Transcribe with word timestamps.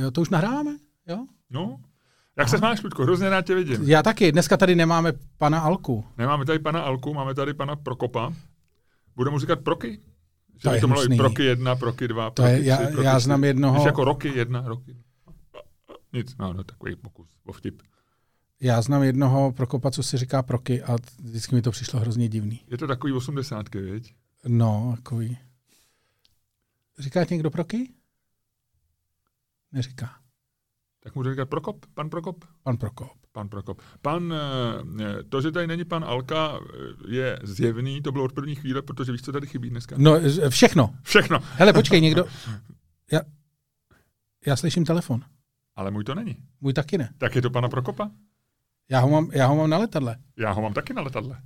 Jo, 0.00 0.10
to 0.10 0.20
už 0.20 0.28
nahráváme? 0.30 0.76
Jo? 1.06 1.26
No, 1.50 1.80
jak 2.36 2.48
se 2.48 2.58
máš, 2.58 2.82
Ludko? 2.82 3.02
Hrozně 3.02 3.28
rád 3.30 3.46
tě 3.46 3.54
vidím. 3.54 3.82
Já 3.82 4.02
taky. 4.02 4.32
Dneska 4.32 4.56
tady 4.56 4.74
nemáme 4.74 5.12
pana 5.38 5.60
Alku. 5.60 6.04
Nemáme 6.18 6.44
tady 6.44 6.58
pana 6.58 6.80
Alku, 6.80 7.14
máme 7.14 7.34
tady 7.34 7.54
pana 7.54 7.76
Prokopa. 7.76 8.32
Budeme 9.16 9.32
mu 9.34 9.38
říkat 9.38 9.60
Proky? 9.60 10.00
Že 10.56 10.68
To 10.68 10.74
je 10.74 10.80
to 10.80 10.88
mohlo 10.88 11.06
být 11.08 11.16
Proky 11.16 11.44
jedna, 11.44 11.76
Proky 11.76 12.08
dva, 12.08 12.30
To 12.30 12.42
Proky 12.42 12.50
je, 12.52 12.64
já, 12.64 12.76
tři, 12.76 12.86
Proky 12.92 13.04
já 13.06 13.18
znám 13.20 13.44
jednoho, 13.44 13.74
Víš, 13.76 13.84
jako 13.84 14.04
roky 14.04 14.28
jedna, 14.34 14.62
roky. 14.68 14.96
Nic, 16.12 16.36
no, 16.38 16.52
no 16.52 16.64
takový 16.64 16.96
pokus 16.96 17.28
o 17.46 17.52
vtip. 17.52 17.82
já 18.60 18.82
znám 18.82 19.02
jednoho 19.02 19.52
Prokopa, 19.52 19.90
co 19.90 20.02
si 20.02 20.18
říká 20.18 20.42
Proky 20.42 20.82
a 20.82 20.96
vždycky 21.22 21.54
mi 21.54 21.62
to 21.62 21.70
přišlo 21.70 22.00
hrozně 22.00 22.28
divný. 22.28 22.60
Je 22.70 22.78
to 22.78 22.86
takový 22.86 23.12
osmdesátky, 23.12 23.80
viď? 23.80 24.14
No, 24.46 24.92
takový. 24.96 25.38
Říká 26.98 27.26
někdo 27.30 27.50
Proky? 27.50 27.92
Neříká. 29.72 30.10
Tak 31.02 31.14
může 31.14 31.30
říkat 31.30 31.48
Prokop, 31.48 31.86
pan 31.94 32.10
Prokop? 32.10 32.44
Pan 32.62 32.76
Prokop. 32.76 33.08
Pan 33.32 33.48
Prokop. 33.48 33.82
Pan, 34.02 34.34
eh, 35.00 35.22
to, 35.22 35.40
že 35.40 35.52
tady 35.52 35.66
není 35.66 35.84
pan 35.84 36.04
Alka, 36.04 36.58
eh, 36.60 37.12
je 37.14 37.38
zjevný, 37.42 38.02
to 38.02 38.12
bylo 38.12 38.24
od 38.24 38.32
první 38.32 38.54
chvíle, 38.54 38.82
protože 38.82 39.12
víš, 39.12 39.22
co 39.22 39.32
tady 39.32 39.46
chybí 39.46 39.70
dneska? 39.70 39.96
No, 39.98 40.20
z- 40.30 40.50
všechno. 40.50 40.94
Všechno. 41.02 41.38
Hele, 41.42 41.72
počkej, 41.72 42.00
někdo... 42.00 42.24
Já, 43.12 43.20
já 44.46 44.56
slyším 44.56 44.84
telefon. 44.84 45.20
Ale 45.76 45.90
můj 45.90 46.04
to 46.04 46.14
není. 46.14 46.36
Můj 46.60 46.72
taky 46.72 46.98
ne. 46.98 47.14
Tak 47.18 47.34
je 47.36 47.42
to 47.42 47.50
pana 47.50 47.68
Prokopa? 47.68 48.10
Já 48.88 49.00
ho 49.00 49.08
mám, 49.10 49.30
já 49.32 49.46
ho 49.46 49.56
mám 49.56 49.70
na 49.70 49.78
letadle. 49.78 50.16
Já 50.36 50.52
ho 50.52 50.62
mám 50.62 50.72
taky 50.74 50.94
na 50.94 51.02
letadle. 51.02 51.42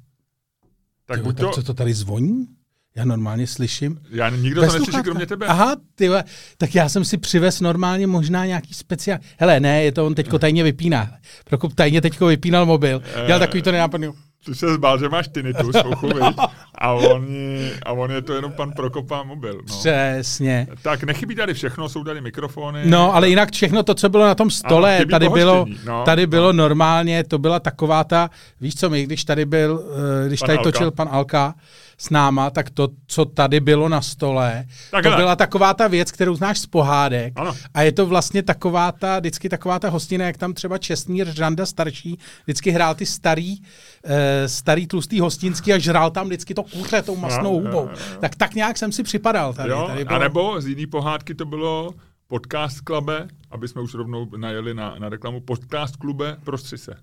Tak 1.04 1.18
Ty, 1.18 1.22
buď 1.24 1.36
tak 1.36 1.46
to, 1.46 1.52
co 1.52 1.62
to 1.62 1.74
tady 1.74 1.94
zvoní? 1.94 2.55
Já 2.96 3.04
normálně 3.04 3.46
slyším. 3.46 4.00
já 4.10 4.28
nikdo 4.30 4.60
Bez 4.60 4.72
to 4.72 4.78
neslyší 4.78 5.02
kromě 5.02 5.26
tebe. 5.26 5.46
Aha, 5.46 5.76
ty 5.94 6.10
tak 6.58 6.74
já 6.74 6.88
jsem 6.88 7.04
si 7.04 7.18
přivez 7.18 7.60
normálně 7.60 8.06
možná 8.06 8.46
nějaký 8.46 8.74
speciál. 8.74 9.18
Hele, 9.38 9.60
ne, 9.60 9.82
je 9.82 9.92
to 9.92 10.06
on 10.06 10.14
teďko 10.14 10.38
tajně 10.46 10.62
vypíná. 10.62 11.10
Prokop 11.44 11.74
tajně 11.74 12.00
teďko 12.00 12.26
vypínal 12.26 12.66
mobil. 12.66 13.02
Dělal 13.26 13.40
takový 13.40 13.62
to 13.62 13.72
nenápadný. 13.72 14.08
Ty 14.46 14.54
se 14.54 14.74
zbál, 14.74 14.98
že 14.98 15.08
máš 15.08 15.28
tinnitus 15.28 15.76
uchu, 15.90 16.06
viď? 16.14 16.36
a, 16.74 16.92
on, 16.92 17.26
a 17.86 17.92
on 17.92 18.10
je 18.10 18.22
to 18.22 18.32
jenom 18.32 18.52
pan 18.52 18.72
Prokopa 18.72 19.22
mobil. 19.22 19.54
No. 19.54 19.78
Přesně. 19.78 20.66
Tak 20.82 21.04
nechybí 21.04 21.34
tady 21.34 21.54
všechno, 21.54 21.88
jsou 21.88 22.04
tady 22.04 22.20
mikrofony. 22.20 22.82
No, 22.84 23.14
ale 23.14 23.28
jinak 23.28 23.52
všechno 23.52 23.82
to, 23.82 23.94
co 23.94 24.08
bylo 24.08 24.24
na 24.26 24.34
tom 24.34 24.50
stole, 24.50 24.96
Ano, 24.96 25.06
tady 25.10 25.28
bylo, 25.28 25.66
no, 25.86 26.04
tady 26.04 26.22
no. 26.22 26.30
bylo 26.30 26.52
normálně, 26.52 27.24
to 27.24 27.38
byla 27.38 27.60
taková 27.60 28.04
ta, 28.04 28.30
víš 28.60 28.74
co 28.74 28.90
my, 28.90 29.04
když 29.04 29.24
tady 29.24 29.44
byl, 29.44 29.84
eh, 30.24 30.28
když 30.28 30.40
Pan 30.40 30.46
tady 30.46 30.58
Alka. 30.58 30.70
točil 30.72 30.90
pan 30.90 31.08
Alka 31.10 31.54
s 31.98 32.10
náma, 32.10 32.50
tak 32.50 32.70
to, 32.70 32.88
co 33.06 33.24
tady 33.24 33.60
bylo 33.60 33.88
na 33.88 34.00
stole, 34.00 34.64
Tak 34.90 35.04
to 35.04 35.10
byla 35.16 35.36
taková 35.36 35.74
ta 35.74 35.88
věc, 35.88 36.12
kterou 36.12 36.34
znáš 36.34 36.58
z 36.58 36.66
pohádek. 36.66 37.32
Ano. 37.36 37.54
A 37.74 37.82
je 37.82 37.92
to 37.92 38.06
vlastně 38.06 38.42
taková 38.42 38.92
ta, 38.92 39.18
vždycky 39.18 39.48
taková 39.48 39.78
ta 39.78 39.88
hostina, 39.90 40.26
jak 40.26 40.36
tam 40.36 40.52
třeba 40.54 40.78
Čestmír 40.78 41.30
Žanda 41.36 41.66
starší, 41.66 42.18
vždycky 42.44 42.70
hrál 42.70 42.94
ty 42.94 43.06
starý, 43.06 43.56
eh, 44.04 44.48
starý 44.48 44.86
tlustý 44.86 45.20
hostinský 45.20 45.72
a 45.72 45.78
žral 45.78 46.10
tam 46.10 46.26
vždycky 46.26 46.54
to 46.54 46.62
kuře 46.62 47.02
tou 47.02 47.16
masnou 47.16 47.54
jo, 47.54 47.60
hubou. 47.66 47.88
jo, 47.88 47.90
jo. 48.12 48.18
Tak 48.20 48.34
tak 48.36 48.54
nějak 48.54 48.78
jsem 48.78 48.92
si 48.92 49.02
připadal 49.02 49.54
tady. 49.54 49.70
Jo? 49.70 49.84
tady 49.88 50.02
A 50.02 50.04
bylo- 50.08 50.18
nebo 50.20 50.60
z 50.60 50.66
jiný 50.66 50.86
pohádky 50.86 51.34
to 51.34 51.44
bylo 51.44 51.94
podcast 52.28 52.80
klube, 52.80 53.28
aby 53.50 53.68
jsme 53.68 53.82
už 53.82 53.94
rovnou 53.94 54.26
najeli 54.36 54.74
na, 54.74 54.94
na 54.98 55.08
reklamu, 55.08 55.40
podcast 55.40 55.96
klube 55.96 56.36
prostři 56.44 56.78
se. 56.78 56.94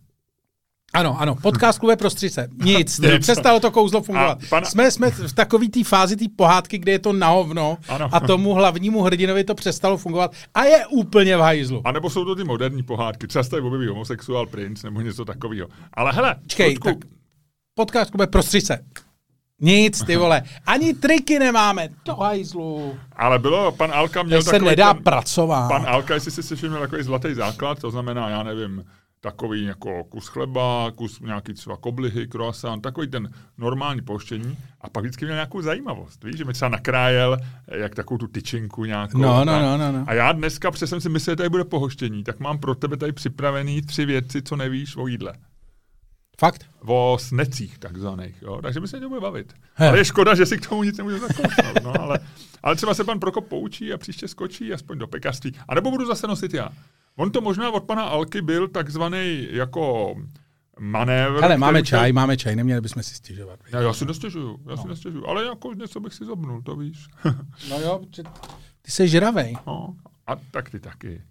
Ano, 0.94 1.22
ano, 1.22 1.36
podcast 1.36 1.80
klube 1.80 1.96
prostřice. 1.96 2.48
Nic, 2.64 2.78
Nic. 2.78 3.00
Nic. 3.12 3.22
přestalo 3.22 3.60
to 3.60 3.72
kouzlo 3.72 4.02
fungovat. 4.02 4.38
A 4.44 4.46
pana- 4.50 4.66
Jsme, 4.68 4.92
jsme 4.92 5.12
v 5.12 5.34
takové 5.34 5.68
té 5.70 5.84
fázi 5.84 6.16
té 6.16 6.26
pohádky, 6.36 6.78
kde 6.78 6.92
je 6.92 7.00
to 7.00 7.14
na 7.14 7.28
hovno 7.30 7.78
Ano. 7.90 8.10
a 8.12 8.20
tomu 8.20 8.54
hlavnímu 8.54 9.02
hrdinovi 9.02 9.44
to 9.44 9.56
přestalo 9.56 9.98
fungovat 9.98 10.32
a 10.54 10.64
je 10.64 10.86
úplně 10.88 11.38
v 11.38 11.40
hajzlu. 11.40 11.82
A 11.86 11.92
nebo 11.92 12.10
jsou 12.10 12.26
to 12.26 12.36
ty 12.36 12.44
moderní 12.44 12.84
pohádky, 12.84 13.28
třeba 13.28 13.44
se 13.44 13.50
tady 13.50 13.62
objeví 13.62 13.88
homosexuál 13.88 14.46
princ 14.46 14.84
nebo 14.84 15.02
něco 15.02 15.26
takového. 15.26 15.68
Ale 15.94 16.12
hele, 16.12 16.36
Ludku, 16.68 16.84
tak 16.88 16.98
podcast 17.76 18.12
klube 18.12 18.28
prostřice. 18.28 18.86
Nic, 19.62 20.04
ty 20.04 20.16
vole. 20.18 20.44
Ani 20.66 20.94
triky 20.94 21.40
nemáme. 21.40 21.90
Do 22.06 22.16
hajzlu. 22.16 22.96
ale 23.16 23.40
bylo, 23.40 23.72
pan 23.72 23.92
Alka 23.94 24.24
měl 24.24 24.42
se 24.42 24.52
takový 24.52 24.70
nedá 24.70 24.94
ten, 24.94 25.04
pracovat. 25.04 25.68
Pan 25.68 25.86
Alka, 25.88 26.14
jestli 26.14 26.32
si 26.32 26.44
si 26.44 26.56
všiml, 26.56 26.80
takový 26.80 27.04
zlatý 27.04 27.34
základ, 27.34 27.80
to 27.80 27.92
znamená, 27.92 28.30
já 28.30 28.44
nevím, 28.44 28.84
takový 29.24 29.64
jako 29.64 30.04
kus 30.04 30.28
chleba, 30.28 30.92
kus 30.96 31.20
nějaký 31.20 31.54
třeba 31.54 31.78
koblihy, 31.78 32.28
croissant, 32.28 32.84
takový 32.84 33.08
ten 33.08 33.30
normální 33.58 34.02
poštění 34.02 34.58
a 34.82 34.90
pak 34.90 35.04
vždycky 35.04 35.26
měl 35.26 35.36
nějakou 35.36 35.62
zajímavost. 35.62 36.24
Víš, 36.24 36.38
že 36.38 36.46
mi 36.46 36.54
třeba 36.54 36.70
nakrájel 36.70 37.38
eh, 37.68 37.78
jak 37.78 37.96
takovou 37.96 38.18
tu 38.18 38.28
tyčinku 38.28 38.86
nějakou. 38.86 39.18
No, 39.18 39.46
no, 39.46 39.62
no, 39.62 39.78
no, 39.78 39.92
no. 39.92 40.04
A 40.08 40.14
já 40.14 40.32
dneska, 40.32 40.72
protože 40.72 40.88
jsem 40.88 41.02
si 41.02 41.10
myslel, 41.10 41.32
že 41.32 41.36
tady 41.36 41.50
bude 41.50 41.64
pohoštění, 41.64 42.24
tak 42.24 42.40
mám 42.40 42.58
pro 42.58 42.76
tebe 42.76 42.98
tady 42.98 43.12
připravený 43.12 43.82
tři 43.82 44.06
věci, 44.06 44.42
co 44.42 44.56
nevíš 44.56 44.98
o 44.98 45.08
jídle. 45.08 45.34
Fakt? 46.40 46.66
O 46.86 47.18
snecích 47.20 47.78
takzvaných, 47.78 48.42
jo? 48.42 48.60
takže 48.62 48.80
mi 48.80 48.88
se 48.88 49.00
to 49.00 49.10
bude 49.10 49.22
bavit. 49.22 49.54
He. 49.76 49.90
Ale 49.90 49.98
je 49.98 50.06
škoda, 50.06 50.36
že 50.36 50.46
si 50.46 50.58
k 50.58 50.70
tomu 50.70 50.84
nic 50.84 50.98
nemůžu 50.98 51.20
zakousnout, 51.20 51.84
no, 51.84 52.02
ale, 52.02 52.20
ale 52.64 52.76
třeba 52.76 52.94
se 52.94 53.04
pan 53.04 53.20
Prokop 53.20 53.48
poučí 53.48 53.94
a 53.94 53.98
příště 53.98 54.28
skočí 54.28 54.74
aspoň 54.74 54.98
do 54.98 55.08
pekařství. 55.08 55.56
A 55.68 55.76
nebo 55.76 55.92
budu 55.92 56.06
zase 56.06 56.28
nosit 56.28 56.54
já. 56.54 56.70
On 57.16 57.32
to 57.32 57.42
možná 57.42 57.72
od 57.72 57.84
pana 57.84 58.04
Alky 58.04 58.42
byl 58.42 58.68
takzvaný 58.68 59.48
jako 59.52 60.16
manévr. 60.80 61.42
Hele, 61.42 61.58
máme 61.58 61.80
který 61.80 61.90
čaj, 61.90 62.14
máme 62.14 62.38
čaj, 62.38 62.56
neměli 62.56 62.82
bychom 62.82 63.04
si 63.04 63.16
stěžovat. 63.16 63.60
Já, 63.72 63.82
já 63.82 63.94
si 63.94 64.06
nestěžuju, 64.06 64.60
já 64.70 64.78
si 64.78 64.88
nestěžuju, 64.88 65.28
ale 65.28 65.46
jako 65.46 65.74
něco 65.74 66.00
bych 66.00 66.14
si 66.14 66.26
zobnul, 66.26 66.62
to 66.62 66.76
víš. 66.76 67.08
No 67.70 67.80
jo, 67.80 68.02
ty 68.82 68.92
jsi 68.92 69.08
žravej. 69.08 69.58
no, 69.68 69.96
a 70.28 70.36
tak 70.36 70.70
ty 70.70 70.80
taky. 70.80 71.22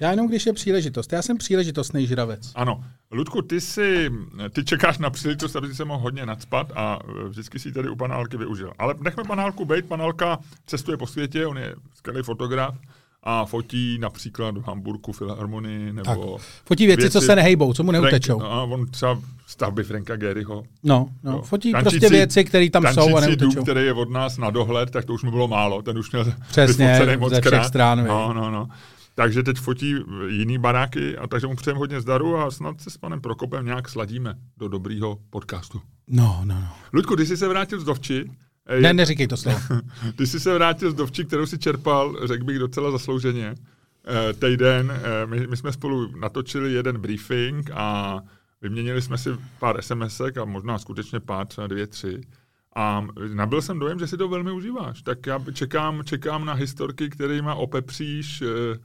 Já 0.00 0.10
jenom 0.10 0.28
když 0.28 0.46
je 0.46 0.52
příležitost. 0.52 1.12
Já 1.12 1.22
jsem 1.22 1.38
příležitostný 1.38 2.06
žravec. 2.06 2.52
Ano. 2.54 2.84
Ludku, 3.10 3.42
ty 3.42 3.60
si, 3.60 4.10
ty 4.52 4.64
čekáš 4.64 4.98
na 4.98 5.10
příležitost, 5.10 5.56
aby 5.56 5.68
si 5.68 5.74
se 5.74 5.84
mohl 5.84 6.02
hodně 6.02 6.26
nadspat 6.26 6.72
a 6.74 6.98
e, 7.24 7.28
vždycky 7.28 7.58
si 7.58 7.72
tady 7.72 7.88
u 7.88 7.96
pana 7.96 8.14
Alky 8.14 8.36
využil. 8.36 8.72
Ale 8.78 8.94
nechme 9.00 9.24
pana 9.24 9.42
Alku 9.42 9.64
být, 9.64 9.86
pan 9.86 10.02
Alka 10.02 10.38
cestuje 10.66 10.96
po 10.96 11.06
světě, 11.06 11.46
on 11.46 11.58
je 11.58 11.74
skvělý 11.94 12.22
fotograf 12.22 12.74
a 13.28 13.44
fotí 13.44 13.98
například 13.98 14.56
v 14.58 14.62
Hamburku 14.66 15.12
filharmonii 15.12 15.92
nebo... 15.92 16.36
Tak. 16.36 16.46
Fotí 16.64 16.86
věci, 16.86 17.10
co 17.10 17.20
se 17.20 17.36
nehejbou, 17.36 17.72
co 17.72 17.82
mu 17.82 17.92
neutečou. 17.92 18.38
Frank, 18.38 18.52
no, 18.52 18.58
a 18.58 18.62
on 18.62 18.86
třeba 18.86 19.18
stavby 19.46 19.84
Franka 19.84 20.16
Gehryho. 20.16 20.62
No, 20.82 21.08
no. 21.22 21.32
Jo. 21.32 21.42
Fotí 21.42 21.72
Tančící- 21.72 21.90
prostě 22.00 22.08
věci, 22.16 22.44
které 22.44 22.70
tam 22.70 22.82
jsou 22.82 23.16
a 23.16 23.20
tančící 23.20 23.36
dům, 23.36 23.48
neutečou. 23.48 23.62
který 23.62 23.86
je 23.86 23.92
od 23.92 24.10
nás 24.10 24.38
na 24.38 24.50
dohled, 24.50 24.90
tak 24.90 25.04
to 25.04 25.12
už 25.14 25.22
mu 25.22 25.30
bylo 25.30 25.48
málo, 25.48 25.82
ten 25.82 25.98
už 25.98 26.10
měl 26.12 26.32
Přesně, 26.48 27.16
moc 27.18 27.32
ze 27.32 27.40
všech 27.40 27.52
krát. 27.52 27.64
stran. 27.64 28.06
No, 28.06 28.32
no, 28.32 28.50
no. 28.50 28.68
Takže 29.14 29.42
teď 29.42 29.56
fotí 29.56 29.94
jiný 30.28 30.58
baráky 30.58 31.16
a 31.18 31.26
takže 31.26 31.46
mu 31.46 31.56
přejeme 31.56 31.78
hodně 31.78 32.00
zdaru 32.00 32.36
a 32.36 32.50
snad 32.50 32.80
se 32.80 32.90
s 32.90 32.96
panem 32.96 33.20
Prokopem 33.20 33.64
nějak 33.66 33.88
sladíme 33.88 34.34
do 34.56 34.68
dobrýho 34.68 35.18
podcastu. 35.30 35.80
No, 36.08 36.40
no, 36.44 36.54
no. 36.54 36.68
Ludku, 36.92 37.16
ty 37.16 37.26
jsi 37.26 37.36
se 37.36 37.48
vrátil 37.48 37.80
z 37.80 37.84
Dovči. 37.84 38.30
Eh, 38.66 38.80
Ne, 38.80 38.94
neříkej 38.94 39.26
to 39.26 39.36
slovo. 39.36 39.58
Ty 40.16 40.26
jsi 40.26 40.40
se 40.40 40.54
vrátil 40.54 40.90
z 40.90 40.94
Dovči, 40.94 41.24
kterou 41.24 41.46
si 41.46 41.58
čerpal, 41.58 42.26
řekl 42.26 42.44
bych, 42.44 42.58
docela 42.58 42.90
zaslouženě. 42.90 43.54
Eh, 44.08 44.32
Týden, 44.32 44.90
eh, 44.90 45.26
my, 45.26 45.46
my 45.46 45.56
jsme 45.56 45.72
spolu 45.72 46.16
natočili 46.16 46.72
jeden 46.72 47.00
briefing 47.00 47.70
a 47.74 48.20
vyměnili 48.62 49.02
jsme 49.02 49.18
si 49.18 49.30
pár 49.58 49.82
SMSek 49.82 50.38
a 50.38 50.44
možná 50.44 50.78
skutečně 50.78 51.20
pár, 51.20 51.46
třeba 51.46 51.66
dvě, 51.66 51.86
tři. 51.86 52.20
A 52.76 53.06
nabil 53.34 53.62
jsem 53.62 53.78
dojem, 53.78 53.98
že 53.98 54.06
si 54.06 54.16
to 54.16 54.28
velmi 54.28 54.52
užíváš. 54.52 55.02
Tak 55.02 55.26
já 55.26 55.40
čekám, 55.52 56.04
čekám 56.04 56.44
na 56.44 56.52
historky, 56.52 57.10
kterýma 57.10 57.54
opepříš 57.54 58.42
eh, 58.42 58.78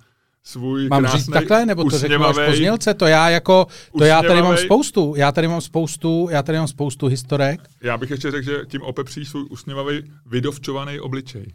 svůj 0.44 0.88
Mám 0.90 1.02
krásný, 1.02 1.20
říct 1.20 1.28
takhle, 1.30 1.66
nebo 1.66 1.84
to 1.84 1.98
řeknu 1.98 2.26
až 2.26 2.36
po 2.36 2.42
usměvavej- 2.42 2.56
znělce? 2.56 2.94
To 2.94 3.06
já 3.06 3.30
jako, 3.30 3.68
to 3.98 4.04
já 4.04 4.22
tady 4.22 4.42
mám 4.42 4.58
spoustu, 4.58 5.14
já 5.18 5.32
tady 5.32 5.48
mám 5.48 5.62
spoustu, 5.62 6.28
já 6.32 6.44
tady 6.44 6.58
mám 6.58 6.68
spoustu 6.68 7.08
historek. 7.08 7.62
Já 7.84 7.98
bych 7.98 8.12
ještě 8.12 8.32
řekl, 8.32 8.46
že 8.46 8.58
tím 8.68 8.82
opepříš 8.82 9.30
svůj 9.30 9.46
usměvavý, 9.50 10.12
vydovčovaný 10.26 11.00
obličej. 11.00 11.46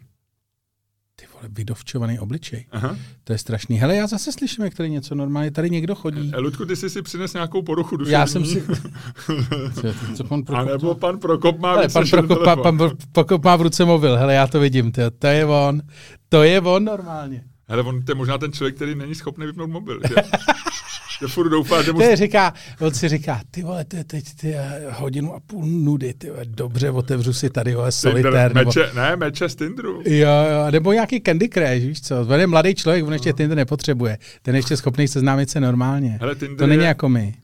Ty 1.15 1.25
vole, 1.33 1.49
vydovčovaný 1.49 2.19
obličej. 2.19 2.65
Aha. 2.71 2.97
To 3.23 3.33
je 3.33 3.37
strašný. 3.39 3.77
Hele, 3.77 3.95
já 3.95 4.07
zase 4.07 4.31
slyším, 4.31 4.63
jak 4.63 4.73
tady 4.73 4.89
něco 4.89 5.15
normálně, 5.15 5.51
tady 5.51 5.69
někdo 5.69 5.95
chodí. 5.95 6.31
Eh, 6.33 6.39
Ludku, 6.39 6.65
ty 6.65 6.75
jsi 6.75 6.89
si 6.89 7.01
přines 7.01 7.33
nějakou 7.33 7.61
poruchu 7.61 7.97
duševní. 7.97 8.13
Já 8.13 8.27
jsem 8.27 8.45
si... 8.45 8.63
Co, 9.73 10.15
co 10.15 10.23
pan 10.23 10.39
A 10.39 10.43
Prokop? 10.43 10.67
nebo 10.71 10.95
pan 10.95 11.19
Prokop 11.19 11.59
má 11.59 11.71
Hele, 11.71 11.89
pan 11.89 12.07
Prokop, 12.09 12.43
pan, 12.43 12.61
pan 12.61 12.91
Prokop 13.11 13.43
má 13.43 13.55
v 13.55 13.61
ruce 13.61 13.85
mobil, 13.85 14.17
hele, 14.17 14.33
já 14.33 14.47
to 14.47 14.59
vidím, 14.59 14.91
to 15.19 15.27
je 15.27 15.45
on. 15.45 15.81
To 16.29 16.43
je 16.43 16.61
on 16.61 16.83
normálně. 16.83 17.43
Hele, 17.69 17.83
on 17.83 18.03
to 18.03 18.11
je 18.11 18.15
možná 18.15 18.37
ten 18.37 18.51
člověk, 18.51 18.75
který 18.75 18.95
není 18.95 19.15
schopný 19.15 19.45
vypnout 19.45 19.69
mobil. 19.69 19.99
Že, 20.07 20.15
že 21.21 21.27
furt 21.27 21.49
doufá, 21.49 21.81
že 21.81 21.93
mu... 21.93 22.01
Je 22.01 22.15
říká, 22.15 22.53
on 22.79 22.93
si 22.93 23.09
říká, 23.09 23.41
ty 23.51 23.63
vole, 23.63 23.85
to 23.85 23.95
je 23.95 24.03
teď 24.03 24.35
ty 24.35 24.53
eh, 24.55 24.87
hodinu 24.91 25.35
a 25.35 25.39
půl 25.39 25.65
nudy, 25.65 26.13
ty 26.13 26.29
vole, 26.29 26.45
dobře, 26.45 26.91
otevřu 26.91 27.33
si 27.33 27.49
tady, 27.49 27.75
vole, 27.75 27.91
solitér, 27.91 28.55
nebo... 28.55 28.67
meče, 28.69 28.91
ne, 28.95 29.15
meče 29.15 29.49
z 29.49 29.55
Tinderu. 29.55 30.03
Jo, 30.05 30.29
jo, 30.51 30.71
nebo 30.71 30.93
nějaký 30.93 31.21
Candy 31.21 31.49
Crush, 31.49 31.83
víš 31.87 32.01
co, 32.01 32.21
on 32.21 32.39
je 32.39 32.47
mladý 32.47 32.75
člověk, 32.75 33.05
on 33.05 33.13
ještě 33.13 33.33
Tinder 33.33 33.57
nepotřebuje, 33.57 34.17
ten 34.41 34.55
je 34.55 34.59
ještě 34.59 34.77
schopný 34.77 35.07
seznámit 35.07 35.49
se 35.49 35.59
normálně. 35.59 36.17
Hele, 36.21 36.35
Tinder 36.35 36.57
To 36.57 36.67
není 36.67 36.83
je, 36.83 36.87
jako 36.87 37.09
my. 37.09 37.35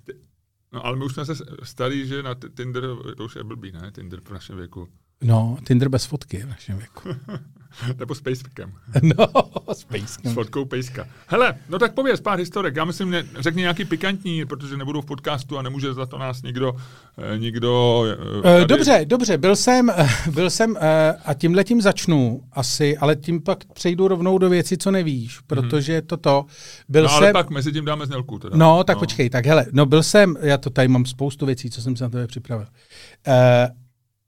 No, 0.74 0.86
ale 0.86 0.98
my 0.98 1.06
už 1.06 1.14
jsme 1.14 1.26
se 1.26 1.34
starý, 1.64 2.08
že 2.08 2.24
na 2.24 2.36
Tinder, 2.58 2.84
to 3.18 3.26
už 3.26 3.36
je 3.36 3.44
blbý, 3.44 3.72
ne? 3.72 3.92
Tinder 3.96 4.20
v 4.24 4.32
našem 4.32 4.58
věku. 4.58 4.88
No, 5.24 5.58
Tinder 5.68 5.90
bez 5.90 6.06
fotky 6.06 6.38
v 6.38 6.50
našem 6.50 6.78
věku. 6.78 7.10
Nebo 8.00 8.16
s 8.16 8.22
pejskem. 8.22 8.74
No, 9.02 9.28
s 9.74 9.80
S 9.80 9.84
pejskem. 9.84 10.34
fotkou 10.34 10.66
pejska. 10.66 11.08
Hele, 11.28 11.56
no 11.70 11.80
tak 11.80 11.94
pověz 11.94 12.22
pár 12.22 12.40
historek. 12.40 12.76
Já 12.76 12.86
myslím, 12.86 13.10
ne, 13.10 13.24
řekni 13.40 13.62
nějaký 13.62 13.86
pikantní, 13.86 14.46
protože 14.46 14.78
nebudou 14.78 15.02
v 15.02 15.06
podcastu 15.06 15.58
a 15.58 15.62
nemůže 15.62 15.94
za 15.94 16.06
to 16.06 16.18
nás 16.18 16.42
nikdo, 16.42 16.76
eh, 17.36 17.38
nikdo 17.38 18.04
eh, 18.08 18.40
Eh, 18.40 18.42
tady- 18.42 18.66
Dobře, 18.66 19.02
dobře, 19.06 19.38
byl 19.38 19.56
jsem, 19.56 19.92
byl 20.32 20.50
jsem 20.50 20.78
a 21.26 21.34
tímhle 21.34 21.64
tím 21.64 21.82
začnu 21.82 22.42
asi, 22.52 22.98
ale 22.98 23.16
tím 23.16 23.42
pak 23.42 23.66
přejdu 23.74 24.08
rovnou 24.08 24.38
do 24.38 24.50
věci, 24.50 24.78
co 24.78 24.92
nevíš, 24.92 25.40
protože 25.40 26.02
toto, 26.02 26.46
byl 26.90 27.04
Mhm. 27.04 27.10
No 27.12 27.18
ale 27.18 27.28
jsem, 27.28 27.34
pak 27.34 27.50
mezi 27.50 27.72
tím 27.72 27.86
dáme 27.86 28.06
znělku 28.06 28.40
teda. 28.40 28.58
no 28.58 28.84
tak 28.84 29.00
počkej, 29.00 29.30
tak 29.30 29.46
hele, 29.46 29.66
no 29.72 29.86
byl 29.86 30.04
jsem, 30.04 30.36
já 30.42 30.58
to 30.58 30.70
tady 30.70 30.88
mám 30.88 31.06
spoustu 31.06 31.46
věcí, 31.46 31.70
co 31.70 31.82
jsem 31.82 31.96
se 31.96 32.04
na 32.04 32.10
tebe 32.10 32.28
připravil. 32.28 32.68
Eh, 33.28 33.70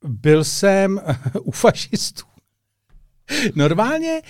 byl 0.08 0.44
jsem 0.44 1.02
u 1.42 1.52
fašistů. 1.52 2.24
Normálně, 3.56 4.22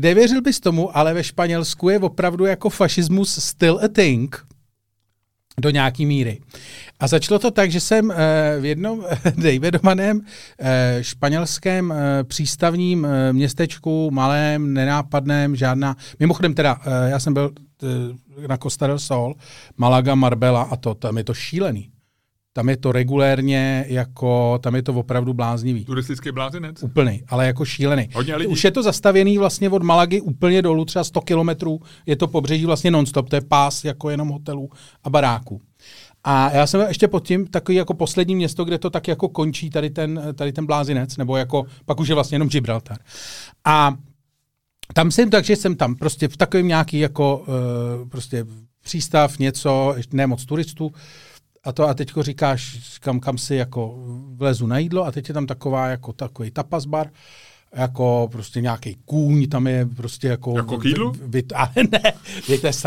nevěřil 0.00 0.42
bys 0.42 0.60
tomu, 0.60 0.96
ale 0.96 1.14
ve 1.14 1.24
Španělsku 1.24 1.88
je 1.88 1.98
opravdu 1.98 2.44
jako 2.44 2.70
fašismus 2.70 3.44
still 3.44 3.80
a 3.84 3.88
thing 3.88 4.48
do 5.60 5.70
nějaký 5.70 6.06
míry. 6.06 6.40
A 7.00 7.06
začalo 7.06 7.38
to 7.38 7.50
tak, 7.50 7.70
že 7.70 7.80
jsem 7.80 8.10
eh, 8.10 8.16
v 8.60 8.64
jednom 8.64 9.04
nejvedovaném 9.36 10.20
eh, 10.58 10.98
španělském 11.00 11.92
eh, 11.92 12.24
přístavním 12.24 13.06
městečku, 13.32 14.10
malém, 14.10 14.74
nenápadném, 14.74 15.56
žádná, 15.56 15.96
mimochodem 16.20 16.54
teda, 16.54 16.80
já 17.06 17.18
jsem 17.18 17.34
byl 17.34 17.50
na 18.48 18.56
Costa 18.56 18.86
del 18.86 18.98
Sol, 18.98 19.34
Malaga, 19.76 20.14
Marbella 20.14 20.62
a 20.62 20.76
to, 20.76 20.94
tam 20.94 21.18
je 21.18 21.24
to 21.24 21.34
šílený. 21.34 21.90
Tam 22.58 22.68
je 22.68 22.76
to 22.76 22.92
regulérně 22.92 23.84
jako, 23.88 24.58
tam 24.62 24.74
je 24.74 24.82
to 24.82 24.92
opravdu 24.92 25.34
bláznivý. 25.34 25.84
Turistický 25.84 26.32
blázinec? 26.32 26.82
Úplný, 26.82 27.22
ale 27.28 27.46
jako 27.46 27.64
šílený. 27.64 28.08
Hodně 28.14 28.36
lidí. 28.36 28.52
Už 28.52 28.64
je 28.64 28.70
to 28.70 28.82
zastavěný 28.82 29.38
vlastně 29.38 29.70
od 29.70 29.82
Malagy 29.82 30.20
úplně 30.20 30.62
dolů, 30.62 30.84
třeba 30.84 31.04
100 31.04 31.20
kilometrů. 31.20 31.80
Je 32.06 32.16
to 32.16 32.28
pobřeží 32.28 32.66
vlastně 32.66 32.90
nonstop, 32.90 33.28
to 33.28 33.36
je 33.36 33.40
pás 33.40 33.84
jako 33.84 34.10
jenom 34.10 34.28
hotelů 34.28 34.70
a 35.04 35.10
baráků. 35.10 35.60
A 36.24 36.50
já 36.50 36.66
jsem 36.66 36.80
ještě 36.88 37.08
pod 37.08 37.26
tím 37.26 37.46
takový 37.46 37.76
jako 37.76 37.94
poslední 37.94 38.34
město, 38.34 38.64
kde 38.64 38.78
to 38.78 38.90
tak 38.90 39.08
jako 39.08 39.28
končí 39.28 39.70
tady 39.70 39.90
ten, 39.90 40.22
tady 40.34 40.52
ten 40.52 40.66
blázinec, 40.66 41.16
nebo 41.16 41.36
jako 41.36 41.64
pak 41.84 42.00
už 42.00 42.08
je 42.08 42.14
vlastně 42.14 42.34
jenom 42.34 42.48
Gibraltar. 42.48 42.98
A 43.64 43.94
tam 44.94 45.10
jsem, 45.10 45.30
takže 45.30 45.56
jsem 45.56 45.76
tam 45.76 45.94
prostě 45.94 46.28
v 46.28 46.36
takovém 46.36 46.68
nějaký 46.68 46.98
jako 46.98 47.38
uh, 47.38 48.08
prostě 48.08 48.44
přístav, 48.84 49.38
něco, 49.38 49.94
ještě 49.96 50.16
ne 50.16 50.26
moc 50.26 50.44
turistů, 50.44 50.92
a 51.64 51.72
to 51.72 51.88
a 51.88 51.94
teďko 51.94 52.22
říkáš, 52.22 52.78
kam, 53.00 53.20
kam 53.20 53.38
si 53.38 53.54
jako 53.54 53.94
vlezu 54.34 54.66
na 54.66 54.78
jídlo 54.78 55.04
a 55.04 55.12
teď 55.12 55.28
je 55.28 55.34
tam 55.34 55.46
taková 55.46 55.86
jako 55.86 56.12
takový 56.12 56.50
tapas 56.50 56.86
bar, 56.86 57.10
jako 57.72 58.28
prostě 58.32 58.60
nějaký 58.60 58.96
kůň, 59.04 59.48
tam 59.48 59.66
je 59.66 59.86
prostě 59.86 60.28
jako... 60.28 60.52
Jako 60.56 60.78
k 60.78 60.84
jídlu? 60.84 61.12
Vy, 61.26 61.44
ale 61.54 61.70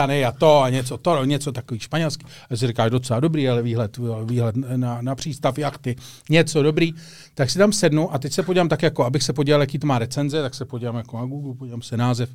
ne, 0.07 0.25
a 0.25 0.31
to 0.31 0.61
a 0.61 0.69
něco, 0.69 0.97
to, 0.97 1.25
něco 1.25 1.51
takový 1.51 1.79
španělský. 1.79 2.25
A 2.49 2.55
si 2.55 2.67
říkáš, 2.67 2.91
docela 2.91 3.19
dobrý, 3.19 3.49
ale 3.49 3.61
výhled, 3.61 3.97
výhled 4.25 4.55
na, 4.75 5.01
na 5.01 5.15
přístav 5.15 5.57
jachty, 5.57 5.95
něco 6.29 6.63
dobrý. 6.63 6.93
Tak 7.33 7.49
si 7.49 7.57
tam 7.57 7.73
sednu 7.73 8.13
a 8.13 8.17
teď 8.17 8.33
se 8.33 8.43
podívám 8.43 8.69
tak 8.69 8.83
jako, 8.83 9.05
abych 9.05 9.23
se 9.23 9.33
podíval, 9.33 9.61
jaký 9.61 9.79
to 9.79 9.87
má 9.87 9.99
recenze, 9.99 10.41
tak 10.41 10.55
se 10.55 10.65
podívám 10.65 10.95
jako 10.95 11.17
na 11.17 11.25
Google, 11.25 11.53
podívám 11.53 11.81
se 11.81 11.97
název, 11.97 12.29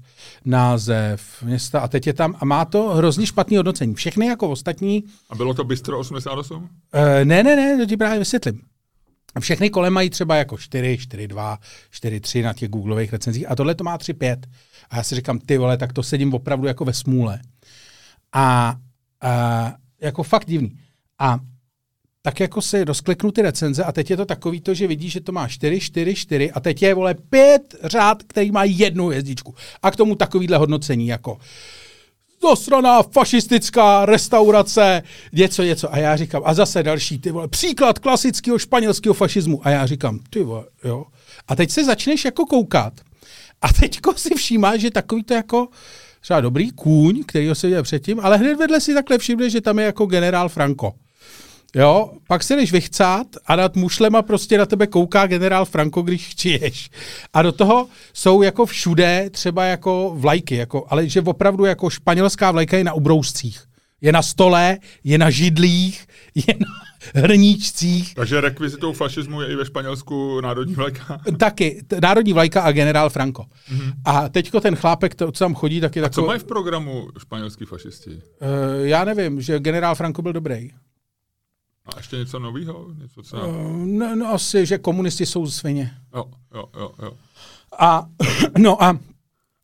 název 0.45 1.23
města 1.43 1.81
a 1.81 1.89
teď 1.89 2.07
je 2.07 2.13
tam, 2.13 2.35
a 2.41 2.45
má 2.45 2.65
to 2.65 2.89
hrozně 2.89 3.27
špatný 3.27 3.57
hodnocení. 3.57 3.95
Všechny 3.95 4.27
jako 4.27 4.49
ostatní, 4.49 5.05
A 5.31 5.35
bylo 5.35 5.55
to 5.55 5.65
Bistro 5.65 5.99
88? 5.99 6.63
Uh, 6.63 6.69
ne, 7.25 7.43
ne, 7.43 7.57
ne, 7.57 7.79
to 7.79 7.87
ti 7.87 7.97
právě 7.97 8.19
vysvětlím. 8.19 8.61
Všechny 9.41 9.71
kolem 9.71 9.93
mají 9.93 10.11
třeba 10.11 10.37
jako 10.37 10.59
4, 10.59 10.99
4, 10.99 11.29
2, 11.29 11.59
4, 11.91 12.21
3 12.21 12.43
na 12.43 12.53
těch 12.53 12.69
Googleových 12.69 13.13
recenzích 13.13 13.51
a 13.51 13.57
tohle 13.57 13.75
to 13.75 13.85
má 13.85 13.99
3, 13.99 14.13
5. 14.13 14.47
A 14.91 14.97
já 14.97 15.03
si 15.03 15.15
říkám, 15.15 15.39
ty 15.39 15.59
vole, 15.59 15.77
tak 15.77 15.93
to 15.93 16.03
sedím 16.03 16.35
opravdu 16.35 16.67
jako 16.67 16.85
ve 16.85 16.93
smůle. 16.93 17.41
A, 18.33 18.77
a 19.21 19.75
jako 20.01 20.23
fakt 20.23 20.47
divný. 20.47 20.79
A 21.19 21.39
tak 22.23 22.41
jako 22.41 22.63
si 22.63 22.85
rozkliknu 22.85 23.33
ty 23.33 23.43
recenze 23.43 23.85
a 23.85 23.93
teď 23.93 24.11
je 24.11 24.17
to 24.17 24.27
takový 24.27 24.61
to, 24.61 24.75
že 24.75 24.87
vidíš, 24.87 25.13
že 25.13 25.21
to 25.21 25.33
má 25.33 25.49
4, 25.49 25.81
4, 25.81 26.15
4 26.15 26.51
a 26.51 26.61
teď 26.61 26.83
je, 26.83 26.95
vole, 26.95 27.15
pět 27.15 27.75
řád, 27.85 28.23
který 28.23 28.51
má 28.51 28.65
jednu 28.65 29.07
hvězdičku. 29.07 29.55
A 29.83 29.91
k 29.91 29.97
tomu 29.97 30.15
takovýhle 30.15 30.57
hodnocení 30.57 31.07
jako 31.07 31.39
zasraná 32.43 33.03
fašistická 33.03 34.07
restaurace, 34.07 35.03
něco, 35.33 35.63
něco. 35.63 35.95
A 35.95 35.99
já 35.99 36.17
říkám, 36.17 36.43
a 36.45 36.55
zase 36.55 36.83
další, 36.83 37.19
ty 37.19 37.31
vole, 37.31 37.49
příklad 37.49 37.99
klasického 37.99 38.59
španělského 38.59 39.15
fašismu. 39.15 39.61
A 39.63 39.71
já 39.71 39.87
říkám, 39.87 40.19
ty 40.31 40.43
vole, 40.43 40.65
jo. 40.85 41.05
A 41.49 41.57
teď 41.57 41.71
se 41.71 41.85
začneš 41.85 42.25
jako 42.25 42.47
koukat. 42.47 42.93
A 43.63 43.73
teďko 43.73 44.13
si 44.15 44.35
všímáš, 44.35 44.81
že 44.81 44.91
takový 44.91 45.23
to 45.23 45.35
jako 45.35 45.69
třeba 46.21 46.41
dobrý 46.41 46.71
kůň, 46.71 47.25
který 47.27 47.51
se 47.53 47.67
viděl 47.67 47.83
předtím, 47.83 48.21
ale 48.21 48.37
hned 48.37 48.55
vedle 48.55 48.81
si 48.81 48.95
takhle 48.95 49.19
všimneš, 49.19 49.53
že 49.53 49.61
tam 49.61 49.79
je 49.79 49.85
jako 49.85 50.07
generál 50.07 50.49
Franco. 50.49 50.93
Jo, 51.75 52.11
pak 52.29 52.43
se 52.43 52.57
jdeš 52.57 52.73
vychcát 52.73 53.27
a 53.47 53.57
nad 53.57 53.77
mušlema 53.77 54.23
prostě 54.23 54.59
na 54.59 54.67
tebe 54.67 54.87
kouká 54.87 55.27
generál 55.27 55.65
Franco, 55.65 56.03
když 56.03 56.29
chčiješ. 56.29 56.91
A 57.33 57.43
do 57.43 57.53
toho 57.53 57.89
jsou 58.13 58.43
jako 58.43 58.67
všude 58.67 59.31
třeba 59.31 59.65
jako 59.65 60.13
vlajky, 60.17 60.57
jako, 60.57 60.87
ale 60.89 61.09
že 61.09 61.21
opravdu 61.21 61.65
jako 61.65 61.91
španělská 61.91 62.51
vlajka 62.51 62.77
je 62.77 62.85
na 62.85 62.93
ubrouscích. 62.93 63.61
Je 64.01 64.13
na 64.13 64.23
stole, 64.23 64.79
je 65.05 65.19
na 65.19 65.31
židlích, 65.31 66.07
je 66.35 66.55
na 66.61 66.67
hrníčcích. 67.15 68.15
Takže 68.15 68.41
rekvizitou 68.41 68.93
fašismu 68.93 69.43
je 69.43 69.49
i 69.53 69.57
ve 69.57 69.65
Španělsku 69.65 70.41
národní 70.41 70.75
vlajka. 70.75 71.21
Taky, 71.39 71.83
t- 71.87 72.01
národní 72.03 72.33
vlajka 72.33 72.63
a 72.63 72.73
generál 72.73 73.11
Franco. 73.11 73.43
Mm-hmm. 73.43 73.93
A 74.05 74.29
teďko 74.29 74.61
ten 74.61 74.77
chlápek, 74.77 75.15
to, 75.15 75.33
co 75.33 75.45
tam 75.45 75.55
chodí, 75.55 75.81
tak 75.81 75.97
je 75.97 76.03
Co 76.03 76.09
takový... 76.09 76.27
mají 76.27 76.41
v 76.41 76.45
programu 76.45 77.09
španělský 77.19 77.65
fašisti? 77.65 78.11
Uh, 78.11 78.21
já 78.83 79.05
nevím, 79.05 79.41
že 79.41 79.59
generál 79.59 79.95
Franco 79.95 80.23
byl 80.23 80.33
dobrý. 80.33 80.71
A 81.87 81.97
ještě 81.97 82.17
něco 82.17 82.39
nového? 82.39 82.87
Něco, 83.03 83.23
co... 83.23 83.37
Uh, 83.49 83.77
no, 83.87 84.17
no 84.17 84.27
asi, 84.35 84.67
že 84.67 84.79
komunisti 84.79 85.27
jsou 85.27 85.47
svině. 85.47 85.91
Jo, 86.15 86.25
jo, 86.55 86.65
jo, 86.79 86.91
jo. 87.03 87.13
A, 87.79 88.07
no 88.59 88.83
a 88.83 88.99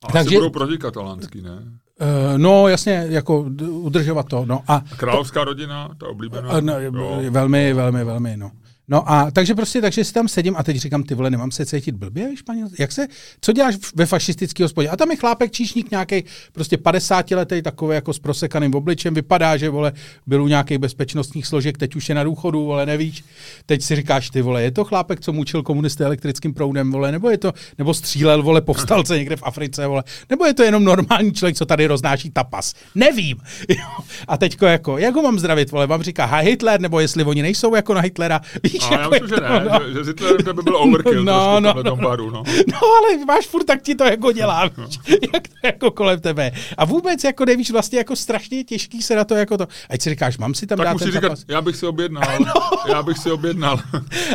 A 0.04 0.12
Takže- 0.12 0.36
budou 0.36 0.50
protikatalanský, 0.50 1.42
ne? 1.42 1.52
Uh, 1.52 2.38
no, 2.38 2.68
jasně, 2.68 3.06
jako 3.08 3.40
udržovat 3.70 4.28
to. 4.28 4.44
No 4.46 4.62
a, 4.68 4.74
A 4.74 4.80
královská 4.96 5.44
rodina, 5.44 5.88
ta 5.98 6.08
oblíbená? 6.08 6.50
a 6.50 6.60
no, 6.60 6.80
jo. 6.80 7.22
velmi, 7.30 7.72
velmi, 7.72 8.04
velmi, 8.04 8.36
no. 8.36 8.50
No 8.92 9.12
a 9.12 9.30
takže 9.30 9.54
prostě, 9.54 9.80
takže 9.80 10.04
si 10.04 10.12
tam 10.12 10.28
sedím 10.28 10.54
a 10.56 10.62
teď 10.62 10.76
říkám, 10.76 11.02
ty 11.02 11.14
vole, 11.14 11.30
nemám 11.30 11.50
se 11.50 11.66
cítit 11.66 11.94
blbě 11.94 12.28
ve 12.28 12.36
Španělsku? 12.36 12.76
Jak 12.78 12.92
se, 12.92 13.06
co 13.40 13.52
děláš 13.52 13.74
ve 13.94 14.06
fašistickém 14.06 14.64
hospodě? 14.64 14.88
A 14.88 14.96
tam 14.96 15.10
je 15.10 15.16
chlápek 15.16 15.52
číšník 15.52 15.90
nějaký 15.90 16.24
prostě 16.52 16.78
50 16.78 17.30
letý 17.30 17.62
takový 17.62 17.94
jako 17.94 18.12
s 18.12 18.18
prosekaným 18.18 18.74
obličem, 18.74 19.14
vypadá, 19.14 19.56
že 19.56 19.70
vole, 19.70 19.92
byl 20.26 20.42
u 20.42 20.48
nějakých 20.48 20.78
bezpečnostních 20.78 21.46
složek, 21.46 21.78
teď 21.78 21.96
už 21.96 22.08
je 22.08 22.14
na 22.14 22.24
důchodu, 22.24 22.64
vole, 22.64 22.86
nevíš. 22.86 23.24
Teď 23.66 23.82
si 23.82 23.96
říkáš, 23.96 24.30
ty 24.30 24.42
vole, 24.42 24.62
je 24.62 24.70
to 24.70 24.84
chlápek, 24.84 25.20
co 25.20 25.32
mučil 25.32 25.62
komunisty 25.62 26.04
elektrickým 26.04 26.54
proudem, 26.54 26.92
vole, 26.92 27.12
nebo 27.12 27.30
je 27.30 27.38
to, 27.38 27.52
nebo 27.78 27.94
střílel, 27.94 28.42
vole, 28.42 28.60
povstalce 28.60 29.18
někde 29.18 29.36
v 29.36 29.42
Africe, 29.42 29.86
vole, 29.86 30.02
nebo 30.30 30.44
je 30.44 30.54
to 30.54 30.62
jenom 30.62 30.84
normální 30.84 31.32
člověk, 31.32 31.56
co 31.56 31.66
tady 31.66 31.86
roznáší 31.86 32.30
tapas. 32.30 32.74
Nevím. 32.94 33.36
A 34.28 34.36
teďko 34.36 34.66
jako, 34.66 34.98
jak 34.98 35.14
ho 35.14 35.22
mám 35.22 35.38
zdravit, 35.38 35.70
vole, 35.70 35.86
vám 35.86 36.02
říká 36.02 36.24
ha 36.24 36.38
Hitler, 36.38 36.80
nebo 36.80 37.00
jestli 37.00 37.24
oni 37.24 37.42
nejsou 37.42 37.74
jako 37.74 37.94
na 37.94 38.00
Hitlera, 38.00 38.40
víš, 38.62 38.81
A 38.90 38.94
já 38.94 39.00
jako 39.00 39.10
myslím, 39.10 39.28
že 39.28 39.34
to, 39.34 39.40
ne, 39.42 39.64
no. 39.72 39.78
že, 39.86 39.94
že 39.94 40.10
Hitler 40.10 40.44
to 40.44 40.54
by 40.54 40.62
byl 40.62 40.76
overkill 40.76 41.24
No, 41.24 41.60
no, 41.60 41.72
trošku 41.72 41.88
no, 41.90 41.96
no, 41.96 42.08
baru, 42.08 42.30
no. 42.30 42.42
No 42.72 42.78
ale 42.98 43.24
máš 43.24 43.46
furt, 43.46 43.64
tak 43.64 43.82
ti 43.82 43.94
to 43.94 44.04
jako 44.04 44.32
dělá, 44.32 44.70
víš, 44.76 44.98
jak 45.34 45.48
to 45.48 45.54
jako 45.66 45.90
kolem 45.90 46.20
tebe. 46.20 46.52
A 46.78 46.84
vůbec 46.84 47.24
jako 47.24 47.44
nevíš, 47.44 47.70
vlastně 47.70 47.98
jako 47.98 48.16
strašně 48.16 48.64
těžký 48.64 49.02
se 49.02 49.16
na 49.16 49.24
to 49.24 49.34
jako 49.34 49.58
to. 49.58 49.68
Ať 49.90 50.02
si 50.02 50.10
říkáš, 50.10 50.38
mám 50.38 50.54
si 50.54 50.66
tam 50.66 50.78
Tak 50.78 50.86
dát 50.86 50.98
ten 50.98 51.08
říkat, 51.08 51.22
zápas. 51.22 51.44
já 51.48 51.60
bych 51.60 51.76
si 51.76 51.86
objednal, 51.86 52.24
já 52.88 53.02
bych 53.02 53.18
si 53.18 53.30
objednal. 53.32 53.78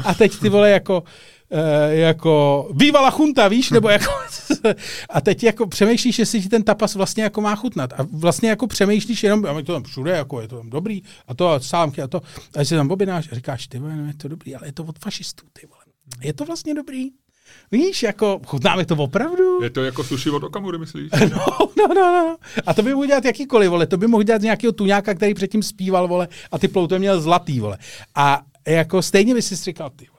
A 0.05 0.13
teď 0.13 0.39
ty 0.39 0.49
vole 0.49 0.69
jako, 0.69 1.03
jako 1.89 2.67
vývala 2.75 3.11
chunta, 3.11 3.47
víš, 3.47 3.69
nebo 3.69 3.89
jako 3.89 4.11
a 5.09 5.21
teď 5.21 5.43
jako 5.43 5.67
přemýšlíš, 5.67 6.19
jestli 6.19 6.41
ti 6.41 6.49
ten 6.49 6.63
tapas 6.63 6.95
vlastně 6.95 7.23
jako 7.23 7.41
má 7.41 7.55
chutnat. 7.55 7.93
A 7.93 8.07
vlastně 8.11 8.49
jako 8.49 8.67
přemýšlíš 8.67 9.23
jenom, 9.23 9.45
a 9.45 9.61
to 9.61 9.73
tam 9.73 9.83
všude, 9.83 10.11
jako 10.11 10.41
je 10.41 10.47
to 10.47 10.57
tam 10.57 10.69
dobrý, 10.69 11.01
a 11.27 11.33
to 11.33 11.49
a 11.49 11.59
sámky 11.59 12.01
a 12.01 12.07
to. 12.07 12.21
A 12.57 12.65
si 12.65 12.75
tam 12.75 12.91
objednáš 12.91 13.29
a 13.31 13.35
říkáš, 13.35 13.67
ty 13.67 13.79
vole, 13.79 13.95
no 13.95 14.07
je 14.07 14.13
to 14.13 14.27
dobrý, 14.27 14.55
ale 14.55 14.67
je 14.67 14.71
to 14.71 14.83
od 14.83 14.99
fašistů, 14.99 15.45
ty 15.53 15.67
vole. 15.67 15.81
Je 16.21 16.33
to 16.33 16.45
vlastně 16.45 16.73
dobrý. 16.73 17.09
Víš, 17.71 18.03
jako 18.03 18.39
chutnáme 18.45 18.85
to 18.85 18.95
opravdu? 18.95 19.63
Je 19.63 19.69
to 19.69 19.83
jako 19.83 20.03
sushi 20.03 20.29
od 20.29 20.43
Okamury, 20.43 20.77
myslíš? 20.77 21.11
No, 21.31 21.45
no, 21.77 21.87
no, 21.87 21.95
no. 21.95 22.37
A 22.65 22.73
to 22.73 22.83
by 22.83 22.93
mohl 22.93 23.05
dělat 23.07 23.25
jakýkoliv, 23.25 23.69
vole. 23.69 23.87
To 23.87 23.97
by 23.97 24.07
mohl 24.07 24.23
dělat 24.23 24.41
nějakého 24.41 24.71
tuňáka, 24.71 25.13
který 25.13 25.33
předtím 25.33 25.63
zpíval, 25.63 26.07
vole, 26.07 26.27
a 26.51 26.59
ty 26.59 26.67
plouto 26.67 26.99
měl 26.99 27.21
zlatý, 27.21 27.59
vole. 27.59 27.77
A 28.15 28.41
jako 28.67 29.01
stejně 29.01 29.33
by 29.33 29.41
si 29.41 29.55
říkal, 29.55 29.89
ty 29.89 30.05
vole. 30.05 30.16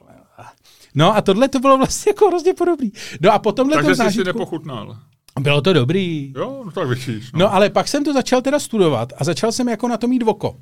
No 0.99 1.17
a 1.17 1.21
tohle 1.21 1.49
to 1.49 1.61
bylo 1.61 1.79
vlastně 1.79 2.11
jako 2.11 2.29
hrozně 2.29 2.55
podobný. 2.55 2.93
No 3.21 3.33
a 3.33 3.39
potom 3.39 3.71
Takže 3.71 3.89
jsi 3.91 3.95
si 3.95 3.97
zážitku, 3.97 4.27
nepochutnal. 4.27 4.99
bylo 5.41 5.61
to 5.61 5.73
dobrý. 5.73 6.33
Jo, 6.37 6.63
no 6.65 6.71
tak 6.71 6.89
vidíš. 6.89 7.33
No. 7.33 7.39
No 7.39 7.55
ale 7.55 7.71
pak 7.71 7.89
jsem 7.89 8.05
to 8.05 8.13
začal 8.13 8.43
teda 8.43 8.59
studovat 8.59 9.13
a 9.19 9.25
začal 9.25 9.53
jsem 9.53 9.69
jako 9.69 9.89
na 9.89 9.97
to 9.97 10.09
mít 10.09 10.23
oko. 10.27 10.57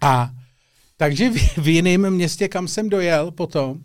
A 0.00 0.30
Takže 0.96 1.30
v, 1.30 1.58
v 1.58 1.68
jiném 1.68 2.10
městě, 2.10 2.48
kam 2.48 2.68
jsem 2.68 2.88
dojel 2.88 3.30
potom, 3.30 3.78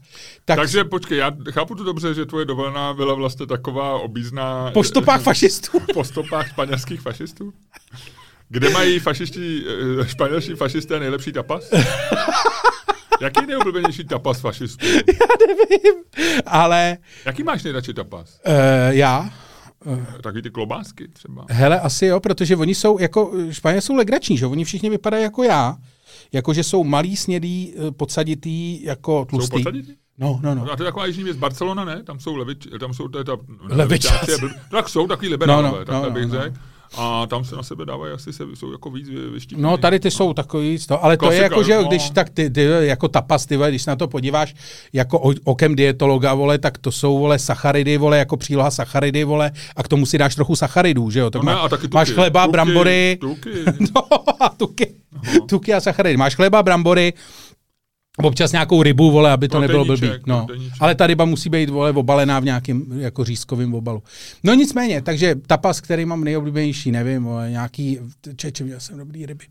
tak 0.46 0.58
Takže 0.58 0.84
počkej, 0.84 1.18
já 1.18 1.32
chápu 1.52 1.76
to 1.76 1.84
dobře, 1.84 2.14
že 2.14 2.26
tvoje 2.26 2.46
dovolená 2.46 2.94
byla 2.94 3.14
vlastně 3.14 3.46
taková 3.46 4.00
obízná... 4.00 4.72
po 4.72 4.84
stopách 4.84 5.22
fašistů. 5.22 5.80
po 5.94 6.04
stopách 6.04 6.50
španělských 6.50 7.02
fašistů? 7.02 7.54
Kde 8.50 8.70
mají 8.70 9.00
fašisti, 9.00 9.64
eh, 10.02 10.08
španělští 10.08 10.54
fašisté 10.54 11.00
nejlepší 11.00 11.32
tapas? 11.32 11.72
Jaký 13.22 13.42
je 13.42 13.48
nejoblíbenější 13.48 14.04
tapas 14.04 14.40
fašistů? 14.40 14.86
Já 14.86 15.28
nevím, 15.48 16.04
ale 16.46 16.98
Jaký 17.26 17.44
máš 17.44 17.64
nejradši 17.64 17.94
tapas? 17.94 18.40
uh, 18.48 18.54
já, 18.90 19.30
Takový 20.24 20.42
ty 20.42 20.50
klobásky 20.50 21.08
třeba. 21.08 21.46
hele, 21.50 21.80
asi 21.80 22.06
jo, 22.06 22.20
protože 22.20 22.56
oni 22.56 22.76
jsou, 22.76 23.00
jako, 23.00 23.32
Španělé 23.52 23.82
jsou 23.82 23.96
legrační, 23.96 24.38
že? 24.38 24.46
Oni 24.46 24.64
všichni 24.66 24.90
vypadají 24.90 25.24
jako 25.24 25.44
já. 25.44 25.76
Jakože 26.32 26.64
jsou 26.64 26.84
malý, 26.84 27.16
snědý, 27.16 27.74
eh, 27.88 27.92
podsaditý, 27.92 28.84
jako 28.84 29.20
Jsou 29.22 29.26
tlustý. 29.26 29.52
podsadití? 29.52 29.94
No, 30.18 30.40
no, 30.44 30.56
no. 30.56 30.72
A 30.72 30.76
to 30.76 30.84
je 30.84 30.88
taková 30.88 31.06
jižní 31.06 31.24
věc. 31.24 31.38
Barcelona, 31.38 31.86
ne? 31.86 32.04
Tam 32.04 32.20
jsou 32.20 32.36
levič, 32.36 32.68
tam 32.80 32.94
jsou 32.94 33.10
je 33.18 33.24
ta... 33.24 33.38
Levičáci. 33.70 34.32
Tak 34.72 34.90
jsou 34.90 35.08
takový 35.08 35.28
liberálové, 35.30 35.70
No, 35.72 35.78
no, 35.80 35.86
takhle 35.86 36.08
no, 36.10 36.14
bych 36.14 36.26
no, 36.28 36.36
no. 36.36 36.42
A 36.98 37.28
tam 37.28 37.46
se 37.46 37.56
na 37.56 37.64
sebe 37.64 37.86
dávají, 37.86 38.14
asi 38.14 38.34
se, 38.34 38.44
jsou 38.54 38.72
jako 38.72 38.90
víc 38.92 39.10
vy- 39.10 39.30
vyštípení. 39.30 39.64
No, 39.64 39.78
tady 39.78 40.00
ty 40.00 40.12
jsou 40.12 40.34
takový, 40.34 40.78
to, 40.88 41.04
ale 41.04 41.18
to 41.18 41.26
je 41.32 41.40
Klasika, 41.40 41.44
jako, 41.56 41.64
že 41.64 41.76
no. 41.76 41.84
když 41.84 42.10
tak 42.10 42.30
ty, 42.30 42.50
ty, 42.50 42.62
jako 42.80 43.08
tapas, 43.08 43.46
ty, 43.46 43.58
vole, 43.58 43.70
když 43.70 43.86
na 43.86 43.96
to 43.96 44.08
podíváš 44.08 44.56
jako 44.94 45.34
okem 45.44 45.76
dietologa, 45.76 46.34
vole, 46.34 46.58
tak 46.58 46.78
to 46.78 46.92
jsou, 46.92 47.20
vole, 47.20 47.40
sacharidy, 47.40 47.98
vole, 47.98 48.18
jako 48.18 48.38
příloha 48.38 48.72
sacharidy, 48.72 49.24
vole, 49.24 49.52
a 49.76 49.84
k 49.84 49.88
tomu 49.88 50.06
si 50.06 50.18
dáš 50.18 50.36
trochu 50.36 50.56
sacharidů, 50.56 51.10
že 51.10 51.20
jo? 51.20 51.30
Tak 51.30 51.44
No 51.44 51.50
ne, 51.50 51.56
má- 51.56 51.62
a 51.62 51.70
taky 51.70 51.82
tuky. 51.82 51.96
máš 51.96 52.10
chleba, 52.12 52.44
tuky, 52.46 52.52
brambory, 52.52 53.18
Tuky. 53.22 53.50
no, 53.96 54.04
a 54.44 54.50
tuky, 54.50 54.94
tuky 55.50 55.74
a 55.74 55.80
sacharidy. 55.82 56.18
Máš 56.18 56.36
chleba, 56.36 56.64
brambory, 56.64 57.14
občas 58.24 58.52
nějakou 58.52 58.84
rybu, 58.84 59.12
vole, 59.12 59.32
aby 59.32 59.48
to 59.48 59.60
nebylo 59.60 59.86
blbý. 59.86 60.10
No. 60.26 60.48
Ale 60.80 60.96
ta 60.96 61.08
ryba 61.08 61.26
musí 61.26 61.50
být, 61.50 61.70
vole, 61.70 61.92
obalená 61.92 62.40
v 62.40 62.46
nějakém 62.46 62.86
jako 62.98 63.24
řízkovém 63.24 63.74
obalu. 63.74 64.04
No 64.44 64.54
nicméně, 64.54 65.02
takže 65.02 65.36
tapas, 65.48 65.82
který 65.82 66.06
mám 66.06 66.24
nejoblíbenější, 66.24 66.92
nevím, 66.92 67.24
vole, 67.24 67.52
nějaký, 67.52 68.00
čeče, 68.36 68.64
měl 68.64 68.80
jsem 68.80 68.98
dobrý 68.98 69.26
ryby. 69.26 69.46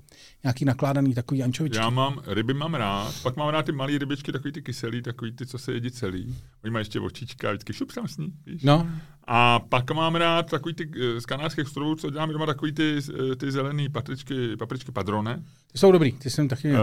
Nějaký 0.45 0.65
nakládaný 0.65 1.15
takový 1.15 1.43
ančovičky. 1.43 1.79
Já 1.79 1.91
mám, 1.91 2.21
ryby 2.27 2.55
mám 2.55 2.75
rád, 2.75 3.15
pak 3.23 3.37
mám 3.37 3.49
rád 3.49 3.67
ty 3.67 3.73
malé 3.73 3.99
rybičky, 3.99 4.33
takový 4.33 4.53
ty 4.53 4.63
kyselý, 4.63 5.03
takový 5.03 5.33
ty, 5.33 5.47
co 5.47 5.59
se 5.59 5.73
jedí 5.73 5.91
celý. 5.91 6.37
Oni 6.65 6.71
mají 6.71 6.81
ještě 6.81 7.01
očička, 7.01 7.51
vždycky 7.51 7.73
šup 7.73 7.93
tam 7.93 8.09
s 8.09 8.17
ní, 8.17 8.33
víš? 8.47 8.63
No, 8.63 8.89
A 9.27 9.59
pak 9.59 9.91
mám 9.91 10.15
rád 10.15 10.51
takový 10.51 10.75
ty 10.75 10.91
eh, 10.97 11.21
z 11.21 11.27
kanárských 11.27 11.65
ostrovů, 11.65 11.95
co 11.95 12.11
dělám 12.11 12.31
doma, 12.31 12.47
takový 12.47 12.73
ty, 12.73 12.99
eh, 13.33 13.37
ty 13.37 13.51
zelený 13.51 13.89
papričky, 13.89 14.57
papričky 14.57 14.93
padrone. 14.93 15.43
ty 15.73 15.79
jsou 15.79 15.93
dobrý, 15.93 16.13
ty 16.13 16.31
jsem 16.31 16.49
taky. 16.49 16.73
Uh, 16.73 16.79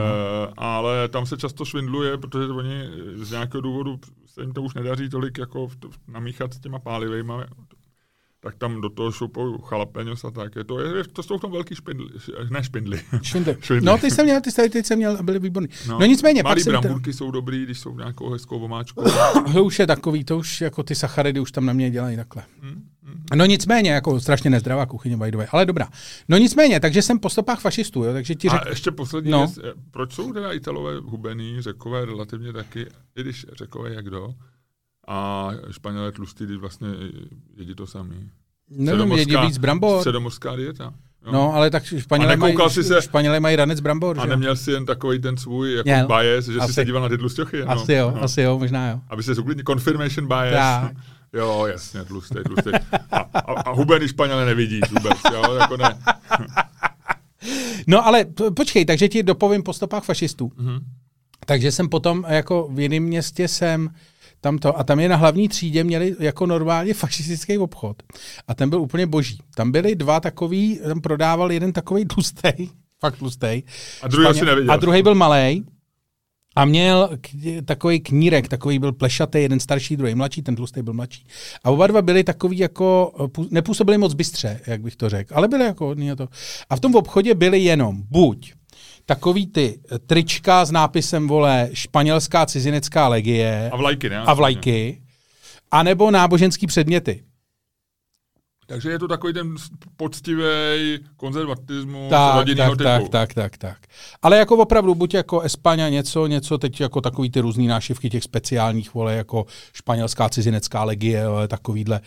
ale 0.58 1.08
tam 1.08 1.26
se 1.26 1.38
často 1.38 1.66
švindluje, 1.66 2.18
protože 2.18 2.46
oni 2.46 2.90
z 3.16 3.32
nějakého 3.32 3.62
důvodu 3.62 4.00
se 4.26 4.42
jim 4.42 4.54
to 4.54 4.62
už 4.62 4.74
nedaří 4.74 5.10
tolik 5.10 5.38
jako 5.38 5.68
v, 5.68 5.76
v, 5.76 6.08
namíchat 6.08 6.54
s 6.54 6.60
těma 6.60 6.80
pálivejma, 6.80 7.46
tak 8.44 8.56
tam 8.56 8.82
do 8.82 8.90
toho 8.90 9.12
šoupou 9.12 9.58
chalapeňos 9.58 10.26
a 10.26 10.32
tak. 10.32 10.56
Je 10.56 10.64
to, 10.64 10.80
je, 10.80 11.04
to 11.04 11.24
jsou 11.24 11.38
v 11.38 11.42
tom 11.42 11.52
velký 11.52 11.76
špindly, 11.76 12.10
ne 12.50 12.64
špindly. 12.64 13.02
Švindly. 13.22 13.58
No, 13.82 13.98
ty 13.98 14.12
jsem 14.12 14.26
měl, 14.26 14.42
ty 14.42 14.52
jsi, 14.52 14.70
ty 14.70 14.84
jsem 14.84 14.98
měl 14.98 15.18
a 15.18 15.24
byly 15.24 15.40
výborný. 15.40 15.70
No, 15.88 16.00
no 16.00 16.06
nicméně, 16.06 16.44
Malý 16.44 16.62
jsem... 16.62 16.72
bramburky 16.72 17.14
jsou 17.14 17.32
dobrý, 17.32 17.64
když 17.64 17.80
jsou 17.80 17.98
nějakou 17.98 18.30
hezkou 18.30 18.60
vomáčkou. 18.60 19.04
To 19.54 19.64
už 19.64 19.80
je 19.80 19.88
takový, 19.88 20.24
to 20.24 20.38
už 20.38 20.62
jako 20.62 20.84
ty 20.84 20.96
sacharidy 20.96 21.40
už 21.40 21.52
tam 21.52 21.66
na 21.66 21.74
mě 21.74 21.92
dělají 21.92 22.16
takhle. 22.18 22.44
Hmm, 22.62 22.84
No 23.36 23.46
nicméně, 23.46 23.92
jako 23.92 24.20
strašně 24.20 24.50
nezdravá 24.50 24.86
kuchyně, 24.86 25.16
way, 25.18 25.32
ale 25.52 25.66
dobrá. 25.66 25.90
No 26.30 26.38
nicméně, 26.38 26.80
takže 26.80 27.02
jsem 27.02 27.20
po 27.20 27.30
stopách 27.30 27.60
fašistů, 27.60 28.04
jo, 28.04 28.14
takže 28.14 28.36
ti 28.36 28.48
A 28.48 28.52
řekl, 28.52 28.70
ještě 28.70 28.92
poslední 28.92 29.32
No. 29.32 29.40
věc, 29.48 29.60
proč 29.92 30.14
jsou 30.14 30.34
teda 30.34 30.52
Italové 30.52 31.00
hubený, 31.00 31.62
řekové 31.62 32.06
relativně 32.06 32.54
taky, 32.54 32.86
i 33.16 33.22
když 33.22 33.46
řekové 33.58 33.94
jak 33.94 34.06
kdo, 34.06 34.34
a 35.08 35.50
Španělé 35.72 36.12
tlustý, 36.12 36.46
když 36.46 36.58
vlastně 36.58 36.88
jedí 37.58 37.76
to 37.76 37.88
samý. 37.88 38.30
nevím, 38.70 39.12
jedí 39.12 39.36
víc 39.38 39.58
brambor. 39.58 39.98
Středomorská 40.00 40.56
dieta. 40.56 40.94
Jo. 41.26 41.32
No, 41.32 41.54
ale 41.54 41.70
tak 41.70 41.84
Španělé 41.98 42.36
mají, 42.36 42.56
se- 42.70 43.02
Španělé 43.02 43.40
mají 43.40 43.56
ranec 43.56 43.80
brambor, 43.80 44.20
A 44.20 44.22
že 44.24 44.30
neměl 44.30 44.56
si 44.56 44.72
jen 44.72 44.86
takový 44.86 45.20
ten 45.20 45.38
svůj 45.38 45.74
jako 45.74 45.90
Měl. 45.90 46.08
bias, 46.08 46.46
že 46.46 46.60
Asi. 46.60 46.68
jsi 46.68 46.74
se 46.74 46.86
díval 46.86 47.02
na 47.02 47.10
ty 47.10 47.18
tlusťochy. 47.18 47.58
jenom. 47.58 47.78
Asi 47.78 47.94
jo, 47.94 48.12
no. 48.16 48.24
asi 48.24 48.42
jo, 48.42 48.60
možná 48.60 48.90
jo. 48.90 49.00
Aby 49.10 49.24
se 49.24 49.32
uklidnil 49.32 49.64
confirmation 49.68 50.28
bias. 50.28 50.54
Tak. 50.82 50.92
Jo, 51.34 51.66
jasně, 51.66 52.04
tlustý, 52.06 52.36
tlustý. 52.46 52.70
A, 53.12 53.18
a, 53.18 53.40
a 53.62 53.72
hubený 53.72 54.08
Španělé 54.08 54.46
nevidí 54.46 54.80
vůbec, 54.92 55.18
jo, 55.34 55.54
jako 55.54 55.78
ne. 55.78 55.98
No 57.88 58.06
ale 58.08 58.26
počkej, 58.56 58.86
takže 58.86 59.08
ti 59.10 59.24
dopovím 59.24 59.64
po 59.64 59.74
stopách 59.74 60.04
fašistů. 60.04 60.52
Mhm. 60.58 60.80
Takže 61.46 61.72
jsem 61.72 61.90
potom 61.90 62.26
jako 62.28 62.68
v 62.72 62.80
jiném 62.80 63.04
městě 63.04 63.48
jsem 63.48 63.90
tam 64.42 64.58
to, 64.58 64.80
a 64.80 64.84
tam 64.84 65.00
je 65.00 65.10
na 65.10 65.16
hlavní 65.16 65.48
třídě 65.48 65.84
měli 65.84 66.16
jako 66.20 66.46
normálně 66.46 66.94
fašistický 66.94 67.58
obchod. 67.58 68.04
A 68.48 68.54
ten 68.54 68.70
byl 68.70 68.82
úplně 68.82 69.06
boží. 69.06 69.38
Tam 69.56 69.72
byli 69.72 69.96
dva 69.96 70.20
takový, 70.20 70.80
tam 70.88 71.02
prodával 71.02 71.52
jeden 71.52 71.74
takový 71.74 72.06
tlustej, 72.06 72.70
fakt 73.00 73.18
tlustej. 73.18 73.64
A 74.02 74.08
druhýho 74.08 74.34
si 74.34 74.46
neviděl. 74.46 74.72
A 74.72 74.78
druhý 74.78 75.04
byl 75.04 75.16
malý. 75.16 75.66
A 76.56 76.66
měl 76.66 77.10
k, 77.22 77.30
takový 77.66 78.00
knírek, 78.00 78.48
takový 78.48 78.80
byl 78.80 78.92
plešatý, 78.92 79.42
jeden 79.42 79.60
starší, 79.60 79.98
druhý 79.98 80.16
mladší, 80.16 80.42
ten 80.42 80.56
tlustý 80.56 80.82
byl 80.82 80.94
mladší. 80.94 81.26
A 81.64 81.72
oba 81.72 81.88
dva 81.88 82.02
byli 82.02 82.24
takový 82.24 82.58
jako, 82.58 83.14
pů- 83.16 83.48
nepůsobili 83.52 83.98
moc 83.98 84.14
bystře, 84.14 84.60
jak 84.68 84.82
bych 84.82 84.96
to 84.96 85.10
řekl, 85.10 85.34
ale 85.36 85.48
byli 85.48 85.66
jako 85.66 85.96
to. 86.18 86.28
A 86.70 86.76
v 86.76 86.80
tom 86.80 86.96
obchodě 86.96 87.36
byly 87.36 87.60
jenom 87.60 88.04
buď 88.10 88.54
takový 89.16 89.48
ty 89.48 89.80
eh, 89.92 90.00
trička 90.00 90.66
s 90.66 90.72
nápisem, 90.72 91.28
vole, 91.28 91.70
španělská 91.74 92.46
cizinecká 92.46 93.08
legie 93.08 93.70
A 93.74 93.78
vlajky, 93.78 94.10
ne? 94.10 94.18
a 94.18 94.34
vlajky, 94.34 95.02
anebo 95.72 96.12
náboženský 96.12 96.68
předměty. 96.68 97.24
Takže 98.72 98.90
je 98.90 99.00
to 99.00 99.08
takový 99.08 99.34
ten 99.34 99.56
poctivý 99.98 100.44
konzervatismus 101.18 102.10
Tak, 102.10 102.36
rodinného 102.36 102.76
tak, 102.76 103.00
typu. 103.00 103.10
tak, 103.12 103.34
tak, 103.34 103.34
tak, 103.34 103.58
tak. 103.58 103.78
Ale 104.22 104.38
jako 104.38 104.58
opravdu, 104.58 104.96
buď 104.96 105.14
jako 105.14 105.42
Espaňa 105.42 105.90
něco, 105.90 106.28
něco 106.28 106.58
teď 106.58 106.82
jako 106.82 107.02
takový 107.02 107.30
ty 107.30 107.40
různý 107.40 107.68
nášivky 107.68 108.10
těch 108.10 108.24
speciálních, 108.24 108.94
vole, 108.94 109.16
jako 109.16 109.46
španělská 109.74 110.30
cizinecká 110.30 110.84
legie, 110.84 111.28
vole, 111.28 111.48
takovýhle, 111.48 112.02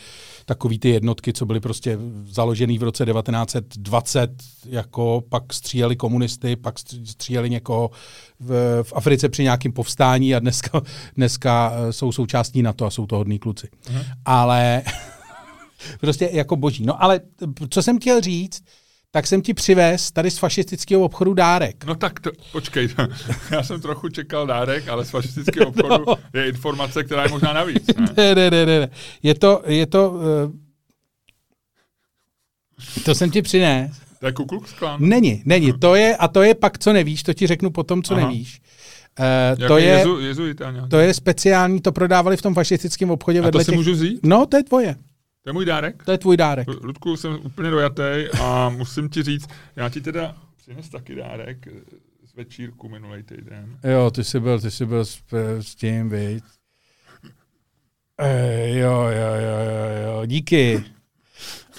takový 0.47 0.79
ty 0.79 0.89
jednotky, 0.89 1.33
co 1.33 1.47
byly 1.47 1.61
prostě 1.61 1.99
založený 2.25 2.79
v 2.79 2.83
roce 2.83 3.05
1920, 3.07 4.31
jako 4.67 5.23
pak 5.29 5.53
stříleli 5.53 5.97
komunisty, 5.97 6.57
pak 6.57 6.75
stř- 6.79 7.05
stříleli 7.07 7.51
někoho 7.51 7.91
v, 8.41 8.83
v 8.83 8.93
Africe 8.97 9.29
při 9.29 9.43
nějakém 9.43 9.73
povstání 9.73 10.35
a 10.35 10.39
dneska, 10.39 10.83
dneska 11.17 11.73
eh, 11.75 11.93
jsou 11.93 12.13
součástí 12.13 12.63
NATO 12.63 12.87
a 12.87 12.91
jsou 12.91 13.07
to 13.07 13.17
hodní 13.17 13.39
kluci. 13.39 13.69
Mhm. 13.91 14.03
Ale 14.25 14.83
prostě 16.01 16.29
jako 16.33 16.57
boží. 16.57 16.87
No 16.87 17.03
ale 17.03 17.21
co 17.71 17.83
jsem 17.83 17.99
chtěl 17.99 18.21
říct, 18.21 18.63
tak 19.11 19.27
jsem 19.27 19.43
ti 19.43 19.55
přivez 19.55 20.13
tady 20.13 20.31
z 20.31 20.39
fašistického 20.39 21.03
obchodu 21.03 21.35
dárek. 21.35 21.85
No 21.85 21.95
tak 21.95 22.21
to, 22.21 22.31
počkej, 22.53 22.89
já 23.51 23.63
jsem 23.63 23.81
trochu 23.81 24.09
čekal 24.09 24.47
dárek, 24.47 24.89
ale 24.89 25.05
z 25.05 25.11
fašistického 25.11 25.67
obchodu 25.69 26.05
No. 26.07 26.17
je 26.35 26.49
informace, 26.49 27.05
která 27.05 27.23
je 27.23 27.29
možná 27.29 27.53
navíc. 27.53 27.87
Ne? 27.99 28.07
Ne, 28.17 28.35
ne, 28.35 28.51
ne, 28.51 28.67
ne. 28.67 28.89
Je 29.23 29.35
to, 29.35 29.63
je 29.67 29.87
to, 29.87 30.11
uh, 30.11 30.21
to 33.05 33.15
jsem 33.15 33.31
ti 33.31 33.43
přines. 33.43 33.91
To 34.21 34.27
je 34.27 34.33
Ku 34.33 34.45
Klux 34.45 34.73
Klan. 34.73 35.01
Není, 35.09 35.43
není. 35.45 35.73
To 35.81 35.95
je, 35.95 36.17
a 36.17 36.29
to 36.29 36.43
je 36.43 36.55
pak, 36.55 36.79
co 36.79 36.93
nevíš, 36.93 37.23
to 37.23 37.35
ti 37.35 37.47
řeknu 37.47 37.71
potom, 37.71 38.03
co 38.03 38.15
Aha. 38.15 38.27
nevíš. 38.29 38.61
Uh, 39.61 39.67
to, 39.69 39.79
je, 39.79 39.85
jezu, 39.85 40.19
jezuita 40.21 40.71
nějaký. 40.71 40.89
to 40.89 40.99
je 40.99 41.15
speciální, 41.15 41.81
to 41.81 41.93
prodávali 41.93 42.37
v 42.37 42.43
tom 42.43 42.55
fašistickém 42.55 43.11
obchodě 43.11 43.39
A 43.39 43.43
to 43.43 43.47
vedle 43.47 43.65
si 43.65 43.71
těch... 43.71 43.77
můžu 43.77 43.93
vzít? 43.93 44.21
No, 44.23 44.47
to 44.47 44.57
je 44.57 44.65
tvoje. 44.65 44.97
To 45.45 45.51
je 45.51 45.53
můj 45.53 45.65
dárek? 45.65 46.05
To 46.05 46.13
je 46.13 46.19
tvůj 46.19 46.37
dárek. 46.37 46.69
Ludku, 46.83 47.17
jsem 47.17 47.39
úplně 47.45 47.71
dojatý 47.71 48.03
a 48.41 48.69
musím 48.69 49.09
ti 49.09 49.23
říct, 49.23 49.49
já 49.77 49.89
ti 49.89 50.01
teda 50.01 50.37
přines 50.57 50.89
taky 50.89 51.15
dárek 51.15 51.69
z 52.25 52.35
večírku 52.35 52.89
minulý 52.89 53.23
týden. 53.23 53.79
Jo, 53.85 54.11
ty 54.11 54.25
jsi 54.25 54.41
byl, 54.41 54.61
ty 54.61 54.71
jsi 54.71 54.87
byl 54.87 55.05
s, 55.05 55.19
s 55.61 55.75
tím, 55.75 56.09
viď? 56.09 56.45
E, 58.21 58.69
jo, 58.79 58.91
jo, 58.93 59.35
jo, 59.35 59.61
jo, 59.61 60.03
jo, 60.19 60.27
díky. 60.27 60.85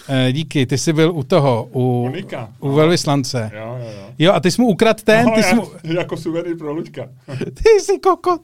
E, 0.09 0.31
díky, 0.31 0.65
ty 0.65 0.77
jsi 0.77 0.93
byl 0.93 1.11
u 1.11 1.23
toho, 1.23 1.69
u, 1.71 2.03
Monika. 2.03 2.53
u 2.59 2.71
velvyslance. 2.71 3.51
Jo, 3.53 3.77
jo, 3.79 3.91
jo. 3.91 4.13
Jo, 4.19 4.33
a 4.33 4.39
ty 4.39 4.51
jsi 4.51 4.61
mu 4.61 4.67
ukradl 4.67 5.01
ten, 5.03 5.25
no, 5.25 5.31
ty, 5.35 5.43
jsi 5.43 5.55
mu, 5.55 5.71
jako 5.83 6.17
suvený 6.17 6.57
pro 6.57 6.73
Luďka. 6.73 7.09
ty 7.37 7.69
jsi 7.79 7.99
kokot. 7.99 8.41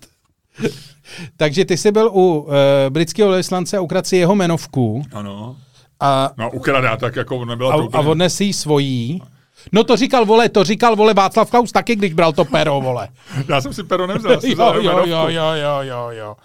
Takže 1.38 1.66
ty 1.66 1.78
jsi 1.78 1.92
byl 1.92 2.08
u 2.14 2.40
uh, 2.40 2.54
britského 2.90 3.30
velvyslance 3.30 3.78
a 3.78 3.82
ukradl 3.82 4.08
si 4.08 4.18
jeho 4.18 4.34
jmenovku 4.36 5.04
Ano. 5.14 5.56
a, 6.00 6.32
No 6.38 6.52
ukradá 6.52 6.98
tak, 6.98 7.16
jako 7.16 7.46
nebyla 7.46 7.72
to 7.72 7.78
a, 7.78 7.82
a 7.82 7.86
úplně... 7.86 8.10
odnes 8.10 8.36
si 8.36 8.44
ji 8.44 8.54
svojí. 8.54 9.22
No 9.72 9.84
to 9.84 9.98
říkal, 9.98 10.26
vole, 10.26 10.50
to 10.50 10.64
říkal, 10.64 10.96
vole, 10.96 11.14
Václav 11.14 11.50
Klaus 11.50 11.72
taky, 11.72 11.96
když 11.96 12.14
bral 12.14 12.34
to 12.34 12.46
pero, 12.46 12.82
vole. 12.82 13.08
Já 13.50 13.62
jsem 13.62 13.74
si 13.74 13.84
pero 13.84 14.08
nevzal, 14.08 14.32
já 14.32 14.40
jsem 14.42 14.50
jo, 14.60 14.74
jo, 14.76 15.04
jo, 15.06 15.28
jo, 15.28 15.52
jo, 15.54 15.82
jo, 15.82 16.10
jo. 16.12 16.36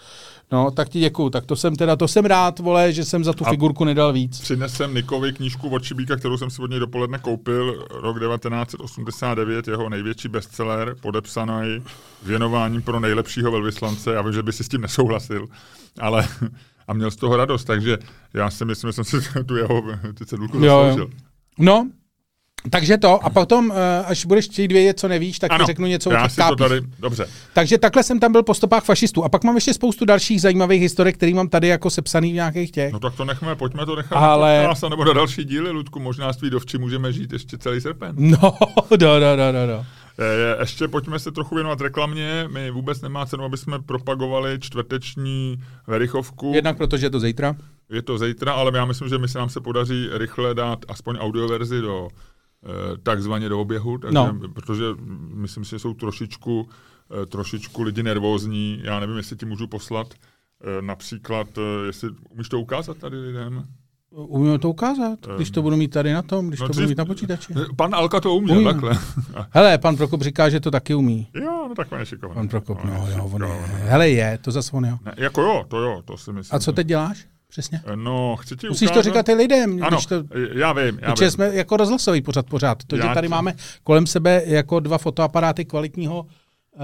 No, 0.52 0.70
tak 0.70 0.88
ti 0.88 1.00
děkuju. 1.00 1.30
Tak 1.30 1.46
to 1.46 1.56
jsem 1.56 1.76
teda, 1.76 1.96
to 1.96 2.08
jsem 2.08 2.24
rád, 2.24 2.58
vole, 2.58 2.92
že 2.92 3.04
jsem 3.04 3.24
za 3.24 3.32
tu 3.32 3.46
A- 3.46 3.50
figurku 3.50 3.84
nedal 3.84 4.12
víc. 4.12 4.40
Přinesem 4.40 4.94
Nikovi 4.94 5.32
knížku 5.32 5.68
od 5.68 5.84
Šibíka, 5.84 6.16
kterou 6.16 6.38
jsem 6.38 6.50
si 6.50 6.62
od 6.62 6.70
něj 6.70 6.80
dopoledne 6.80 7.18
koupil, 7.18 7.86
rok 7.90 8.16
1989, 8.20 9.68
jeho 9.68 9.88
největší 9.88 10.28
bestseller, 10.28 10.96
podepsaný 11.00 11.82
věnováním 12.22 12.82
pro 12.82 13.00
nejlepšího 13.00 13.50
velvyslance. 13.52 14.12
Já 14.12 14.22
vím, 14.22 14.32
že 14.32 14.42
by 14.42 14.52
si 14.52 14.64
s 14.64 14.68
tím 14.68 14.80
nesouhlasil, 14.80 15.46
ale 16.00 16.28
a 16.88 16.94
měl 16.94 17.10
z 17.10 17.16
toho 17.16 17.36
radost, 17.36 17.64
takže 17.64 17.98
já 18.34 18.50
si 18.50 18.64
myslím, 18.64 18.88
že 18.88 18.92
jsem 18.92 19.04
si 19.04 19.16
tu 19.46 19.56
jeho 19.56 19.82
ty 20.18 20.26
cedulku 20.26 20.56
Jo, 20.58 20.62
jo. 20.64 20.84
zasloužil. 20.86 21.10
No, 21.58 21.88
takže 22.70 22.99
to, 22.99 23.25
a 23.25 23.30
potom, 23.30 23.73
eh, 23.73 24.04
až 24.04 24.26
budeš 24.26 24.44
chtít 24.44 24.73
vědět, 24.73 25.00
co 25.00 25.08
nevíš, 25.08 25.38
tak 25.38 25.58
ti 25.58 25.66
řeknu 25.66 25.87
něco 25.87 26.11
o 26.11 26.12
těch 26.12 26.37
to 26.49 26.56
tady, 26.56 26.80
dobře. 26.99 27.26
Takže 27.52 27.78
takhle 27.78 28.02
jsem 28.02 28.20
tam 28.20 28.32
byl 28.32 28.42
po 28.42 28.54
stopách 28.54 28.85
fašistů. 28.85 29.25
A 29.25 29.28
pak 29.28 29.44
mám 29.44 29.54
ještě 29.54 29.75
spoustu 29.75 30.04
dalších 30.04 30.40
zajímavých 30.40 30.82
historek, 30.82 31.16
které 31.16 31.35
mám 31.35 31.49
tady 31.49 31.68
jako 31.68 31.90
sepsaný 31.90 32.30
v 32.32 32.35
nějakých 32.35 32.70
těch. 32.70 32.92
No 32.92 33.00
tak 33.00 33.14
to 33.14 33.25
nechme, 33.25 33.54
pojďme 33.56 33.87
to 33.87 33.96
nechat 33.96 34.16
Ale- 34.16 34.61
podcast, 34.62 34.82
nebo 34.90 35.04
na 35.04 35.12
další 35.12 35.44
díly, 35.44 35.70
Ludku, 35.70 36.00
možná 36.00 36.32
s 36.32 36.37
tvý 36.37 36.50
dovči 36.50 36.78
můžeme 36.78 37.12
žít 37.12 37.32
ještě 37.32 37.58
celý 37.58 37.80
srpen. 37.80 38.16
No, 38.26 38.56
do, 38.90 38.96
do, 38.96 39.37
do, 39.37 39.52
do, 39.52 39.66
do. 39.66 39.85
Eh, 40.18 40.61
Ještě 40.61 40.88
pojďme 40.88 41.18
se 41.18 41.32
trochu 41.32 41.54
věnovat 41.54 41.80
reklamě. 41.80 42.49
My 42.52 42.70
vůbec 42.70 43.00
nemá 43.00 43.26
cenu, 43.26 43.44
aby 43.44 43.56
jsme 43.56 43.78
propagovali 43.82 44.58
čtvrteční 44.61 45.62
verichovku. 45.87 46.52
Jednak 46.54 46.76
protože 46.76 47.06
je 47.06 47.11
to 47.11 47.20
zítra. 47.20 47.56
Je 47.90 48.02
to 48.02 48.18
zítra, 48.18 48.52
ale 48.52 48.73
já 48.75 48.85
myslím, 48.85 49.08
že 49.08 49.18
my 49.18 49.28
se 49.28 49.38
nám 49.38 49.49
se 49.49 49.61
podaří 49.61 50.08
rychle 50.12 50.54
dát 50.54 50.78
aspoň 50.88 51.16
audioverzi 51.16 51.80
do 51.80 52.08
takzvaně 53.02 53.49
do 53.49 53.61
oběhu, 53.61 53.99
takže, 53.99 54.14
No. 54.14 54.38
protože 54.54 54.85
myslím 55.35 55.64
si, 55.64 55.70
že 55.70 55.78
jsou 55.78 55.94
trošičku, 55.94 56.68
eh, 57.23 57.26
trošičku 57.26 57.82
lidi 57.82 58.02
nervózní. 58.02 58.80
Já 58.82 59.00
nevím, 59.00 59.16
jestli 59.16 59.37
ti 59.37 59.46
můžu 59.46 59.66
poslat 59.66 60.06
eh, 60.78 60.82
například, 60.82 61.46
eh, 61.58 61.87
jestli 61.87 62.08
umíš 62.30 62.49
to 62.49 62.61
ukázat 62.61 62.96
tady 62.96 63.16
lidem? 63.20 63.64
Umíme 64.11 64.58
to 64.58 64.70
ukázat, 64.70 65.18
když 65.37 65.50
to 65.50 65.62
budu 65.62 65.76
mít 65.76 65.88
tady 65.88 66.12
na 66.12 66.23
tom, 66.23 66.49
když 66.49 66.61
No 66.61 66.66
to 66.68 66.73
budu 66.73 66.88
mít 66.88 66.99
na 66.99 67.04
počítači. 67.04 67.52
Eh, 67.56 67.64
Pan 67.76 67.94
Alka 67.94 68.20
to 68.20 68.35
uměl, 68.35 68.56
Umím. 68.56 68.66
takhle. 68.68 68.99
Hele, 69.50 69.78
pan 69.78 69.96
Prokop 69.96 70.23
říká, 70.23 70.49
že 70.49 70.61
to 70.61 70.70
taky 70.70 70.94
umí. 70.94 71.28
jo, 71.35 71.66
no 71.68 71.75
takhle 71.76 71.99
je 71.99 72.06
šikovný. 72.06 72.35
Pan 72.35 72.49
Prokop, 72.49 72.85
no, 72.85 73.06
je 73.11 73.16
jo, 73.16 73.30
on 73.32 73.42
je. 73.42 73.49
Hele, 73.76 74.08
je, 74.11 74.38
to 74.38 74.50
zase 74.50 74.73
on, 74.76 74.85
jo. 74.85 74.99
Ne, 75.04 75.14
jako 75.16 75.42
jo, 75.42 75.64
to 75.68 75.78
jo, 75.80 76.02
to 76.04 76.16
si 76.16 76.32
myslím. 76.32 76.56
A 76.56 76.61
co 76.61 76.73
teď 76.73 76.87
děláš? 76.87 77.26
Přesně. 77.56 77.80
No, 77.94 78.36
chci 78.36 78.56
ti 78.56 78.68
Musíš 78.68 78.88
ukázat... 78.88 78.98
to 78.98 79.02
říkat 79.02 79.28
i 79.28 79.34
lidem. 79.34 79.78
Ano, 79.82 79.96
Když 79.96 80.06
to, 80.06 80.14
já 80.52 80.72
vím, 80.72 80.98
já 81.02 81.14
vím. 81.20 81.30
jsme 81.30 81.54
jako 81.54 81.76
rozhlasový 81.76 82.22
pořád 82.22 82.46
pořád. 82.46 82.84
To, 82.84 82.96
že 82.96 83.02
Já 83.02 83.14
tady 83.14 83.26
ti- 83.26 83.30
máme 83.30 83.54
kolem 83.82 84.06
sebe 84.06 84.42
jako 84.46 84.80
dva 84.80 84.98
fotoaparáty 84.98 85.64
kvalitního, 85.64 86.22
uh, 86.22 86.80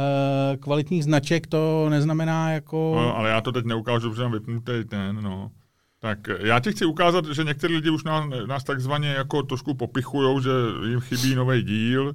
kvalitních 0.61 1.05
značek, 1.05 1.47
to 1.47 1.87
neznamená 1.91 2.51
jako... 2.53 2.93
No, 3.03 3.17
ale 3.17 3.31
já 3.31 3.41
to 3.41 3.53
teď 3.53 3.65
neukážu, 3.65 4.11
protože 4.11 4.23
mám 4.23 4.33
vypnutý 4.33 4.73
ten, 4.89 5.17
no. 5.23 5.51
Tak 5.99 6.29
eh, 6.29 6.37
já 6.47 6.61
ti 6.61 6.73
chci 6.73 6.85
ukázat, 6.85 7.25
že 7.27 7.45
někteří 7.45 7.75
lidi 7.75 7.91
už 7.91 8.05
nás, 8.05 8.25
nás 8.47 8.65
takzvaně 8.65 9.09
jako 9.09 9.43
trošku 9.43 9.75
popichujou, 9.75 10.41
že 10.41 10.51
jim 10.89 11.01
chybí 11.01 11.35
nový 11.35 11.63
díl, 11.63 12.15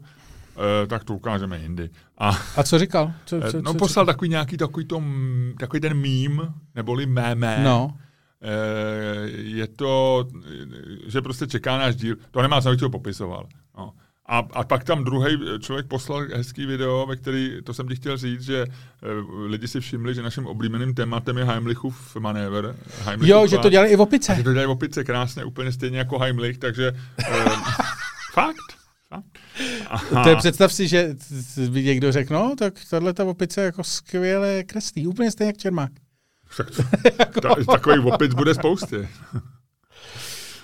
eh, 0.84 0.88
tak 0.88 1.04
to 1.04 1.14
ukážeme 1.14 1.60
jindy. 1.60 1.90
A 2.18 2.38
A 2.56 2.64
co 2.64 2.80
říkal? 2.80 3.12
Co, 3.26 3.36
eh, 3.44 3.52
co, 3.52 3.62
no 3.62 3.72
co, 3.74 3.80
poslal 3.80 4.06
takový 4.06 4.30
nějaký 4.30 4.58
takový, 4.58 4.86
to, 4.86 4.98
m- 4.98 5.54
takový 5.60 5.80
ten 5.80 5.94
mím, 5.94 6.42
neboli 6.76 7.06
mémé. 7.06 7.62
No, 7.64 7.94
Eh, 8.00 8.07
je 9.28 9.68
to, 9.68 10.28
eh, 10.46 11.10
že 11.12 11.22
prostě 11.22 11.48
čeká 11.48 11.78
náš 11.78 11.96
díl. 11.96 12.16
To 12.32 12.42
nemá 12.42 12.58
abych 12.58 12.80
to 12.80 12.90
popisoval. 12.90 13.48
No. 13.78 13.94
A, 14.26 14.38
a 14.54 14.64
pak 14.64 14.84
tam 14.84 15.04
druhý 15.04 15.38
člověk 15.60 15.88
poslal 15.88 16.28
hezký 16.36 16.66
video, 16.66 17.06
ve 17.06 17.16
který, 17.16 17.58
to 17.64 17.74
jsem 17.74 17.88
ti 17.88 17.96
chtěl 17.96 18.18
říct, 18.18 18.42
že 18.42 18.62
eh, 18.64 19.08
lidi 19.46 19.68
si 19.68 19.80
všimli, 19.80 20.16
že 20.16 20.22
naším 20.22 20.48
oblíbeným 20.48 20.94
tématem 20.94 21.38
je 21.38 21.44
Heimlichův 21.44 22.16
manévr. 22.16 22.76
Heimlichův 23.04 23.30
jo, 23.30 23.48
že 23.48 23.58
to 23.58 23.70
dělali 23.70 23.90
i 23.90 23.96
v 23.96 24.02
opice. 24.02 24.36
že 24.36 24.44
to 24.44 24.54
dělají 24.54 24.68
opice 24.68 25.04
krásně, 25.04 25.44
úplně 25.44 25.72
stejně 25.72 25.98
jako 25.98 26.20
Heimlich, 26.20 26.58
takže 26.58 26.92
eh, 27.20 27.26
fakt. 28.34 28.56
fakt. 29.10 29.40
Aha. 29.88 30.24
To 30.24 30.30
je 30.30 30.36
představ 30.36 30.74
si, 30.74 30.88
že 30.88 31.16
by 31.70 31.84
někdo 31.84 32.12
řekl, 32.12 32.34
no, 32.34 32.56
tak 32.58 32.74
tahle 32.90 33.14
ta 33.14 33.26
opice 33.26 33.62
jako 33.62 33.84
skvěle 33.84 34.64
kreslí, 34.64 35.08
úplně 35.08 35.32
stejně 35.32 35.50
jak 35.50 35.58
Čermák. 35.58 35.92
Tak 36.58 36.68
ta, 37.42 37.56
takových 37.72 38.06
opic 38.06 38.34
bude 38.34 38.54
spousty. 38.54 39.08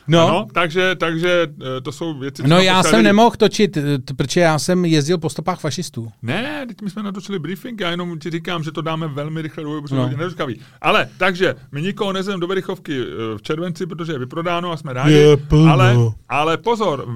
No, 0.07 0.27
Ano, 0.27 0.47
takže, 0.53 0.95
takže 0.95 1.47
eh, 1.77 1.81
to 1.81 1.91
jsou 1.91 2.19
věci, 2.19 2.43
no 2.47 2.59
já 2.59 2.83
jsem 2.83 2.95
lidi. 2.97 3.03
nemohl 3.03 3.31
točit, 3.37 3.77
eh, 3.77 3.97
t- 3.99 4.13
protože 4.13 4.41
já 4.41 4.59
jsem 4.59 4.85
jezdil 4.85 5.17
po 5.17 5.29
stopách 5.29 5.59
fašistů. 5.59 6.11
Ne, 6.21 6.65
teď 6.67 6.81
my 6.81 6.89
jsme 6.89 7.03
natočili 7.03 7.39
briefing, 7.39 7.81
já 7.81 7.89
jenom 7.91 8.19
ti 8.19 8.29
říkám, 8.29 8.63
že 8.63 8.71
to 8.71 8.81
dáme 8.81 9.07
velmi 9.07 9.41
rychle 9.41 9.63
do 9.63 9.81
protože 9.81 9.95
No. 9.95 10.03
lidi 10.03 10.17
nedočkaví. 10.17 10.59
Ale, 10.81 11.09
takže, 11.17 11.55
my 11.71 11.81
nikoho 11.81 12.13
nezem 12.13 12.39
do 12.39 12.47
Verichovky 12.47 13.01
eh, 13.01 13.37
v 13.37 13.41
červenci, 13.41 13.85
protože 13.85 14.11
je 14.13 14.19
vyprodáno 14.19 14.71
a 14.71 14.77
jsme 14.77 14.93
rádi. 14.93 15.13
Je 15.13 15.37
plno. 15.37 15.71
ale, 15.71 15.95
ale 16.29 16.57
pozor, 16.57 17.07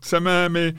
chceme 0.00 0.48
my 0.48 0.74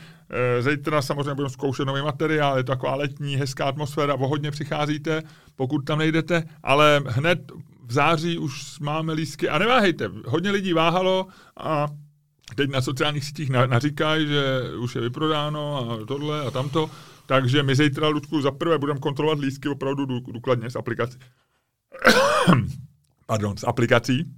Zítra 0.60 1.02
samozřejmě 1.02 1.34
budeme 1.34 1.50
zkoušet 1.50 1.86
nový 1.86 2.02
materiál, 2.02 2.58
je 2.58 2.64
to 2.64 2.72
taková 2.72 2.96
letní, 2.96 3.36
hezká 3.36 3.66
atmosféra, 3.66 4.16
o 4.16 4.28
hodně 4.28 4.52
přicházíte, 4.52 5.24
pokud 5.56 5.80
tam 5.80 6.00
nejdete, 6.00 6.44
ale 6.64 7.04
hned 7.08 7.52
v 7.86 7.94
září 7.94 8.38
už 8.38 8.80
máme 8.80 9.14
lístky 9.14 9.50
a 9.50 9.58
neváhejte, 9.58 10.10
hodně 10.26 10.52
lidí 10.52 10.74
váhalo 10.74 11.28
a 11.58 11.88
teď 12.56 12.70
na 12.70 12.82
sociálních 12.82 13.26
sítích 13.26 13.50
na, 13.50 13.66
naříkají, 13.66 14.28
že 14.28 14.62
už 14.80 14.96
je 14.96 15.02
vyprodáno 15.02 15.92
a 15.92 16.06
tohle 16.06 16.42
a 16.42 16.52
tamto, 16.52 16.90
takže 17.26 17.64
my 17.64 17.76
zítra, 17.76 18.08
Ludku, 18.08 18.42
za 18.42 18.52
prvé 18.52 18.78
budeme 18.78 19.00
kontrolovat 19.00 19.40
lístky 19.40 19.70
opravdu 19.70 20.06
dů, 20.06 20.20
důkladně 20.20 20.70
z 20.70 20.76
aplikací. 20.76 21.18
Pardon, 23.26 23.58
z 23.58 23.64
aplikací. 23.64 24.34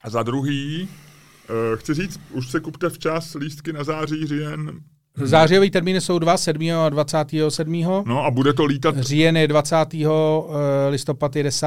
A 0.00 0.10
za 0.10 0.22
druhý, 0.22 0.88
eh, 0.88 1.07
chci 1.76 1.94
říct, 1.94 2.20
už 2.32 2.50
se 2.50 2.60
kupte 2.60 2.90
včas 2.90 3.34
lístky 3.34 3.72
na 3.72 3.84
září, 3.84 4.26
říjen, 4.26 4.70
Zářijový 5.26 5.70
termíny 5.70 6.00
jsou 6.00 6.18
dva, 6.18 6.36
7. 6.36 6.70
a 6.70 6.88
27. 6.88 7.82
no 8.06 8.24
a 8.24 8.30
bude 8.30 8.52
to 8.52 8.64
lítat 8.64 8.98
Říjen 8.98 9.36
je 9.36 9.48
20. 9.48 9.76
eh, 9.94 10.88
listopad 10.88 11.36
je 11.36 11.42
10. 11.42 11.66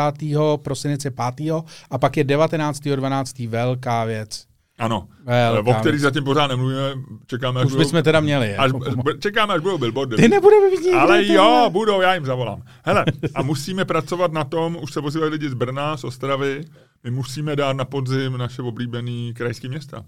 prosinec 0.55 1.05
je 1.05 1.11
5. 1.35 1.51
a 1.91 1.97
pak 1.97 2.17
je 2.17 2.23
19. 2.23 2.79
12. 2.79 3.39
velká 3.39 4.05
věc. 4.05 4.50
Ano, 4.81 5.07
Velká 5.25 5.71
o 5.71 5.73
který 5.73 5.91
věc. 5.91 6.01
zatím 6.01 6.23
pořád 6.23 6.47
nemluvíme, 6.47 6.93
čekáme, 7.27 7.61
až 7.61 7.65
Už 7.67 7.75
bychom 7.75 8.03
teda 8.03 8.19
měli. 8.19 8.55
až, 8.55 8.71
Jako, 8.73 9.13
čekáme, 9.19 9.53
až 9.53 9.61
budou 9.61 9.77
billboardy. 9.77 10.15
ty 10.15 10.27
nebudeme 10.27 10.69
nikdy. 10.69 10.91
Ale 10.91 11.17
tohle. 11.19 11.35
jo, 11.35 11.69
budou, 11.71 12.01
já 12.01 12.13
jim 12.13 12.25
zavolám. 12.25 12.61
Hele, 12.83 13.05
a 13.35 13.41
musíme 13.41 13.85
pracovat 13.85 14.31
na 14.31 14.43
tom, 14.43 14.77
už 14.81 14.93
se 14.93 14.99
ozývají 14.99 15.31
lidi 15.31 15.49
z 15.49 15.53
Brna, 15.53 15.97
z 15.97 16.03
Ostravy, 16.03 16.61
my 17.03 17.11
musíme 17.11 17.55
dát 17.55 17.73
na 17.73 17.85
podzim 17.85 18.37
naše 18.37 18.61
oblíbený 18.61 19.33
krajské 19.33 19.67
města. 19.67 20.03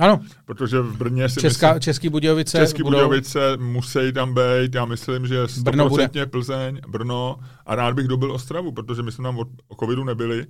Ano, 0.00 0.20
Protože 0.44 0.80
v 0.80 0.96
Brně 0.96 1.28
si 1.28 1.40
Česká, 1.40 1.66
myslím, 1.68 1.80
Český 1.80 2.08
Budějovice 2.08 2.58
Český 2.58 2.82
budou... 2.82 2.90
Budějovice 2.96 3.56
musí 3.56 4.12
tam 4.14 4.34
být, 4.34 4.74
já 4.74 4.84
myslím, 4.84 5.26
že 5.26 5.36
Brno 5.62 5.88
bude. 5.88 6.06
100% 6.06 6.26
Plzeň, 6.26 6.80
Brno 6.88 7.36
a 7.66 7.74
rád 7.74 7.94
bych 7.94 8.08
dobil 8.08 8.32
Ostravu, 8.32 8.72
protože 8.72 9.02
my 9.02 9.12
jsme 9.12 9.22
tam 9.22 9.38
od 9.38 9.48
o 9.68 9.74
covidu 9.74 10.04
nebyli 10.04 10.46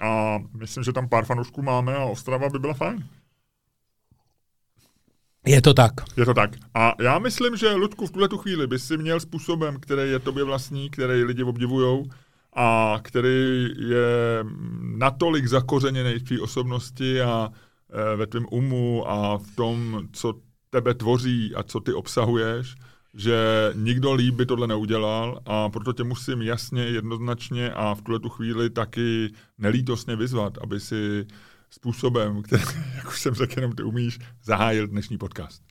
a 0.00 0.38
myslím, 0.58 0.84
že 0.84 0.92
tam 0.92 1.08
pár 1.08 1.24
fanoušků 1.24 1.62
máme 1.62 1.96
a 1.96 2.04
Ostrava 2.04 2.48
by 2.48 2.58
byla 2.58 2.74
fajn. 2.74 3.04
Je 5.46 5.62
to 5.62 5.74
tak. 5.74 5.92
Je 6.16 6.24
to 6.24 6.34
tak. 6.34 6.50
A 6.74 6.94
já 7.00 7.18
myslím, 7.18 7.56
že 7.56 7.74
Ludku 7.74 8.06
v 8.06 8.10
tuhle 8.10 8.28
tu 8.28 8.38
chvíli 8.38 8.66
by 8.66 8.78
si 8.78 8.96
měl 8.96 9.20
způsobem, 9.20 9.80
který 9.80 10.10
je 10.10 10.18
tobě 10.18 10.44
vlastní, 10.44 10.90
který 10.90 11.24
lidi 11.24 11.42
obdivujou 11.42 12.06
a 12.56 12.98
který 13.02 13.68
je 13.78 14.44
natolik 14.80 15.46
zakořeněný 15.46 16.18
v 16.18 16.22
tvý 16.22 16.40
osobnosti 16.40 17.20
a 17.20 17.50
e, 18.12 18.16
ve 18.16 18.26
tvém 18.26 18.46
umu 18.50 19.10
a 19.10 19.38
v 19.38 19.56
tom, 19.56 20.08
co 20.12 20.34
tebe 20.70 20.94
tvoří 20.94 21.54
a 21.54 21.62
co 21.62 21.80
ty 21.80 21.92
obsahuješ, 21.92 22.74
že 23.14 23.36
nikdo 23.74 24.12
líp 24.12 24.34
by 24.34 24.46
tohle 24.46 24.66
neudělal 24.66 25.40
a 25.46 25.68
proto 25.68 25.92
tě 25.92 26.04
musím 26.04 26.42
jasně, 26.42 26.82
jednoznačně 26.82 27.70
a 27.70 27.94
v 27.94 28.02
tuhle 28.02 28.20
tu 28.20 28.28
chvíli 28.28 28.70
taky 28.70 29.32
nelítosně 29.58 30.16
vyzvat, 30.16 30.58
aby 30.58 30.80
si 30.80 31.26
způsobem, 31.70 32.42
který, 32.42 32.62
jak 32.96 33.08
už 33.08 33.20
jsem 33.20 33.34
řekl, 33.34 33.58
jenom 33.58 33.72
ty 33.72 33.82
umíš, 33.82 34.18
zahájil 34.42 34.86
dnešní 34.86 35.18
podcast. 35.18 35.62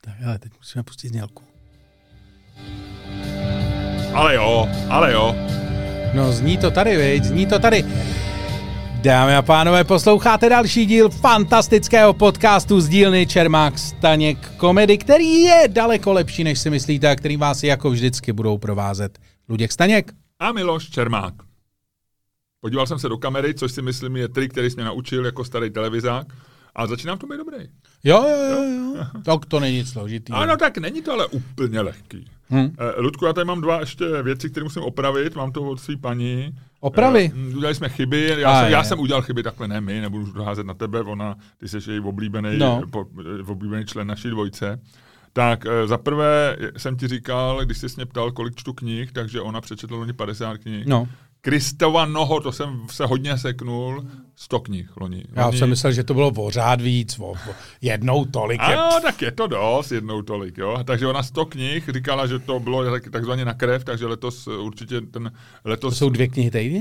Tak 0.00 0.14
ale 0.26 0.38
teď 0.38 0.52
musíme 0.58 0.82
pustit 0.82 1.08
znělku. 1.08 1.44
Ale 4.14 4.34
jo, 4.34 4.68
ale 4.90 5.12
jo. 5.12 5.34
No 6.14 6.32
zní 6.32 6.58
to 6.58 6.70
tady, 6.70 6.96
viď? 6.96 7.24
Zní 7.24 7.46
to 7.46 7.58
tady. 7.58 7.84
Dámy 9.02 9.36
a 9.36 9.42
pánové, 9.42 9.84
posloucháte 9.84 10.48
další 10.48 10.86
díl 10.86 11.08
fantastického 11.08 12.14
podcastu 12.14 12.80
z 12.80 12.88
dílny 12.88 13.26
Čermák 13.26 13.78
Staněk 13.78 14.56
komedy, 14.56 14.98
který 14.98 15.42
je 15.42 15.68
daleko 15.68 16.12
lepší, 16.12 16.44
než 16.44 16.58
si 16.58 16.70
myslíte 16.70 17.10
a 17.10 17.16
který 17.16 17.36
vás 17.36 17.62
jako 17.62 17.90
vždycky 17.90 18.32
budou 18.32 18.58
provázet 18.58 19.18
Luděk 19.48 19.72
Staněk. 19.72 20.12
A 20.38 20.52
Miloš 20.52 20.90
Čermák. 20.90 21.34
Podíval 22.60 22.86
jsem 22.86 22.98
se 22.98 23.08
do 23.08 23.18
kamery, 23.18 23.54
což 23.54 23.72
si 23.72 23.82
myslím 23.82 24.16
je 24.16 24.28
trik, 24.28 24.52
který 24.52 24.70
jsi 24.70 24.76
mě 24.76 24.84
naučil 24.84 25.24
jako 25.24 25.44
starý 25.44 25.70
televizák. 25.70 26.26
A 26.74 26.86
začínám 26.86 27.18
to 27.18 27.26
být 27.26 27.36
dobrý. 27.36 27.56
Jo, 28.04 28.24
jo, 28.28 28.36
jo, 28.50 28.62
jo. 28.96 29.04
Tak 29.24 29.46
to 29.46 29.60
není 29.60 29.76
nic 29.76 29.90
složitý. 29.90 30.32
Ano, 30.32 30.56
tak 30.56 30.78
není 30.78 31.02
to 31.02 31.12
ale 31.12 31.26
úplně 31.26 31.80
lehký. 31.80 32.30
Hmm. 32.48 32.76
Ludku, 32.96 33.26
já 33.26 33.32
tady 33.32 33.44
mám 33.44 33.60
dva 33.60 33.80
ještě 33.80 34.22
věci, 34.22 34.50
které 34.50 34.64
musím 34.64 34.82
opravit. 34.82 35.36
Mám 35.36 35.52
to 35.52 35.62
od 35.62 35.80
své 35.80 35.96
paní. 35.96 36.54
Opravy? 36.86 37.32
Uh, 37.34 37.56
udělali 37.56 37.74
jsme 37.74 37.88
chyby. 37.88 38.34
Já, 38.38 38.50
A 38.50 38.62
jsem, 38.62 38.72
já 38.72 38.84
jsem 38.84 39.00
udělal 39.00 39.22
chyby, 39.22 39.42
takhle 39.42 39.68
ne 39.68 39.80
my, 39.80 40.00
nebudu 40.00 40.32
to 40.32 40.44
házet 40.44 40.66
na 40.66 40.74
tebe. 40.74 41.00
Ona, 41.00 41.36
ty 41.58 41.68
jsi 41.68 41.90
její 41.90 42.00
oblíbený, 42.00 42.58
no. 42.58 42.82
po, 42.90 43.06
oblíbený 43.46 43.84
člen 43.84 44.06
naší 44.06 44.30
dvojce. 44.30 44.80
Tak 45.32 45.66
za 45.84 45.98
prvé 45.98 46.56
jsem 46.76 46.96
ti 46.96 47.08
říkal, 47.08 47.64
když 47.64 47.78
jsi 47.78 47.86
mě 47.96 48.06
ptal, 48.06 48.32
kolik 48.32 48.54
čtu 48.54 48.72
knih, 48.72 49.12
takže 49.12 49.40
ona 49.40 49.60
přečetla 49.60 49.96
loni 49.96 50.12
50 50.12 50.58
knih. 50.58 50.86
No. 50.86 51.08
Kristova 51.46 52.06
noho, 52.06 52.40
to 52.40 52.52
jsem 52.52 52.86
se 52.90 53.06
hodně 53.06 53.38
seknul, 53.38 54.06
100 54.36 54.60
knih 54.60 54.96
loni. 54.96 55.24
Já 55.32 55.52
jsem 55.52 55.68
myslel, 55.68 55.92
že 55.92 56.04
to 56.04 56.14
bylo 56.14 56.30
o 56.30 56.50
řád 56.50 56.80
víc, 56.80 57.18
o, 57.18 57.24
o 57.24 57.36
jednou 57.80 58.24
tolik. 58.24 58.60
Je... 58.68 58.76
Ano, 58.76 59.00
tak 59.02 59.22
je 59.22 59.32
to 59.32 59.46
dost, 59.46 59.92
jednou 59.92 60.22
tolik, 60.22 60.58
jo. 60.58 60.84
Takže 60.84 61.06
ona 61.06 61.22
100 61.22 61.46
knih 61.46 61.88
říkala, 61.88 62.26
že 62.26 62.38
to 62.38 62.60
bylo 62.60 62.90
tak, 62.90 63.10
takzvaně 63.10 63.44
na 63.44 63.54
krev, 63.54 63.84
takže 63.84 64.06
letos 64.06 64.46
určitě 64.46 65.00
ten... 65.00 65.32
Letos... 65.64 65.94
To 65.94 65.98
jsou 65.98 66.10
dvě 66.10 66.28
knihy 66.28 66.50
týdně? 66.50 66.80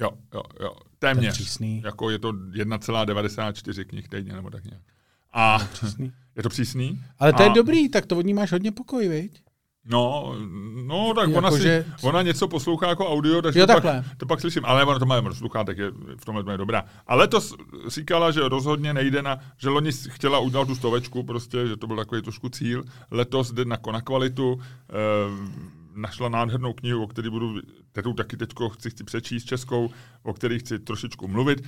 Jo, 0.00 0.10
jo, 0.34 0.42
jo. 0.60 0.72
Téměř. 0.98 1.60
Jako 1.60 2.10
je 2.10 2.18
to 2.18 2.32
1,94 2.32 3.84
knih 3.84 4.08
týdně, 4.08 4.32
nebo 4.32 4.50
tak 4.50 4.64
nějak. 4.64 4.82
A 5.32 5.68
je 6.36 6.42
to 6.42 6.48
přísný. 6.48 7.00
Ale 7.18 7.32
to 7.32 7.42
a... 7.42 7.44
je 7.44 7.50
dobrý, 7.50 7.88
tak 7.88 8.06
to 8.06 8.16
od 8.16 8.26
ní 8.26 8.34
máš 8.34 8.52
hodně 8.52 8.72
pokoj, 8.72 9.08
viď? 9.08 9.42
No, 9.88 10.34
no 10.84 11.14
tak 11.14 11.28
jako 11.28 11.38
ona, 11.38 11.50
si, 11.50 11.62
že... 11.62 11.84
ona 12.02 12.22
něco 12.22 12.48
poslouchá 12.48 12.88
jako 12.88 13.08
audio, 13.08 13.42
takže 13.42 13.60
jo, 13.60 13.66
to, 13.66 13.80
pak, 13.80 14.04
to 14.16 14.26
pak 14.26 14.40
slyším. 14.40 14.64
Ale 14.64 14.84
ona 14.84 14.98
to 14.98 15.06
má 15.06 15.22
poslouchá, 15.22 15.64
tak 15.64 15.78
je 15.78 15.90
v 16.16 16.24
tomhle 16.24 16.54
je 16.54 16.58
dobrá. 16.58 16.84
Ale 17.06 17.28
to 17.28 17.40
říkala, 17.86 18.30
že 18.30 18.48
rozhodně 18.48 18.94
nejde 18.94 19.22
na, 19.22 19.38
že 19.56 19.68
loni 19.68 19.92
chtěla 19.92 20.38
udělat 20.38 20.68
tu 20.68 20.74
stovečku, 20.74 21.22
prostě, 21.22 21.66
že 21.66 21.76
to 21.76 21.86
byl 21.86 21.96
takový 21.96 22.22
trošku 22.22 22.48
cíl. 22.48 22.84
Letos 23.10 23.52
jde 23.52 23.64
na, 23.64 23.78
na 23.92 24.00
kvalitu. 24.00 24.60
Eh, 24.90 25.77
našla 25.98 26.28
nádhernou 26.28 26.72
knihu, 26.72 27.02
o 27.02 27.06
které 27.06 27.30
budu, 27.30 27.60
kterou 27.92 28.12
taky 28.12 28.36
teď 28.36 28.50
chci, 28.72 28.90
chci 28.90 29.04
přečíst 29.04 29.44
českou, 29.44 29.90
o 30.22 30.32
které 30.32 30.58
chci 30.58 30.78
trošičku 30.78 31.28
mluvit. 31.28 31.60
E, 31.60 31.64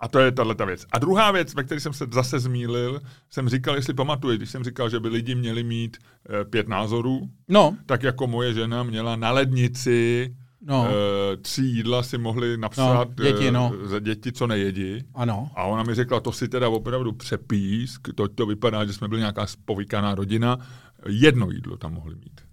a 0.00 0.08
to 0.08 0.18
je 0.18 0.32
tahle 0.32 0.54
věc. 0.66 0.86
A 0.92 0.98
druhá 0.98 1.30
věc, 1.30 1.54
ve 1.54 1.64
které 1.64 1.80
jsem 1.80 1.92
se 1.92 2.06
zase 2.12 2.38
zmílil, 2.38 3.00
jsem 3.30 3.48
říkal, 3.48 3.74
jestli 3.74 3.94
pamatuješ, 3.94 4.38
když 4.38 4.50
jsem 4.50 4.64
říkal, 4.64 4.90
že 4.90 5.00
by 5.00 5.08
lidi 5.08 5.34
měli 5.34 5.62
mít 5.62 5.96
e, 6.40 6.44
pět 6.44 6.68
názorů, 6.68 7.30
no. 7.48 7.76
tak 7.86 8.02
jako 8.02 8.26
moje 8.26 8.54
žena 8.54 8.82
měla 8.82 9.16
na 9.16 9.30
lednici 9.30 10.34
No. 10.62 10.88
E, 10.88 11.36
tři 11.36 11.62
jídla 11.62 12.02
si 12.02 12.18
mohli 12.18 12.56
napsat 12.56 13.08
no, 13.18 13.24
děti, 13.24 13.50
no. 13.50 13.72
za 13.82 13.98
děti, 13.98 14.32
co 14.32 14.46
nejedí. 14.46 15.04
Ano. 15.14 15.50
A 15.54 15.64
ona 15.64 15.82
mi 15.82 15.94
řekla, 15.94 16.20
to 16.20 16.32
si 16.32 16.48
teda 16.48 16.68
opravdu 16.68 17.12
přepísk, 17.12 18.08
to, 18.14 18.28
to 18.28 18.46
vypadá, 18.46 18.84
že 18.84 18.92
jsme 18.92 19.08
byli 19.08 19.20
nějaká 19.20 19.46
spovykaná 19.46 20.14
rodina, 20.14 20.58
jedno 21.06 21.50
jídlo 21.50 21.76
tam 21.76 21.94
mohli 21.94 22.14
mít 22.14 22.49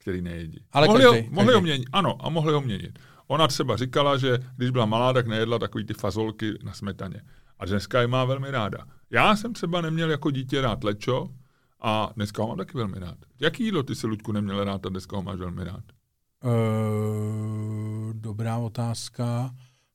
který 0.00 0.22
nejedí. 0.22 0.64
Ale 0.72 0.86
mohli, 0.86 1.02
každý, 1.02 1.20
ho, 1.20 1.34
mohli 1.34 1.54
ho 1.54 1.60
měnit, 1.60 1.88
ano, 1.92 2.26
a 2.26 2.28
mohli 2.28 2.52
ho 2.52 2.60
měnit. 2.60 2.98
Ona 3.26 3.48
třeba 3.48 3.76
říkala, 3.76 4.16
že 4.16 4.38
když 4.56 4.70
byla 4.70 4.86
malá, 4.86 5.12
tak 5.12 5.26
nejedla 5.26 5.58
takový 5.58 5.84
ty 5.84 5.94
fazolky 5.94 6.58
na 6.62 6.72
smetaně. 6.72 7.22
A 7.58 7.64
dneska 7.64 8.00
je 8.00 8.06
má 8.06 8.24
velmi 8.24 8.50
ráda. 8.50 8.78
Já 9.10 9.36
jsem 9.36 9.52
třeba 9.52 9.80
neměl 9.80 10.10
jako 10.10 10.30
dítě 10.30 10.60
rád 10.60 10.84
lečo 10.84 11.28
a 11.80 12.10
dneska 12.16 12.42
ho 12.42 12.48
mám 12.48 12.56
taky 12.56 12.78
velmi 12.78 12.98
rád. 12.98 13.16
Jaký 13.40 13.64
jídlo 13.64 13.82
ty 13.82 13.94
si, 13.94 14.06
Luďku, 14.06 14.32
neměl 14.32 14.64
rád 14.64 14.86
a 14.86 14.88
dneska 14.88 15.16
ho 15.16 15.22
máš 15.22 15.38
velmi 15.38 15.64
rád? 15.64 15.84
Uh, 16.44 18.12
dobrá 18.12 18.58
otázka. 18.58 19.50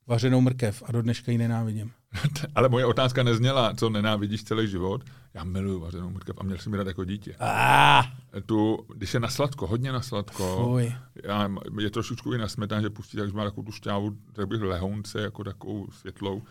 Vařenou 0.06 0.40
mrkev 0.40 0.82
a 0.86 0.92
do 0.92 1.02
dneška 1.02 1.32
ji 1.32 1.38
nenávidím. 1.38 1.92
Ale 2.54 2.68
moje 2.68 2.84
otázka 2.84 3.22
nezněla, 3.22 3.74
co 3.74 3.90
nenávidíš 3.90 4.44
celý 4.44 4.68
život. 4.68 5.04
Já 5.36 5.44
miluju 5.44 5.80
vařenou 5.80 6.10
mrkev 6.10 6.36
a 6.38 6.42
měl 6.42 6.58
jsem 6.58 6.72
mi 6.72 6.78
rád 6.78 6.86
jako 6.86 7.04
dítě. 7.04 7.36
Ah. 7.40 8.04
Tu, 8.46 8.86
když 8.94 9.14
je 9.14 9.20
na 9.20 9.28
sladko, 9.28 9.66
hodně 9.66 9.92
na 9.92 10.02
sladko, 10.02 10.64
Fuj. 10.64 10.94
já, 11.24 11.48
je 11.80 11.90
trošičku 11.90 12.32
i 12.32 12.38
na 12.38 12.48
smetan, 12.48 12.82
že 12.82 12.90
pustí, 12.90 13.16
takže 13.16 13.34
má 13.36 13.44
takovou 13.44 13.62
tu 13.62 13.72
šťávu, 13.72 14.16
tak 14.32 14.48
bych 14.48 14.60
lehounce, 14.62 15.20
jako 15.20 15.44
takovou 15.44 15.86
světlou. 15.90 16.42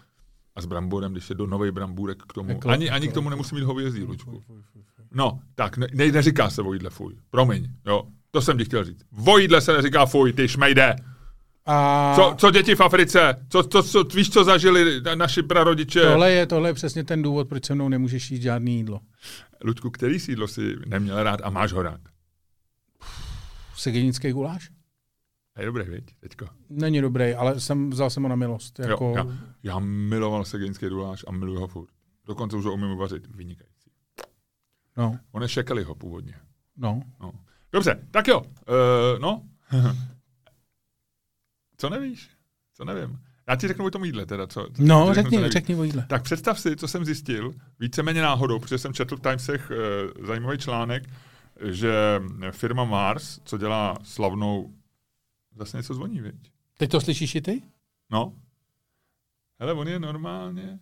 A 0.55 0.61
s 0.61 0.65
bramborem, 0.65 1.11
když 1.11 1.29
je 1.29 1.35
do 1.35 1.47
nový 1.47 1.71
brambůrek 1.71 2.23
k 2.23 2.33
tomu. 2.33 2.49
Jako, 2.49 2.69
ani, 2.69 2.89
ani 2.89 3.07
k 3.07 3.13
tomu 3.13 3.29
nemusí 3.29 3.55
mít 3.55 3.63
hovězí, 3.63 4.03
Lučku. 4.03 4.43
No, 5.11 5.39
tak, 5.55 5.77
ne, 5.77 5.87
ne, 5.93 6.11
neříká 6.11 6.49
se 6.49 6.61
vojídle 6.61 6.89
fuj. 6.89 7.15
Promiň, 7.29 7.69
jo. 7.85 8.03
To 8.31 8.41
jsem 8.41 8.57
ti 8.57 8.65
chtěl 8.65 8.83
říct. 8.83 9.05
Vojídle 9.11 9.61
se 9.61 9.73
neříká 9.73 10.05
fuj, 10.05 10.33
ty 10.33 10.47
šmejde. 10.47 10.95
A... 11.65 12.13
Co, 12.15 12.35
co 12.37 12.51
děti 12.51 12.75
v 12.75 12.81
Africe? 12.81 13.45
Co, 13.49 13.63
co, 13.63 13.83
co, 13.83 14.03
víš, 14.03 14.29
co 14.29 14.43
zažili 14.43 15.01
naši 15.15 15.43
prarodiče? 15.43 16.01
Tohle 16.01 16.31
je, 16.31 16.45
tohle 16.45 16.69
je 16.69 16.73
přesně 16.73 17.03
ten 17.03 17.21
důvod, 17.21 17.49
proč 17.49 17.65
se 17.65 17.75
mnou 17.75 17.89
nemůžeš 17.89 18.31
jít 18.31 18.41
žádný 18.41 18.77
jídlo. 18.77 18.99
Ludku, 19.63 19.89
který 19.89 20.19
sídlo 20.19 20.47
si 20.47 20.75
neměl 20.87 21.23
rád 21.23 21.39
a 21.43 21.49
máš 21.49 21.73
ho 21.73 21.83
rád? 21.83 22.01
Segenický 23.75 24.31
guláš? 24.31 24.69
Je 25.59 25.65
dobrý, 25.65 25.83
viď, 25.83 26.15
teďko. 26.19 26.47
Není 26.69 27.01
dobrý, 27.01 27.33
ale 27.33 27.59
jsem, 27.59 27.89
vzal 27.89 28.09
jsem 28.09 28.23
ho 28.23 28.29
na 28.29 28.35
milost. 28.35 28.79
Jako... 28.79 29.05
Jo, 29.05 29.13
já, 29.15 29.27
já 29.63 29.79
miloval 29.79 30.45
segenický 30.45 30.87
guláš 30.87 31.25
a 31.27 31.31
miluji 31.31 31.59
ho 31.59 31.67
furt. 31.67 31.89
Dokonce 32.25 32.57
už 32.57 32.65
ho 32.65 32.73
umím 32.73 32.91
uvařit. 32.91 33.35
Vynikající. 33.35 33.91
No. 34.97 35.19
On 35.31 35.43
je 35.43 35.83
ho 35.85 35.95
původně. 35.95 36.35
No. 36.77 37.01
no. 37.21 37.31
Dobře, 37.71 38.07
tak 38.11 38.27
jo. 38.27 38.39
Uh, 38.39 39.19
no. 39.19 39.41
Co 41.77 41.89
nevíš? 41.89 42.29
Co 42.73 42.85
nevím. 42.85 43.19
Já 43.47 43.55
ti 43.55 43.67
řeknu 43.67 43.85
o 43.85 43.91
tom 43.91 44.05
jídle 44.05 44.25
teda. 44.25 44.47
Co, 44.47 44.67
co 44.75 44.83
no, 44.83 45.13
řekni, 45.13 45.37
řekni, 45.37 45.51
řekni 45.51 45.75
o 45.75 45.83
jídle. 45.83 46.05
Tak 46.09 46.23
představ 46.23 46.59
si, 46.59 46.75
co 46.75 46.87
jsem 46.87 47.05
zjistil, 47.05 47.53
víceméně 47.79 48.21
náhodou, 48.21 48.59
protože 48.59 48.77
jsem 48.77 48.93
četl 48.93 49.17
v 49.17 49.21
Timesech 49.21 49.71
e, 49.71 49.75
zajímavý 50.25 50.57
článek, 50.57 51.09
že 51.61 52.21
firma 52.51 52.83
Mars, 52.83 53.39
co 53.43 53.57
dělá 53.57 53.97
slavnou, 54.03 54.73
zase 55.55 55.77
něco 55.77 55.93
zvoní, 55.93 56.21
viď? 56.21 56.51
Teď 56.77 56.91
to 56.91 57.01
slyšíš 57.01 57.35
i 57.35 57.41
ty? 57.41 57.61
No. 58.09 58.33
Hele, 59.59 59.73
on 59.73 59.87
je 59.87 59.99
normálně. 59.99 60.79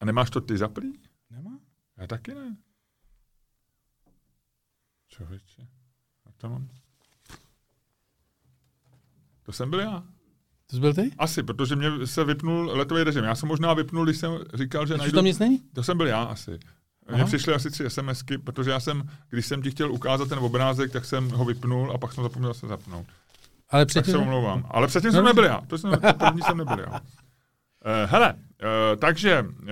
A 0.00 0.04
nemáš 0.04 0.30
to 0.30 0.40
ty 0.40 0.58
zaplý? 0.58 1.00
Nemá. 1.30 1.58
Já 1.96 2.06
taky 2.06 2.34
ne. 2.34 2.56
Člověče. 5.08 5.62
A 6.26 6.32
to 6.36 6.48
mám. 6.48 6.68
To 9.48 9.52
jsem 9.52 9.70
byl 9.70 9.80
já. 9.80 10.02
To 10.66 10.76
jsi 10.76 10.80
byl 10.80 10.94
ty? 10.94 11.10
Asi, 11.18 11.42
protože 11.42 11.76
mě 11.76 12.06
se 12.06 12.24
vypnul 12.24 12.70
letový 12.74 13.04
režim. 13.04 13.24
Já 13.24 13.34
jsem 13.34 13.48
možná 13.48 13.74
vypnul, 13.74 14.04
když 14.04 14.16
jsem 14.16 14.38
říkal, 14.54 14.86
že 14.86 14.96
najdu... 14.96 15.14
tam 15.14 15.24
nic 15.24 15.38
není? 15.38 15.62
To 15.74 15.82
jsem 15.82 15.96
byl 15.96 16.06
já 16.06 16.22
asi. 16.22 16.58
Mně 17.14 17.24
přišly 17.24 17.54
asi 17.54 17.70
tři 17.70 17.90
SMSky, 17.90 18.38
protože 18.38 18.70
já 18.70 18.80
jsem, 18.80 19.02
když 19.30 19.46
jsem 19.46 19.62
ti 19.62 19.70
chtěl 19.70 19.92
ukázat 19.92 20.28
ten 20.28 20.38
obrázek, 20.38 20.92
tak 20.92 21.04
jsem 21.04 21.30
ho 21.30 21.44
vypnul 21.44 21.92
a 21.92 21.98
pak 21.98 22.12
jsem 22.12 22.24
zapomněl 22.24 22.54
se 22.54 22.66
zapnout. 22.66 23.06
Ale 23.70 23.86
předtím... 23.86 24.12
Tak 24.12 24.20
se 24.20 24.26
omlouvám. 24.26 24.66
Ale 24.70 24.86
předtím 24.86 25.10
no. 25.10 25.16
jsem 25.16 25.24
nebyl 25.24 25.44
já. 25.44 25.60
To 25.66 25.78
jsem, 25.78 25.92
první 26.18 26.42
jsem 26.42 26.56
nebyl 26.56 26.78
já. 26.78 26.90
Uh, 26.90 27.00
hele, 28.04 28.34
uh, 28.34 29.00
takže 29.00 29.42
uh, 29.42 29.66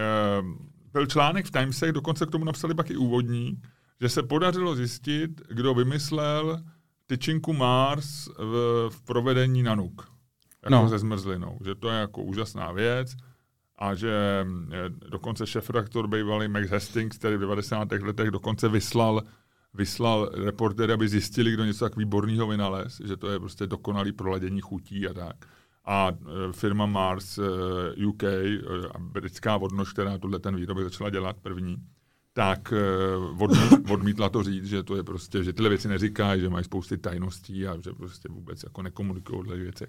byl 0.92 1.06
článek 1.06 1.46
v 1.46 1.50
Timesech, 1.50 1.92
dokonce 1.92 2.26
k 2.26 2.30
tomu 2.30 2.44
napsali 2.44 2.74
pak 2.74 2.90
i 2.90 2.96
úvodní, 2.96 3.62
že 4.00 4.08
se 4.08 4.22
podařilo 4.22 4.76
zjistit, 4.76 5.40
kdo 5.48 5.74
vymyslel 5.74 6.62
tyčinku 7.06 7.52
Mars 7.52 8.28
v, 8.38 8.88
v 8.90 9.02
provedení 9.02 9.62
nanuk. 9.62 10.08
Jako 10.62 10.74
no. 10.74 10.88
se 10.88 10.98
zmrzlinou. 10.98 11.58
Že 11.64 11.74
to 11.74 11.88
je 11.88 12.00
jako 12.00 12.22
úžasná 12.22 12.72
věc 12.72 13.16
a 13.78 13.94
že 13.94 14.46
dokonce 15.10 15.46
šef-redaktor 15.46 16.06
bývalý 16.08 16.48
Max 16.48 16.70
Hastings, 16.70 17.18
který 17.18 17.36
v 17.36 17.40
90. 17.40 17.92
letech 17.92 18.30
dokonce 18.30 18.68
vyslal 18.68 19.22
vyslal 19.76 20.30
reportéry, 20.44 20.92
aby 20.92 21.08
zjistili, 21.08 21.52
kdo 21.52 21.64
něco 21.64 21.84
tak 21.84 21.96
výborného 21.96 22.46
vynalez, 22.46 23.00
že 23.04 23.16
to 23.16 23.28
je 23.28 23.38
prostě 23.38 23.66
dokonalý 23.66 24.12
proladění 24.12 24.60
chutí 24.60 25.08
a 25.08 25.14
tak. 25.14 25.36
A 25.84 26.10
e, 26.10 26.52
firma 26.52 26.86
Mars 26.86 27.38
e, 27.38 27.42
UK, 28.06 28.22
britská 28.98 29.56
vodnož, 29.56 29.92
která 29.92 30.18
tohle 30.18 30.38
ten 30.38 30.56
výrobek 30.56 30.84
začala 30.84 31.10
dělat 31.10 31.36
první, 31.42 31.76
tak 32.36 32.72
uh, 32.72 33.42
odmít, 33.42 33.90
odmítla 33.90 34.28
to 34.28 34.42
říct, 34.42 34.64
že 34.64 34.82
to 34.82 34.96
je 34.96 35.02
prostě, 35.02 35.44
že 35.44 35.52
tyhle 35.52 35.68
věci 35.68 35.88
neříkají, 35.88 36.40
že 36.40 36.48
mají 36.48 36.64
spousty 36.64 36.98
tajností 36.98 37.66
a 37.66 37.80
že 37.80 37.92
prostě 37.92 38.28
vůbec 38.28 38.62
jako 38.62 38.82
nekomunikují 38.82 39.48
těch 39.48 39.60
věcech. 39.60 39.88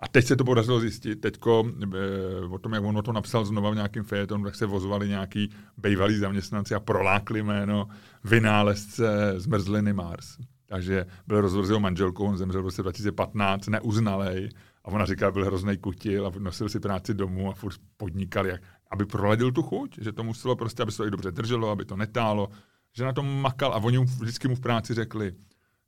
A 0.00 0.08
teď 0.08 0.26
se 0.26 0.36
to 0.36 0.44
podařilo 0.44 0.80
zjistit, 0.80 1.20
teďko 1.20 1.64
e, 1.94 2.46
o 2.50 2.58
tom, 2.58 2.72
jak 2.72 2.84
on 2.84 2.96
o 2.96 3.02
to 3.02 3.12
napsal 3.12 3.44
znova 3.44 3.70
v 3.70 3.74
nějakým 3.74 4.04
fejetonu, 4.04 4.44
tak 4.44 4.54
se 4.54 4.66
vozovali 4.66 5.08
nějaký 5.08 5.50
bejvalí 5.76 6.18
zaměstnanci 6.18 6.74
a 6.74 6.80
prolákli 6.80 7.42
jméno 7.42 7.88
vynálezce 8.24 9.34
zmrzliny 9.36 9.92
Mars. 9.92 10.36
Takže 10.66 11.06
byl 11.26 11.40
rozvod 11.40 11.66
s 11.66 11.68
jeho 11.68 11.80
manželkou, 11.80 12.24
on 12.24 12.36
zemřel 12.36 12.62
v 12.62 12.64
roce 12.64 12.82
2015, 12.82 13.68
neuznalej, 13.68 14.50
a 14.84 14.88
ona 14.88 15.06
říká, 15.06 15.30
byl 15.30 15.44
hrozný 15.44 15.76
kutil 15.76 16.26
a 16.26 16.32
nosil 16.38 16.68
si 16.68 16.80
práci 16.80 17.14
domů 17.14 17.50
a 17.50 17.54
furt 17.54 17.76
podnikal, 17.96 18.46
jak, 18.46 18.60
aby 18.90 19.06
proladil 19.06 19.52
tu 19.52 19.62
chuť, 19.62 19.98
že 20.00 20.12
to 20.12 20.24
muselo 20.24 20.56
prostě, 20.56 20.82
aby 20.82 20.92
se 20.92 20.98
to 20.98 21.06
i 21.06 21.10
dobře 21.10 21.30
drželo, 21.30 21.70
aby 21.70 21.84
to 21.84 21.96
netálo, 21.96 22.48
že 22.92 23.04
na 23.04 23.12
tom 23.12 23.40
makal 23.40 23.74
a 23.74 23.76
oni 23.76 23.98
mu, 23.98 24.04
vždycky 24.04 24.48
mu 24.48 24.54
v 24.54 24.60
práci 24.60 24.94
řekli, 24.94 25.32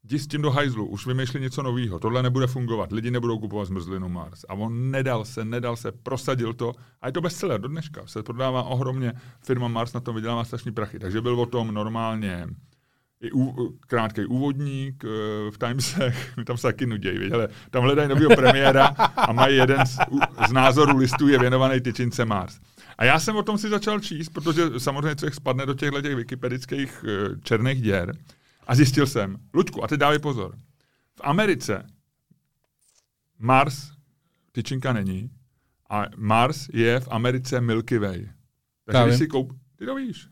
jdi 0.05 0.19
s 0.19 0.27
tím 0.27 0.43
do 0.43 0.51
hajzlu, 0.51 0.87
už 0.87 1.07
vymýšlí 1.07 1.41
něco 1.41 1.63
nového, 1.63 1.99
tohle 1.99 2.23
nebude 2.23 2.47
fungovat, 2.47 2.93
lidi 2.93 3.11
nebudou 3.11 3.39
kupovat 3.39 3.67
zmrzlinu 3.67 4.09
Mars. 4.09 4.45
A 4.49 4.55
on 4.55 4.91
nedal 4.91 5.25
se, 5.25 5.45
nedal 5.45 5.77
se, 5.77 5.93
prosadil 5.93 6.55
to 6.55 6.73
a 7.01 7.07
je 7.07 7.13
to 7.13 7.21
bestseller 7.21 7.61
do 7.61 7.69
dneška. 7.69 8.07
Se 8.07 8.23
prodává 8.23 8.63
ohromně, 8.63 9.13
firma 9.41 9.69
Mars 9.69 9.93
na 9.93 10.01
tom 10.01 10.15
vydělává 10.15 10.45
strašný 10.45 10.73
prachy. 10.73 10.99
Takže 10.99 11.21
byl 11.21 11.41
o 11.41 11.47
tom 11.47 11.75
normálně 11.75 12.47
i 13.21 13.33
ú, 13.33 13.75
krátký 13.87 14.27
úvodník 14.27 15.05
eh, 15.05 15.51
v 15.51 15.59
Timesech, 15.59 16.35
tam 16.47 16.57
se 16.57 16.63
taky 16.63 16.87
nudějí, 16.87 17.19
viď? 17.19 17.33
ale 17.33 17.49
tam 17.71 17.83
hledají 17.83 18.09
nového 18.09 18.37
premiéra 18.37 18.87
a 19.17 19.33
mají 19.33 19.57
jeden 19.57 19.87
z, 19.87 19.99
z 20.49 20.53
názorů 20.53 20.97
listů 20.97 21.29
je 21.29 21.39
věnovaný 21.39 21.81
tyčince 21.81 22.25
Mars. 22.25 22.61
A 22.99 23.05
já 23.05 23.21
jsem 23.21 23.37
o 23.37 23.43
tom 23.43 23.59
si 23.59 23.69
začal 23.69 24.01
číst, 24.01 24.29
protože 24.29 24.81
samozřejmě 24.81 25.17
člověk 25.17 25.35
spadne 25.35 25.67
do 25.67 25.75
těchto 25.75 26.03
těch 26.03 26.17
wikipedických 26.17 27.05
uh, 27.05 27.41
černých 27.41 27.83
děr 27.83 28.13
a 28.67 28.75
zjistil 28.75 29.07
jsem, 29.07 29.37
Luďku, 29.55 29.85
a 29.85 29.87
teď 29.87 30.01
dávej 30.01 30.19
pozor, 30.19 30.57
v 31.17 31.21
Americe 31.25 31.87
Mars 33.39 33.91
tyčinka 34.53 34.93
není 34.93 35.31
a 35.91 36.05
Mars 36.17 36.69
je 36.73 37.01
v 37.01 37.09
Americe 37.11 37.61
Milky 37.61 37.99
Way. 37.99 38.29
Takže 38.85 39.05
když 39.07 39.19
si 39.19 39.27
koup... 39.27 39.53
Ty 39.77 39.87
to 39.87 39.95
víš. 39.95 40.29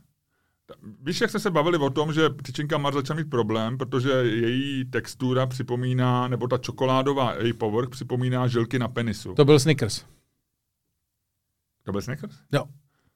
Víš, 1.03 1.21
jak 1.21 1.31
jsme 1.31 1.41
se 1.41 1.51
bavili 1.51 1.79
o 1.79 1.91
tom, 1.91 2.13
že 2.13 2.31
tyčinka 2.43 2.79
Mars 2.79 2.95
začala 2.95 3.17
mít 3.17 3.31
problém, 3.31 3.79
protože 3.79 4.11
její 4.11 4.85
textura 4.85 5.47
připomíná, 5.47 6.29
nebo 6.29 6.49
ta 6.49 6.59
čokoládová, 6.59 7.35
její 7.35 7.53
povrch 7.53 7.89
připomíná 7.89 8.47
žilky 8.47 8.79
na 8.79 8.89
penisu. 8.89 9.35
To 9.35 9.45
byl 9.45 9.61
Snickers. 9.61 10.05
To 11.87 11.93
byl 11.93 12.03
Snickers? 12.03 12.37
Jo. 12.53 12.65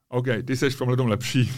OK, 0.09 0.27
ty 0.45 0.57
jsi 0.57 0.69
v 0.69 0.77
tomhle 0.77 0.97
tom 0.97 1.07
lepší. 1.07 1.51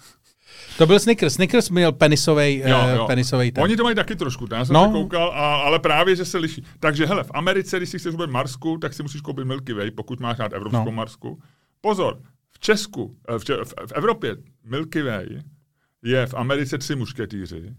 to 0.78 0.86
byl 0.86 0.98
Snickers. 0.98 1.34
Snickers 1.34 1.70
měl 1.70 1.92
penisový 1.92 2.62
penisový 3.06 3.52
ten. 3.52 3.64
Oni 3.64 3.76
to 3.76 3.82
mají 3.82 3.96
taky 3.96 4.16
trošku, 4.16 4.46
já 4.52 4.64
jsem 4.64 4.74
no. 4.74 4.86
se 4.86 4.92
koukal, 4.92 5.32
a, 5.34 5.56
ale 5.56 5.78
právě, 5.78 6.16
že 6.16 6.24
se 6.24 6.38
liší. 6.38 6.64
Takže 6.80 7.06
hele, 7.06 7.24
v 7.24 7.30
Americe, 7.34 7.76
když 7.76 7.88
si 7.88 7.98
chceš 7.98 8.12
vůbec 8.12 8.30
Marsku, 8.30 8.78
tak 8.78 8.94
si 8.94 9.02
musíš 9.02 9.20
koupit 9.20 9.44
Milky 9.44 9.72
Way, 9.72 9.90
pokud 9.90 10.20
máš 10.20 10.38
rád 10.38 10.52
evropskou 10.52 10.84
no. 10.84 10.92
Marsku. 10.92 11.42
Pozor, 11.80 12.22
v 12.50 12.58
Česku, 12.58 13.16
eh, 13.28 13.38
v, 13.38 13.42
v, 13.42 13.74
v 13.86 13.92
Evropě 13.92 14.36
Milky 14.64 15.02
Way 15.02 15.26
je 16.02 16.26
v 16.26 16.34
Americe 16.34 16.78
tři 16.78 16.96
mušketýři. 16.96 17.74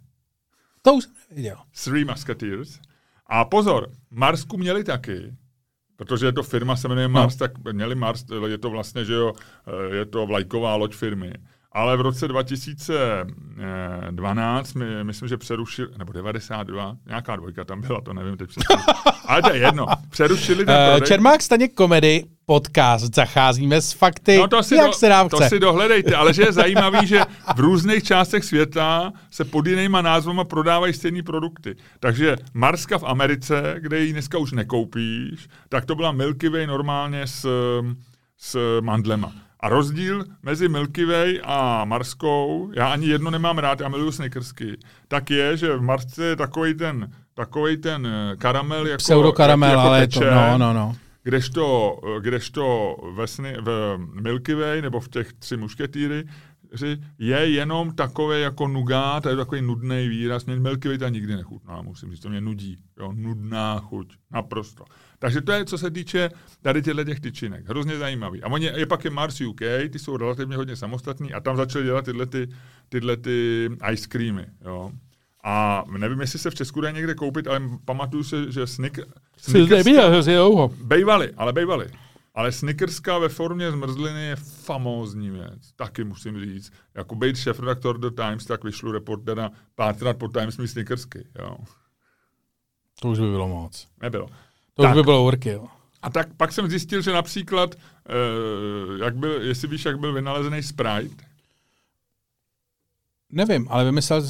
To 0.81 0.93
už 0.93 1.03
jsem 1.03 1.13
neviděl. 1.29 1.57
Three 1.83 2.05
Musketeers. 2.05 2.79
A 3.27 3.45
pozor, 3.45 3.91
Marsku 4.11 4.57
měli 4.57 4.83
taky, 4.83 5.35
protože 6.05 6.25
je 6.25 6.31
to 6.31 6.43
firma, 6.43 6.75
se 6.75 6.87
jmenuje 6.87 7.07
Mars, 7.07 7.39
no. 7.39 7.47
tak 7.47 7.73
měli 7.73 7.95
Mars, 7.95 8.25
je 8.47 8.57
to 8.57 8.69
vlastně, 8.69 9.05
že 9.05 9.13
jo, 9.13 9.33
je 9.91 10.05
to 10.05 10.25
vlajková 10.25 10.75
loď 10.75 10.95
firmy. 10.95 11.33
Ale 11.75 11.97
v 11.97 12.01
roce 12.01 12.27
2012, 12.27 14.73
my, 14.73 15.03
myslím, 15.03 15.29
že 15.29 15.37
přerušili, 15.37 15.87
nebo 15.97 16.13
92, 16.13 16.95
nějaká 17.07 17.35
dvojka 17.35 17.63
tam 17.63 17.81
byla, 17.81 18.01
to 18.01 18.13
nevím 18.13 18.37
teď 18.37 18.49
přesně. 18.49 18.75
Ale 19.27 19.41
to 19.41 19.53
je 19.53 19.59
jedno. 19.59 19.85
Přerušili 20.09 20.65
ten 20.65 20.75
uh, 20.93 20.99
Čermák 20.99 21.41
Staněk 21.41 21.73
komedy 21.73 22.25
podcast. 22.45 23.15
Zacházíme 23.15 23.81
s 23.81 23.93
fakty, 23.93 24.37
no 24.37 24.47
to 24.47 24.63
si 24.63 24.75
jak 24.75 24.87
do, 24.87 24.93
se 24.93 25.09
nám 25.09 25.27
chce. 25.27 25.37
To 25.37 25.43
si 25.49 25.59
dohledejte, 25.59 26.15
ale 26.15 26.33
že 26.33 26.41
je 26.41 26.51
zajímavý, 26.51 27.07
že 27.07 27.21
v 27.55 27.59
různých 27.59 28.03
částech 28.03 28.43
světa 28.43 29.13
se 29.31 29.45
pod 29.45 29.67
jinýma 29.67 30.01
názvama 30.01 30.43
prodávají 30.43 30.93
stejné 30.93 31.23
produkty. 31.23 31.75
Takže 31.99 32.35
Marska 32.53 32.97
v 32.97 33.03
Americe, 33.03 33.75
kde 33.79 33.99
ji 33.99 34.13
dneska 34.13 34.37
už 34.37 34.51
nekoupíš, 34.51 35.47
tak 35.69 35.85
to 35.85 35.95
byla 35.95 36.11
Milky 36.11 36.49
Way 36.49 36.67
normálně 36.67 37.27
s, 37.27 37.47
s 38.37 38.79
mandlema. 38.81 39.33
A 39.63 39.69
rozdíl 39.69 40.25
mezi 40.43 40.69
Milky 40.69 41.05
Way 41.05 41.39
a 41.43 41.85
Marskou, 41.85 42.71
já 42.75 42.87
ani 42.87 43.07
jedno 43.07 43.31
nemám 43.31 43.57
rád, 43.57 43.79
já 43.79 43.89
miluju 43.89 44.11
snickersky, 44.11 44.77
tak 45.07 45.31
je, 45.31 45.57
že 45.57 45.77
v 45.77 45.81
Marsce 45.81 46.25
je 46.25 46.35
takový 46.35 46.73
ten, 46.73 47.11
takovej 47.33 47.77
ten 47.77 48.07
eh, 48.07 48.35
karamel 48.35 48.87
jako, 48.87 48.97
Pseudokaramel, 48.97 49.69
jako 49.69 49.81
ale 49.81 49.99
teče, 49.99 50.19
to, 50.19 50.31
no, 50.31 50.57
no, 50.57 50.73
no. 50.73 50.95
Kdežto, 51.23 51.97
kdežto 52.19 52.95
ve, 53.15 53.27
sny, 53.27 53.55
v 53.61 53.97
Milky 54.21 54.53
Way 54.53 54.81
nebo 54.81 54.99
v 54.99 55.09
těch 55.09 55.33
tři 55.33 55.57
mušketýry 55.57 56.23
je 57.19 57.49
jenom 57.49 57.95
takové 57.95 58.39
jako 58.39 58.67
nugát, 58.67 59.23
to 59.23 59.29
je 59.29 59.35
takový 59.35 59.61
nudný 59.61 60.07
výraz. 60.07 60.45
Mě 60.45 60.55
Milky 60.55 60.89
nikdy 61.09 61.35
nechutná, 61.35 61.81
musím 61.81 62.11
říct, 62.11 62.19
to 62.19 62.29
mě 62.29 62.41
nudí. 62.41 62.77
Jo, 62.99 63.11
nudná 63.15 63.79
chuť, 63.79 64.13
naprosto. 64.31 64.85
Takže 65.19 65.41
to 65.41 65.51
je, 65.51 65.65
co 65.65 65.77
se 65.77 65.91
týče 65.91 66.29
tady 66.61 66.81
těchto 66.81 67.03
těch 67.03 67.19
tyčinek. 67.19 67.69
Hrozně 67.69 67.97
zajímavý. 67.97 68.43
A 68.43 68.47
oni, 68.47 68.65
je 68.65 68.85
pak 68.85 69.05
je 69.05 69.11
Mars 69.11 69.41
UK, 69.41 69.59
ty 69.89 69.99
jsou 69.99 70.17
relativně 70.17 70.55
hodně 70.55 70.75
samostatní 70.75 71.33
a 71.33 71.39
tam 71.39 71.57
začali 71.57 71.85
dělat 71.85 72.05
tyhle, 72.05 72.25
ty, 72.25 72.47
tyhle 72.89 73.17
ty 73.17 73.69
ice 73.91 74.07
creamy. 74.07 74.45
Jo. 74.65 74.91
A 75.43 75.83
nevím, 75.97 76.21
jestli 76.21 76.39
se 76.39 76.49
v 76.49 76.55
Česku 76.55 76.81
dá 76.81 76.91
někde 76.91 77.15
koupit, 77.15 77.47
ale 77.47 77.61
pamatuju 77.85 78.23
se, 78.23 78.51
že 78.51 78.67
Snick, 78.67 78.99
Snickerska... 79.37 79.83
Bejvali, 80.83 81.31
ale 81.37 81.53
bejvali. 81.53 81.85
Ale 82.33 82.51
Snickerska 82.51 83.17
ve 83.17 83.29
formě 83.29 83.71
zmrzliny 83.71 84.25
je 84.25 84.35
famózní 84.35 85.29
věc. 85.29 85.71
Taky 85.75 86.03
musím 86.03 86.39
říct. 86.39 86.73
Jako 86.95 87.15
být 87.15 87.37
šéf-redaktor 87.37 87.99
The 87.99 88.09
Times, 88.09 88.45
tak 88.45 88.63
vyšlu 88.63 88.91
reportera 88.91 89.51
pátkrát 89.75 90.17
po 90.17 90.27
Times 90.27 90.57
mi 90.57 90.67
Snickersky. 90.67 91.27
Jo. 91.39 91.57
To 92.99 93.09
už 93.09 93.19
by 93.19 93.25
bylo 93.25 93.47
moc. 93.47 93.87
Nebylo. 94.01 94.27
To 94.73 94.81
tak. 94.81 94.91
už 94.91 94.95
by 94.95 95.03
bylo 95.03 95.31
jo. 95.45 95.67
A 96.01 96.09
tak 96.09 96.33
pak 96.37 96.51
jsem 96.51 96.69
zjistil, 96.69 97.01
že 97.01 97.11
například, 97.11 97.75
uh, 97.75 98.97
jak 98.97 99.15
byl, 99.15 99.41
jestli 99.41 99.67
víš, 99.67 99.85
jak 99.85 99.99
byl 99.99 100.13
vynalezený 100.13 100.63
Sprite. 100.63 101.25
Nevím, 103.29 103.67
ale 103.69 103.85
vymyslel, 103.85 104.23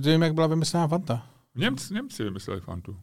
vím, 0.00 0.22
jak 0.22 0.34
byla 0.34 0.46
vymyslená 0.46 0.88
Fanta. 0.88 1.26
Němci, 1.54 1.94
Němci 1.94 2.24
vymysleli 2.24 2.60
Fantu. 2.60 2.96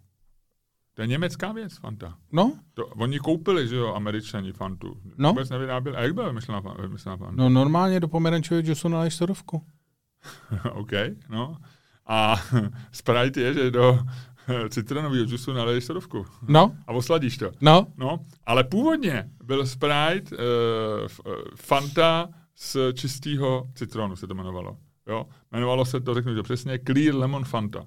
To 0.96 1.02
je 1.02 1.08
německá 1.08 1.52
věc, 1.52 1.78
Fanta. 1.78 2.18
No. 2.32 2.54
To, 2.74 2.86
oni 2.88 3.20
koupili, 3.20 3.68
že 3.68 3.76
jo, 3.76 3.94
američani 3.94 4.52
Fantu. 4.52 4.98
No. 5.18 5.30
Vůbec 5.30 5.50
nevyráběli. 5.50 5.98
A 5.98 6.02
jak 6.02 6.14
byla 6.14 6.28
vymyslená, 6.28 6.64
vymyslená 6.80 7.18
Fanta? 7.18 7.36
No 7.36 7.50
normálně 7.50 8.00
do 8.00 8.08
pomerančového 8.08 8.62
džusu 8.62 8.88
naleješ 8.88 9.16
sodovku. 9.16 9.62
OK, 10.72 10.92
no. 11.30 11.58
A 12.06 12.36
Sprite 12.92 13.42
je, 13.42 13.54
že 13.54 13.72
do 13.72 14.00
citronového 14.70 15.26
džusu 15.26 15.54
naleješ 15.54 15.86
sodovku. 15.86 16.26
No. 16.48 16.76
A 16.88 16.92
osladíš 16.92 17.38
to. 17.38 17.52
No. 17.62 17.88
No, 17.98 18.20
ale 18.46 18.64
původně 18.64 19.30
byl 19.44 19.68
Sprite 19.68 20.38
uh, 20.38 21.08
Fanta 21.56 22.30
z 22.56 22.78
čistého 22.94 23.68
citronu 23.76 24.16
se 24.16 24.28
to 24.28 24.34
jmenovalo. 24.34 24.78
Jo? 25.08 25.26
Jmenovalo 25.52 25.86
se 25.86 26.00
to, 26.00 26.14
řeknu 26.14 26.36
to 26.36 26.44
přesně, 26.44 26.80
Clear 26.88 27.16
Lemon 27.16 27.46
Fanta. 27.46 27.86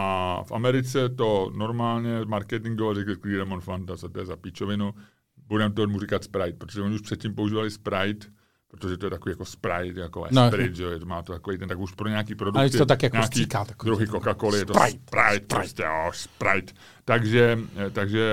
A 0.00 0.42
v 0.42 0.52
Americe 0.52 1.08
to 1.08 1.50
normálně 1.54 2.20
marketingově 2.24 2.94
řekli 2.94 3.16
Clear 3.16 3.38
Lemon 3.38 3.60
Fanta, 3.60 3.96
to 4.08 4.18
je 4.18 4.26
za 4.26 4.36
píčovinu. 4.36 4.94
Budeme 5.36 5.74
to 5.74 5.86
mu 5.86 6.00
říkat 6.00 6.24
Sprite, 6.24 6.58
protože 6.58 6.82
oni 6.82 6.94
už 6.94 7.00
předtím 7.00 7.34
používali 7.34 7.70
Sprite, 7.70 8.26
protože 8.70 8.96
to 8.96 9.06
je 9.06 9.10
takový 9.10 9.32
jako 9.32 9.44
Sprite, 9.44 10.00
jako 10.00 10.26
no, 10.30 10.44
Esprit, 10.44 10.76
že 10.76 10.84
jo, 10.84 10.90
má 11.04 11.22
to 11.22 11.32
takový 11.32 11.58
ten, 11.58 11.68
tak 11.68 11.78
už 11.78 11.92
pro 11.92 12.08
nějaký 12.08 12.34
produkt. 12.34 12.58
Ale 12.58 12.70
to 12.70 12.86
tak 12.86 13.02
jako 13.02 13.16
nějaký 13.16 13.26
stříká, 13.26 13.66
druhý 13.84 14.06
Coca-Cola, 14.06 14.56
je 14.56 14.66
to 14.66 14.74
Sprite, 14.74 14.98
Sprite, 15.06 15.46
prostě, 15.46 15.82
jo, 15.82 16.10
Sprite. 16.12 16.72
Takže, 17.04 17.58
eh, 17.76 17.90
takže 17.90 18.24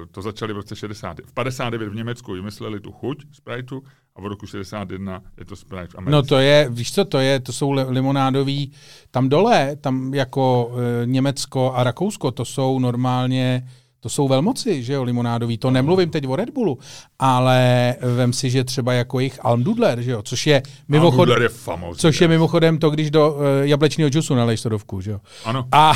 uh, 0.00 0.06
to 0.10 0.22
začali 0.22 0.52
v 0.52 0.56
roce 0.56 0.76
60. 0.76 1.20
V 1.26 1.32
59 1.32 1.88
v 1.88 1.94
Německu 1.94 2.32
vymysleli 2.32 2.80
tu 2.80 2.92
chuť 2.92 3.24
Spriteu 3.32 3.82
a 4.16 4.20
v 4.20 4.26
roku 4.26 4.46
61 4.46 5.22
je 5.38 5.44
to 5.44 5.56
Sprite 5.56 5.86
v 5.86 5.94
Americe. 5.94 6.12
No 6.16 6.22
to 6.22 6.38
je, 6.38 6.68
víš 6.70 6.92
co 6.92 7.04
to 7.04 7.18
je, 7.18 7.40
to 7.40 7.52
jsou 7.52 7.70
limonádový, 7.70 8.72
tam 9.10 9.28
dole, 9.28 9.76
tam 9.76 10.14
jako 10.14 10.66
uh, 10.66 10.78
Německo 11.04 11.72
a 11.74 11.84
Rakousko, 11.84 12.30
to 12.30 12.44
jsou 12.44 12.78
normálně 12.78 13.68
to 14.08 14.12
jsou 14.12 14.28
velmoci, 14.28 14.82
že 14.82 14.92
jo, 14.92 15.02
limonádový. 15.02 15.58
To 15.58 15.70
nemluvím 15.70 16.10
teď 16.10 16.26
o 16.26 16.36
Red 16.36 16.50
Bullu, 16.50 16.78
ale 17.18 17.94
vem 18.16 18.32
si, 18.32 18.50
že 18.50 18.64
třeba 18.64 18.92
jako 18.92 19.20
jejich 19.20 19.44
Almdudler, 19.44 20.02
že 20.02 20.10
jo, 20.10 20.22
což 20.22 20.46
je 20.46 20.62
mimochodem, 20.88 21.42
je 21.42 21.48
famózní, 21.48 22.00
což 22.00 22.20
je 22.20 22.28
mimochodem 22.28 22.78
to, 22.78 22.90
když 22.90 23.10
do 23.10 23.30
uh, 23.30 23.40
jablečného 23.62 24.10
džusu 24.10 24.34
naleješ 24.34 24.60
sodovku, 24.60 25.00
že 25.00 25.10
jo. 25.10 25.20
Ano. 25.44 25.68
A, 25.72 25.92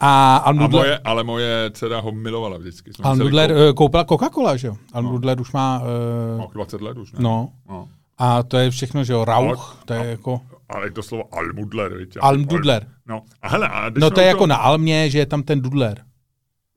a, 0.00 0.36
Almdudler, 0.36 0.80
a 0.80 0.84
moje, 0.84 0.98
ale 1.04 1.24
moje 1.24 1.70
dcera 1.70 2.00
ho 2.00 2.12
milovala 2.12 2.58
vždycky. 2.58 2.90
Almdudler 3.02 3.50
uh, 3.50 3.72
koupila 3.72 4.04
Coca-Cola, 4.04 4.56
že 4.56 4.66
jo. 4.66 4.76
Almdudler 4.92 5.36
no. 5.36 5.40
už 5.40 5.52
má... 5.52 5.80
Uh, 5.80 6.38
no, 6.38 6.50
20 6.52 6.80
let 6.80 6.98
už, 6.98 7.12
ne? 7.12 7.18
No. 7.22 7.48
no. 7.68 7.88
A 8.18 8.42
to 8.42 8.58
je 8.58 8.70
všechno, 8.70 9.04
že 9.04 9.12
jo, 9.12 9.24
Rauch, 9.24 9.76
ale, 9.76 9.84
to 9.84 9.92
je 9.94 10.00
a, 10.00 10.04
jako... 10.04 10.40
Ale 10.68 10.90
to 10.90 11.02
slovo 11.02 11.34
Almudler, 11.34 11.98
víte? 11.98 12.20
Almdudler. 12.20 12.86
No, 13.08 13.22
a 13.42 13.48
hele, 13.48 13.68
a 13.68 13.90
no 13.90 14.10
to 14.10 14.20
je 14.20 14.26
to... 14.26 14.28
jako 14.28 14.46
na 14.46 14.56
Almě, 14.56 15.10
že 15.10 15.18
je 15.18 15.26
tam 15.26 15.42
ten 15.42 15.60
Dudler. 15.60 16.04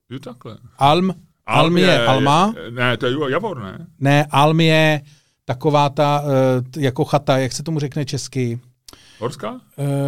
Jo, 0.10 0.20
takhle. 0.20 0.58
Alm, 0.78 1.14
Alm 1.46 1.78
je, 1.78 1.84
je 1.84 2.06
Alma. 2.06 2.54
Je, 2.64 2.72
ne, 2.72 2.98
to 2.98 3.06
je 3.06 3.32
Javor, 3.32 3.64
ne? 3.64 3.88
Ne, 4.00 4.26
Alm 4.32 4.60
je 4.60 5.02
taková 5.46 5.90
ta, 5.90 6.24
uh, 6.24 6.84
jako 6.84 7.06
chata, 7.06 7.38
jak 7.38 7.52
se 7.52 7.64
tomu 7.64 7.80
řekne 7.80 8.06
česky? 8.06 8.60
Horská? 9.20 9.52
Uh, 9.52 9.60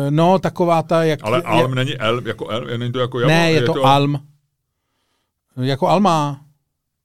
no, 0.09 0.39
taková 0.39 0.83
ta, 0.83 1.03
jak... 1.03 1.19
Ale 1.23 1.41
Alm 1.41 1.69
je, 1.69 1.75
není 1.75 1.97
Elm, 1.97 2.27
jako 2.27 2.49
Elm, 2.49 2.67
není 2.79 2.91
to 2.91 2.99
jako 2.99 3.19
Javor? 3.19 3.35
Ne, 3.35 3.51
je, 3.51 3.55
je 3.55 3.61
to, 3.61 3.73
to 3.73 3.85
Alm. 3.85 4.19
Jako 5.61 5.87
Alma. 5.87 6.41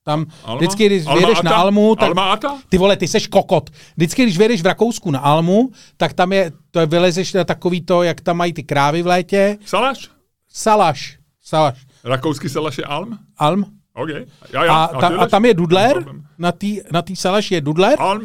Tam 0.04 0.26
Alma? 0.44 0.56
vždycky, 0.56 0.86
když 0.86 1.06
Alma 1.06 1.14
vyjedeš 1.18 1.38
Ata? 1.38 1.50
na 1.50 1.56
Almu, 1.56 1.96
tak... 1.96 2.08
Alma 2.08 2.32
Ata? 2.32 2.58
Ty 2.68 2.78
vole, 2.78 2.96
ty 2.96 3.08
seš 3.08 3.26
kokot. 3.26 3.70
Vždycky, 3.96 4.22
když 4.22 4.38
vyjedeš 4.38 4.62
v 4.62 4.66
Rakousku 4.66 5.10
na 5.10 5.18
Almu, 5.18 5.70
tak 5.96 6.12
tam 6.12 6.32
je, 6.32 6.52
to 6.70 6.80
je, 6.80 6.86
vylezeš 6.86 7.32
na 7.32 7.44
takový 7.44 7.80
to, 7.80 8.02
jak 8.02 8.20
tam 8.20 8.36
mají 8.36 8.52
ty 8.52 8.62
krávy 8.62 9.02
v 9.02 9.06
létě. 9.06 9.58
Salaš? 9.64 10.10
Salaš. 10.48 11.18
Salaš. 11.42 11.86
Rakouský 12.04 12.48
salaš 12.48 12.78
je 12.78 12.84
Alm? 12.84 13.18
Alm. 13.38 13.64
OK. 13.94 14.08
Ja, 14.52 14.64
ja, 14.64 14.84
A, 14.84 15.00
ta, 15.00 15.06
a 15.20 15.26
tam 15.26 15.44
je 15.44 15.54
Dudler, 15.54 16.04
na 16.38 16.52
té 16.52 16.66
na 16.90 17.02
tý 17.02 17.16
salaši 17.16 17.54
je 17.54 17.60
Dudler 17.60 18.00
Alm, 18.00 18.22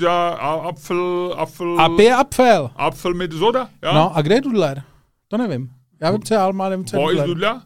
ja 0.00 0.28
a- 0.28 0.68
Apfel, 0.68 1.34
Apfel, 1.36 1.80
a 1.80 1.88
pije 1.88 2.14
Apfel. 2.14 2.70
Apfel 2.76 3.14
mit 3.14 3.32
Soda. 3.32 3.68
Ja. 3.82 3.92
No 3.94 4.16
a 4.16 4.22
kde 4.22 4.34
je 4.34 4.40
Dudler? 4.40 4.82
To 5.28 5.36
nevím. 5.38 5.70
Já 6.00 6.10
vím, 6.10 6.22
co 6.22 6.34
je 6.34 6.40
Alma, 6.40 6.68
nevím, 6.68 6.84
co 6.84 6.96
je 6.96 7.02
Wo 7.02 7.10
ist 7.10 7.16
Dudler. 7.16 7.28
Dudla? 7.28 7.62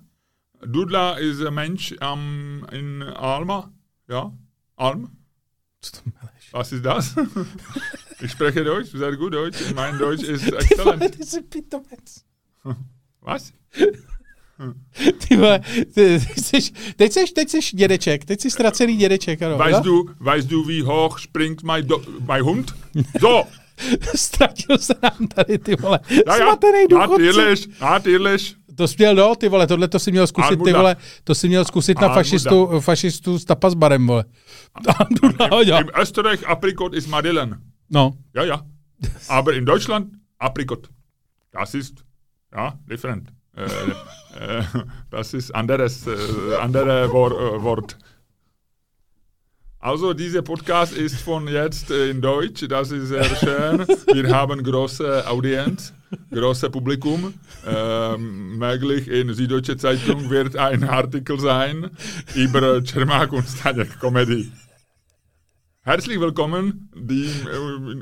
Dudla 0.67 1.19
ist 1.19 1.41
ein 1.47 1.55
Mensch 1.55 1.93
am, 2.01 2.21
in 2.73 3.05
Alma. 3.17 3.71
Ja, 4.09 4.31
Alm. 4.77 5.11
Co 5.81 5.91
to 5.97 6.11
meleš? 6.21 6.53
Was 6.53 6.73
ist 6.73 6.85
das? 6.85 7.15
ich 8.23 8.31
spreche 8.31 8.65
Deutsch, 8.65 8.91
sehr 8.93 9.17
gut 9.17 9.35
Deutsch. 9.35 9.75
Mein 9.75 9.99
Deutsch 9.99 10.23
ist 10.23 10.45
Ty 10.69 10.75
vole, 10.85 11.11
ty 11.11 11.25
jsi 11.27 11.43
pitomec. 11.43 12.25
Was? 13.21 13.53
Ty 15.29 15.37
vole, 15.37 15.61
ty, 15.95 16.21
ty 16.35 16.41
jsi, 16.41 16.73
teď 16.97 17.13
jsi, 17.13 17.25
teď 17.35 17.49
jsi 17.51 17.77
dědeček, 17.77 18.25
teď 18.25 18.41
jsi 18.41 18.51
ztracený 18.51 18.97
dědeček, 18.97 19.43
ano. 19.43 19.59
Weißt 19.59 19.83
du, 19.83 20.11
weißt 20.21 20.51
du, 20.51 20.65
wie 20.65 20.83
hoch 20.83 21.21
springt 21.21 21.63
mein, 21.63 21.87
Do 21.87 22.03
mein 22.27 22.43
Hund? 22.43 22.75
So, 23.21 23.45
Ztratil 24.15 24.79
se 24.79 24.95
nám 25.03 25.29
tady, 25.35 25.59
ty 25.59 25.77
vole, 25.77 26.01
ja, 26.11 26.37
ja, 26.37 26.37
smatený 26.37 26.87
důchodce. 26.91 27.69
natürlich. 27.81 28.57
To 28.77 28.89
jsi 28.89 28.95
měl, 28.99 29.15
no, 29.15 29.35
ty 29.35 29.49
vole, 29.49 29.67
tohle 29.67 29.89
to 29.89 29.99
si 29.99 30.13
měl 30.13 30.27
zkusit, 30.27 30.65
ty 30.65 30.73
vole, 30.73 30.97
to 31.25 31.35
si 31.35 31.49
měl 31.49 31.65
zkusit 31.65 32.01
na 32.01 32.15
fašistu, 32.15 32.81
fašistu 32.81 33.39
s 33.39 33.45
tapasbarem, 33.45 34.07
vole. 34.07 34.25
Almuda. 34.99 35.79
Im 35.79 35.89
Österreich 36.03 36.49
Aprikot 36.49 36.95
ist 36.95 37.07
Madeleine. 37.09 37.59
No, 37.91 38.13
Ja, 38.35 38.45
ja. 38.45 38.61
Aber 39.29 39.55
in 39.55 39.65
Deutschland 39.65 40.09
Aprikot. 40.41 40.89
Das 41.53 41.75
ist, 41.75 41.95
ja, 42.57 42.75
different. 42.89 43.29
Äh, 43.57 44.59
äh, 44.59 44.63
das 45.11 45.35
ist 45.35 45.55
anderes, 45.55 46.07
äh, 46.07 46.57
andere 46.61 47.11
Wor 47.11 47.33
äh, 47.33 47.63
Wort. 47.63 47.97
Also, 49.79 50.15
dieser 50.15 50.43
Podcast 50.43 50.95
ist 50.95 51.21
von 51.21 51.47
jetzt 51.49 51.91
in 51.91 52.21
Deutsch. 52.21 52.67
Das 52.69 52.91
ist 52.91 53.09
sehr 53.09 53.25
schön. 53.25 53.87
Wir 54.13 54.35
haben 54.35 54.63
große 54.63 55.29
Audienz, 55.29 55.95
große 56.33 56.71
Publikum. 56.71 57.35
Ähm, 57.67 58.59
möglich 58.59 59.07
in 59.09 59.33
Süddeutsche 59.33 59.77
Zeitung 59.77 60.29
wird 60.29 60.57
ein 60.57 60.85
Artikel 60.85 61.39
sein 61.39 61.91
über 62.35 62.83
Czermak 62.83 63.33
und 63.33 63.47
Staněk 63.47 64.01
Comedy. 64.01 64.51
Herzlich 65.83 66.19
willkommen, 66.19 66.91
die, 66.97 67.31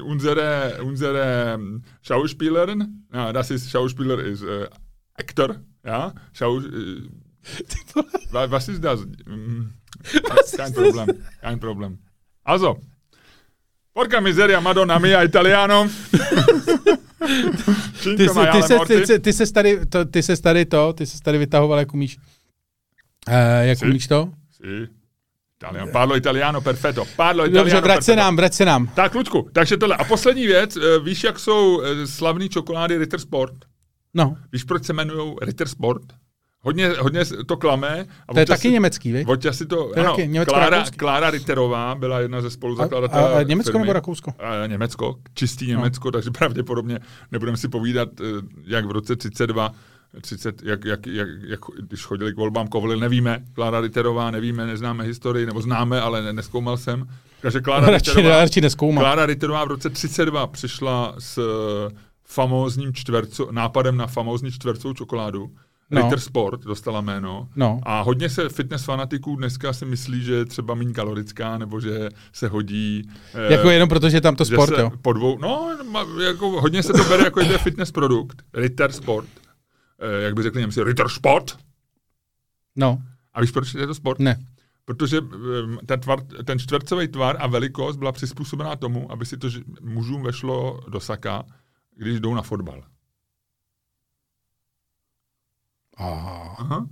unsere, 0.03 0.83
unsere 0.83 1.55
ähm, 1.55 1.83
Schauspielerin. 2.01 3.05
Ja, 3.13 3.31
das 3.31 3.51
ist 3.51 3.71
Schauspieler, 3.71 4.21
ist 4.21 4.43
äh, 4.43 4.69
Actor. 5.19 5.57
Ja, 5.85 6.13
Schau, 6.33 6.61
äh, 6.61 7.09
wa- 8.33 8.51
was 8.51 8.69
ist 8.69 8.83
das? 8.85 9.01
Mm, 9.27 9.73
kein 10.57 10.73
Problem, 10.73 11.09
kein 11.41 11.61
Problem. 11.61 11.99
Also, 12.45 12.77
Porca 13.93 14.21
miseria 14.21 14.61
Madonna 14.61 14.99
mia 14.99 15.23
Italiano. 15.23 15.89
ty, 18.17 18.29
jsi, 18.29 18.41
ty, 18.53 18.63
se, 18.63 18.79
ty, 19.07 19.19
ty 19.19 19.33
se 19.33 19.53
tady, 19.53 19.87
to, 19.87 20.05
ty 20.05 20.23
se 20.23 20.43
tady 20.43 20.65
to, 20.65 20.93
ty 20.93 21.07
se 21.07 21.21
tady 21.23 21.39
vytahoval, 21.39 21.79
jak 21.79 21.95
umíš. 21.95 22.19
Uh, 23.29 23.35
jak 23.61 23.79
Si. 23.79 23.85
umíš 23.87 24.07
to? 24.07 24.29
Sì. 24.57 24.89
Italiano. 25.57 25.93
Parlo 25.93 26.17
italiano, 26.17 26.61
perfetto. 26.61 27.05
Parlo 27.17 27.45
italiano, 27.47 27.65
Dobře, 27.65 27.81
vrať 27.81 28.03
se 28.05 28.17
nám, 28.17 28.37
vrať 28.37 28.53
se 28.55 28.65
nám. 28.65 28.87
Tak, 28.87 29.15
Lučku, 29.15 29.49
takže 29.53 29.77
tohle. 29.77 29.97
A 29.97 30.05
poslední 30.05 30.47
věc, 30.47 30.77
eh, 30.77 30.99
víš, 30.99 31.25
jak 31.25 31.39
jsou 31.39 31.83
eh, 31.83 32.07
slavný 32.07 32.49
čokolády 32.49 32.99
Ritter 32.99 33.21
Sport? 33.21 33.55
No, 34.15 34.37
Víš, 34.53 34.65
proč 34.65 34.85
se 34.85 34.93
jmenují 34.93 35.35
Ritter 35.43 35.69
Sport? 35.69 36.03
Hodně, 36.61 36.89
hodně 36.89 37.25
to 37.47 37.57
klame. 37.57 38.07
A 38.29 38.33
to 38.33 38.39
je 38.41 38.47
taky 38.47 38.61
si, 38.61 38.71
německý? 38.71 39.25
Občas 39.27 39.59
si 39.59 39.67
to, 39.67 39.77
To 39.77 40.01
ano, 40.01 40.11
taky 40.11 40.29
německo- 40.29 40.53
Klára, 40.53 40.71
rakouský. 40.71 40.97
Klára 40.97 41.31
Ritterová 41.31 41.95
byla 41.95 42.21
jedna 42.21 42.41
ze 42.41 42.47
A, 42.47 42.51
spoluzakladatelů 42.51 43.25
a, 43.25 43.39
a 43.39 43.43
Německo 43.43 43.73
firmy. 43.73 43.83
nebo 43.83 43.93
Rakousko? 43.93 44.33
A 44.39 44.67
Německo, 44.67 45.15
čistý 45.35 45.67
Německo, 45.67 46.11
takže 46.11 46.31
pravděpodobně 46.31 46.99
nebudeme 47.33 47.57
si 47.57 47.69
povídat, 47.69 48.09
eh, 48.21 48.25
jak 48.67 48.85
v 48.87 48.91
roce 48.91 49.17
32, 49.17 49.73
30, 50.21 50.63
jak, 50.63 50.85
jak, 50.85 51.07
jak, 51.07 51.29
jak, 51.47 51.61
když 51.83 52.05
chodili 52.05 52.33
k 52.33 52.37
volbám 52.37 52.69
Kovolil, 52.69 52.99
nevíme, 53.01 53.45
Klára 53.53 53.81
Ritterová, 53.81 54.31
nevíme, 54.31 54.67
neznáme 54.67 55.05
historii, 55.05 55.47
nebo 55.47 55.63
známe, 55.63 56.01
ale 56.01 56.23
ne, 56.23 56.33
neskoumal 56.33 56.77
jsem. 56.77 57.07
Takže 57.43 57.61
Klára 57.61 57.87
Radši, 57.91 58.11
Ritterová, 58.11 58.41
radši. 58.41 58.61
Klára 58.99 59.27
Ritterová 59.27 59.65
v 59.65 59.69
roce 59.69 59.91
32 59.91 60.47
přišla 60.47 61.15
s 61.19 61.39
famózním 62.25 62.93
čtverco, 62.95 63.49
nápadem 63.53 63.97
na 63.97 64.07
famózní 64.07 64.53
čtvercovou 64.53 64.95
čokoládu. 64.95 65.51
No. 65.91 66.03
Ritter 66.03 66.21
Sport 66.21 66.61
dostala 66.65 67.01
jméno. 67.01 67.49
No. 67.57 67.81
A 67.83 68.01
hodně 68.03 68.29
se 68.31 68.49
fitness 68.49 68.85
fanatiků 68.85 69.37
dneska 69.37 69.73
si 69.73 69.85
myslí, 69.85 70.23
že 70.23 70.35
je 70.35 70.45
třeba 70.45 70.75
méně 70.75 70.93
kalorická, 70.93 71.59
nebo 71.59 71.81
že 71.81 72.09
se 72.33 72.49
hodí. 72.49 73.11
eh, 73.35 73.53
Jako 73.53 73.71
jenom 73.71 73.89
protože 73.89 74.17
je 74.17 74.21
tam 74.21 74.37
to 74.37 74.45
sport, 74.45 74.79
jo. 74.79 74.91
Po 75.03 75.13
dvou, 75.13 75.39
no, 75.39 75.77
jako 76.25 76.61
hodně 76.61 76.83
se 76.83 76.93
to 76.93 77.05
bere 77.05 77.25
jako, 77.25 77.41
je 77.41 77.59
fitness 77.59 77.91
produkt. 77.91 78.43
Ritter 78.55 78.93
Sport. 78.93 79.29
Eh, 79.99 80.23
jak 80.23 80.35
by 80.35 80.43
řekli 80.43 80.61
Němci, 80.61 80.85
Ritter 80.85 81.09
Sport. 81.09 81.57
No, 82.77 82.99
A 83.35 83.41
víš, 83.41 83.51
proč 83.51 83.75
je 83.75 83.87
to 83.87 83.95
sport? 83.95 84.19
ne. 84.21 84.37
Protože 84.85 85.19
em, 85.19 85.79
ten, 85.87 86.01
tvar, 86.01 86.21
ten 86.45 86.59
čtvercový 86.59 87.09
tvar 87.09 87.37
a 87.41 87.47
velikost 87.47 87.97
byla 87.97 88.13
přizpůsobená 88.13 88.77
tomu, 88.77 89.13
aby 89.13 89.27
si 89.27 89.37
to 89.37 89.49
mužům 89.81 90.23
vešlo 90.23 90.81
do 90.89 91.01
saka, 91.01 91.45
když 91.97 92.21
jdou 92.21 92.35
na 92.35 92.43
fotbal. 92.43 92.85
Aha. 95.97 96.57
Aha. 96.59 96.87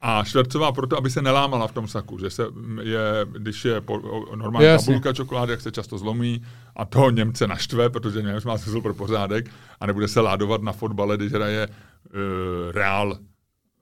A 0.00 0.24
čtvercová 0.24 0.72
proto, 0.72 0.96
aby 0.96 1.10
se 1.10 1.22
nelámala 1.22 1.66
v 1.66 1.72
tom 1.72 1.88
saku, 1.88 2.18
že 2.18 2.30
se 2.30 2.50
mm, 2.50 2.78
je, 2.78 3.00
když 3.32 3.64
je 3.64 3.80
po, 3.80 3.94
o, 3.94 4.36
normální 4.36 4.66
Jasně. 4.66 4.86
tabulka 4.86 5.12
čokolády, 5.12 5.52
jak 5.52 5.60
se 5.60 5.72
často 5.72 5.98
zlomí 5.98 6.42
a 6.76 6.84
to 6.84 7.10
Němce 7.10 7.46
naštve, 7.46 7.90
protože 7.90 8.22
Němec 8.22 8.44
má 8.44 8.58
smysl 8.58 8.80
pro 8.80 8.94
pořádek 8.94 9.50
a 9.80 9.86
nebude 9.86 10.08
se 10.08 10.20
ládovat 10.20 10.62
na 10.62 10.72
fotbale, 10.72 11.16
když 11.16 11.32
hraje 11.32 11.68
uh, 11.68 12.72
Real, 12.72 13.18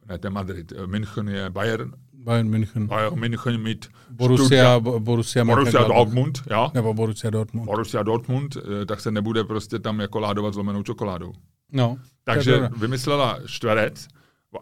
ne, 0.08 0.18
to 0.18 0.26
je 0.26 0.30
Madrid, 0.30 0.72
eh, 0.72 0.86
München 0.86 1.28
je 1.28 1.50
Bayern, 1.50 1.92
Bayern 2.24 2.48
München. 2.48 2.86
Bayern 2.88 3.14
München 3.20 3.62
mit 3.62 3.88
Borussia, 4.10 4.46
Stuttgart, 4.46 4.82
Bo- 4.82 5.00
Borussia, 5.00 5.44
Borussia. 5.44 5.84
Dortmund, 5.84 6.42
ja, 6.50 6.70
Nebo 6.74 6.94
Borussia 6.94 7.30
Dortmund. 7.30 7.66
Borussia 7.66 8.02
Dortmund, 8.02 8.56
eh, 8.56 8.86
tak 8.86 9.00
se 9.00 9.10
nebude 9.10 9.44
prostě 9.44 9.78
tam 9.78 10.00
jako 10.00 10.20
ládovat 10.20 10.54
zlomenou 10.54 10.82
čokoládou. 10.82 11.32
No, 11.72 11.96
Takže 12.24 12.68
vymyslela 12.76 13.38
čtverec 13.46 14.08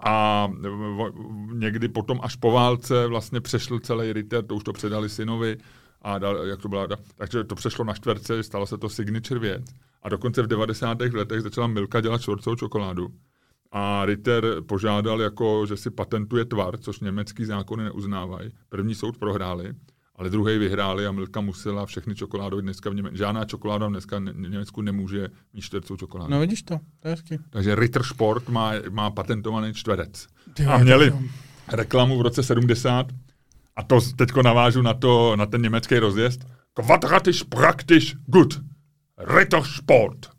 a 0.00 0.48
někdy 1.52 1.88
potom 1.88 2.20
až 2.22 2.36
po 2.36 2.50
válce 2.50 3.06
vlastně 3.06 3.40
přešl 3.40 3.78
celý 3.78 4.12
Ritter, 4.12 4.44
to 4.44 4.54
už 4.54 4.64
to 4.64 4.72
předali 4.72 5.08
synovi 5.08 5.56
a 6.02 6.18
dal, 6.18 6.36
jak 6.46 6.62
to 6.62 6.68
byla, 6.68 6.86
takže 7.14 7.44
to 7.44 7.54
přešlo 7.54 7.84
na 7.84 7.94
čtverce, 7.94 8.42
stalo 8.42 8.66
se 8.66 8.78
to 8.78 8.88
signature 8.88 9.40
věc 9.40 9.64
a 10.02 10.08
dokonce 10.08 10.42
v 10.42 10.46
90. 10.46 10.98
letech 11.00 11.40
začala 11.42 11.66
Milka 11.66 12.00
dělat 12.00 12.20
čtvercovou 12.22 12.56
čokoládu 12.56 13.08
a 13.72 14.04
Ritter 14.04 14.44
požádal, 14.66 15.20
jako, 15.20 15.66
že 15.66 15.76
si 15.76 15.90
patentuje 15.90 16.44
tvar, 16.44 16.78
což 16.78 17.00
německý 17.00 17.44
zákony 17.44 17.84
neuznávají. 17.84 18.50
První 18.68 18.94
soud 18.94 19.16
prohráli, 19.18 19.72
ale 20.16 20.30
druhý 20.30 20.58
vyhráli 20.58 21.06
a 21.06 21.12
Milka 21.12 21.40
musela 21.40 21.86
všechny 21.86 22.14
čokoládové 22.14 22.62
dneska 22.62 22.90
v 22.90 22.94
Německu. 22.94 23.16
Žádná 23.16 23.44
čokoláda 23.44 23.88
dneska 23.88 24.18
v 24.18 24.22
Německu 24.48 24.82
nemůže 24.82 25.28
mít 25.54 25.60
čtvercovou 25.62 25.96
čokoládu. 25.96 26.30
No 26.30 26.40
vidíš 26.40 26.62
to, 26.62 26.78
to 27.00 27.08
je 27.08 27.12
hezky. 27.14 27.38
Takže 27.50 27.74
Ritter 27.74 28.02
Sport 28.02 28.48
má, 28.48 28.72
má 28.90 29.10
patentovaný 29.10 29.74
čtverec. 29.74 30.26
Ty 30.54 30.64
A 30.64 30.78
měli 30.78 31.10
to- 31.10 31.18
reklamu 31.76 32.18
v 32.18 32.22
roce 32.22 32.42
70 32.42 33.06
a 33.76 33.82
to 33.82 34.00
teďko 34.16 34.42
navážu 34.42 34.82
na, 34.82 34.94
to, 34.94 35.36
na 35.36 35.46
ten 35.46 35.62
německý 35.62 35.98
rozjezd. 35.98 36.44
Quadratisch 36.74 37.44
praktisch 37.44 38.14
gut. 38.26 38.60
Ritter 39.18 39.62
Sport. 39.62 40.31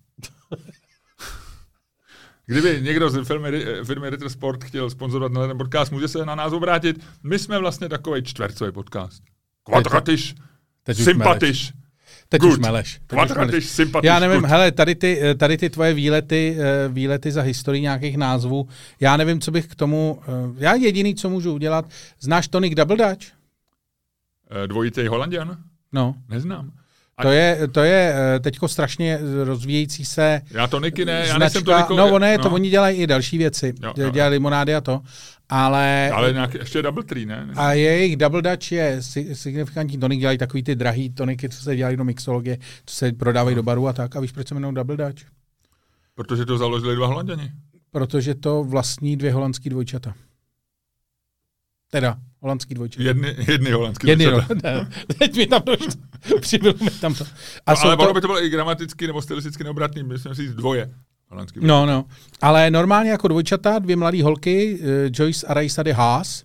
Kdyby 2.45 2.81
někdo 2.81 3.09
z 3.09 3.25
firmy, 3.25 3.65
firmy 3.83 4.09
Ritter 4.09 4.29
Sport 4.29 4.63
chtěl 4.63 4.89
sponzorovat 4.89 5.31
na 5.31 5.47
ten 5.47 5.57
podcast, 5.57 5.91
může 5.91 6.07
se 6.07 6.25
na 6.25 6.35
nás 6.35 6.53
obrátit. 6.53 7.03
My 7.23 7.39
jsme 7.39 7.59
vlastně 7.59 7.89
takový 7.89 8.23
čtvercový 8.23 8.71
podcast. 8.71 9.23
Už 9.77 10.97
sympatisch, 11.03 11.73
Teď 12.29 12.41
Good. 12.41 12.51
už 12.51 12.59
meleš. 12.59 12.91
Teď 13.07 13.19
už 13.23 13.31
meleš. 13.37 13.73
Já 14.03 14.19
nevím, 14.19 14.39
gut. 14.41 14.49
hele, 14.49 14.71
tady 14.71 14.95
ty, 14.95 15.19
eh, 15.21 15.35
tady 15.35 15.57
ty 15.57 15.69
tvoje 15.69 15.93
výlety, 15.93 16.57
eh, 16.59 16.89
výlety 16.89 17.31
za 17.31 17.41
historii 17.41 17.81
nějakých 17.81 18.17
názvů, 18.17 18.67
já 18.99 19.17
nevím, 19.17 19.41
co 19.41 19.51
bych 19.51 19.67
k 19.67 19.75
tomu, 19.75 20.21
eh, 20.23 20.31
já 20.57 20.73
jediný, 20.73 21.15
co 21.15 21.29
můžu 21.29 21.53
udělat, 21.53 21.85
znáš 22.19 22.47
Tonic 22.47 22.73
Double 22.75 22.97
Dutch? 22.97 23.25
Eh, 24.63 24.67
Dvojitý 24.67 25.07
Holanděn? 25.07 25.57
No, 25.91 26.15
Neznám. 26.29 26.71
To 27.21 27.31
je, 27.31 27.67
to 27.71 27.83
je 27.83 28.13
eh, 28.15 28.39
teďko 28.39 28.67
strašně 28.67 29.19
rozvíjející 29.43 30.05
se 30.05 30.41
Já 30.51 30.67
to 30.67 30.79
Niky 30.79 31.05
ne, 31.05 31.23
já 31.27 31.37
nejsem 31.37 31.63
to 31.63 31.77
Nico, 31.77 31.95
no, 31.95 32.13
ono 32.13 32.25
je 32.25 32.39
to, 32.39 32.49
oni 32.49 32.69
dělají 32.69 32.97
i 32.97 33.07
další 33.07 33.37
věci, 33.37 33.73
Jo, 33.83 33.93
jo, 33.97 34.09
dělají 34.09 34.31
limonády 34.31 34.75
a 34.75 34.81
to, 34.81 35.01
ale, 35.49 36.11
Ale 36.13 36.33
nějak, 36.33 36.53
ještě 36.53 36.81
Double 36.81 37.03
Tree, 37.03 37.25
ne? 37.25 37.47
a 37.55 37.73
jejich 37.73 38.17
Double 38.17 38.41
Dutch 38.41 38.71
je 38.71 39.01
si- 39.01 39.35
signifikantní 39.35 39.97
tonik, 39.97 40.19
dělají 40.19 40.37
takový 40.37 40.63
ty 40.63 40.75
drahý 40.75 41.09
toniky, 41.09 41.49
co 41.49 41.63
se 41.63 41.75
dělají 41.75 41.97
do 41.97 42.03
mixologie, 42.03 42.57
co 42.85 42.95
se 42.95 43.11
prodávají 43.11 43.55
do 43.55 43.63
baru 43.63 43.87
a 43.87 43.93
tak, 43.93 44.15
a 44.15 44.19
víš, 44.19 44.31
proč 44.31 44.47
se 44.47 44.53
jmenují 44.55 44.75
Double 44.75 44.97
Dutch? 44.97 45.23
Protože 46.15 46.45
to 46.45 46.57
založili 46.57 46.95
dva 46.95 47.07
Holanděni. 47.07 47.51
Protože 47.91 48.35
to 48.35 48.63
vlastní 48.63 49.17
dvě 49.17 49.33
holandský 49.33 49.69
dvojčata. 49.69 50.13
Teda, 51.91 52.17
Holandský 52.43 52.73
dvojčata. 52.73 53.03
Jedny, 53.03 53.35
jedny 53.47 53.71
holandský 53.71 54.07
Jedny, 54.07 54.25
dvojčata. 54.25 54.55
ne, 54.63 54.89
teď 55.19 55.37
mi 55.37 55.47
tam 55.47 55.61
došlo. 55.65 55.87
Přibylo 56.41 56.73
mi 56.83 56.89
tam 56.89 57.13
to. 57.15 57.23
A 57.65 57.73
No, 57.73 57.79
ale 57.83 57.97
to, 57.97 58.03
ono 58.03 58.13
by 58.13 58.21
to 58.21 58.27
bylo 58.27 58.43
i 58.43 58.49
gramaticky 58.49 59.07
nebo 59.07 59.21
stylisticky 59.21 59.63
neobratný, 59.63 60.03
myslím 60.03 60.35
si 60.35 60.47
dvoje. 60.47 60.93
Holandský 61.29 61.59
No, 61.63 61.85
no. 61.85 62.05
Ale 62.41 62.71
normálně 62.71 63.09
jako 63.11 63.27
dvojčata, 63.27 63.79
dvě 63.79 63.95
mladé 63.95 64.23
holky, 64.23 64.79
eh, 64.81 65.09
Joyce 65.13 65.47
a 65.47 65.53
Raisa 65.53 65.83
de 65.83 65.93
Haas. 65.93 66.43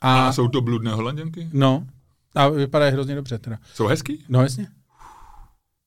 A, 0.00 0.28
A 0.28 0.32
jsou 0.32 0.48
to 0.48 0.60
bludné 0.60 0.90
holanděnky? 0.92 1.48
no, 1.52 1.86
a 2.34 2.48
vypadají 2.48 2.92
hrozně 2.92 3.14
dobře 3.14 3.38
teda. 3.38 3.58
Jsou 3.74 3.86
hezký? 3.86 4.24
No 4.28 4.42
jasně. 4.42 4.66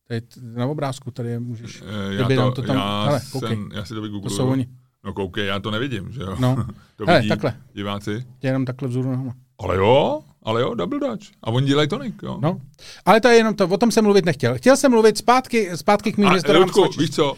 Tady 0.07 0.21
na 0.55 0.65
obrázku 0.67 1.11
tady 1.11 1.39
můžeš. 1.39 1.83
Kdyby 2.15 2.35
já, 2.35 2.41
to, 2.41 2.51
to 2.51 2.61
tam- 2.61 2.75
já, 2.75 3.05
hele, 3.05 3.19
jsem, 3.19 3.69
já 3.73 3.83
si 3.85 3.89
to 3.89 3.95
To 3.95 4.01
vygoogluju. 4.01 4.37
jsou 4.37 4.47
oni. 4.47 4.67
No 5.03 5.13
koukej, 5.13 5.45
já 5.47 5.59
to 5.59 5.71
nevidím, 5.71 6.11
že 6.11 6.21
jo? 6.21 6.35
No. 6.39 6.55
to 6.95 7.05
Hele, 7.05 7.19
vidí 7.19 7.29
takhle. 7.29 7.57
diváci. 7.73 8.27
Jenom 8.41 8.65
takhle 8.65 8.87
vzhůru 8.87 9.11
nohama. 9.11 9.33
Ale 9.59 9.75
jo, 9.75 10.23
ale 10.43 10.61
jo, 10.61 10.73
double 10.75 10.99
dutch. 10.99 11.27
A 11.43 11.47
oni 11.47 11.67
dělají 11.67 11.89
tonik, 11.89 12.15
jo. 12.23 12.37
No. 12.41 12.61
Ale 13.05 13.21
to 13.21 13.27
je 13.27 13.35
jenom 13.37 13.55
to, 13.55 13.67
o 13.67 13.77
tom 13.77 13.91
jsem 13.91 14.03
mluvit 14.03 14.25
nechtěl. 14.25 14.57
Chtěl 14.57 14.77
jsem 14.77 14.91
mluvit 14.91 15.17
zpátky, 15.17 15.77
zpátky 15.77 16.11
k 16.11 16.17
mým 16.17 16.29
historiám 16.29 16.63
Ludku, 16.63 16.99
víš 16.99 17.09
co? 17.11 17.35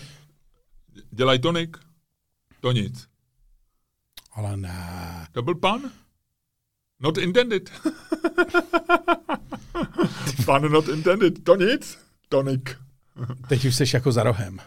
Dělají 1.11 1.39
tonik? 1.39 1.77
To 2.61 2.71
nic. 2.71 3.07
Ale 4.33 4.57
ne. 4.57 5.27
Double 5.33 5.55
pun? 5.55 5.91
Not 6.99 7.17
intended. 7.17 7.71
pun 10.45 10.71
not 10.71 10.87
intended. 10.87 11.43
To 11.43 11.55
nic. 11.55 11.97
Tonik. 12.29 12.77
Teď 13.47 13.65
už 13.65 13.75
jsi 13.75 13.83
jako 13.93 14.11
za 14.11 14.23
rohem. 14.23 14.57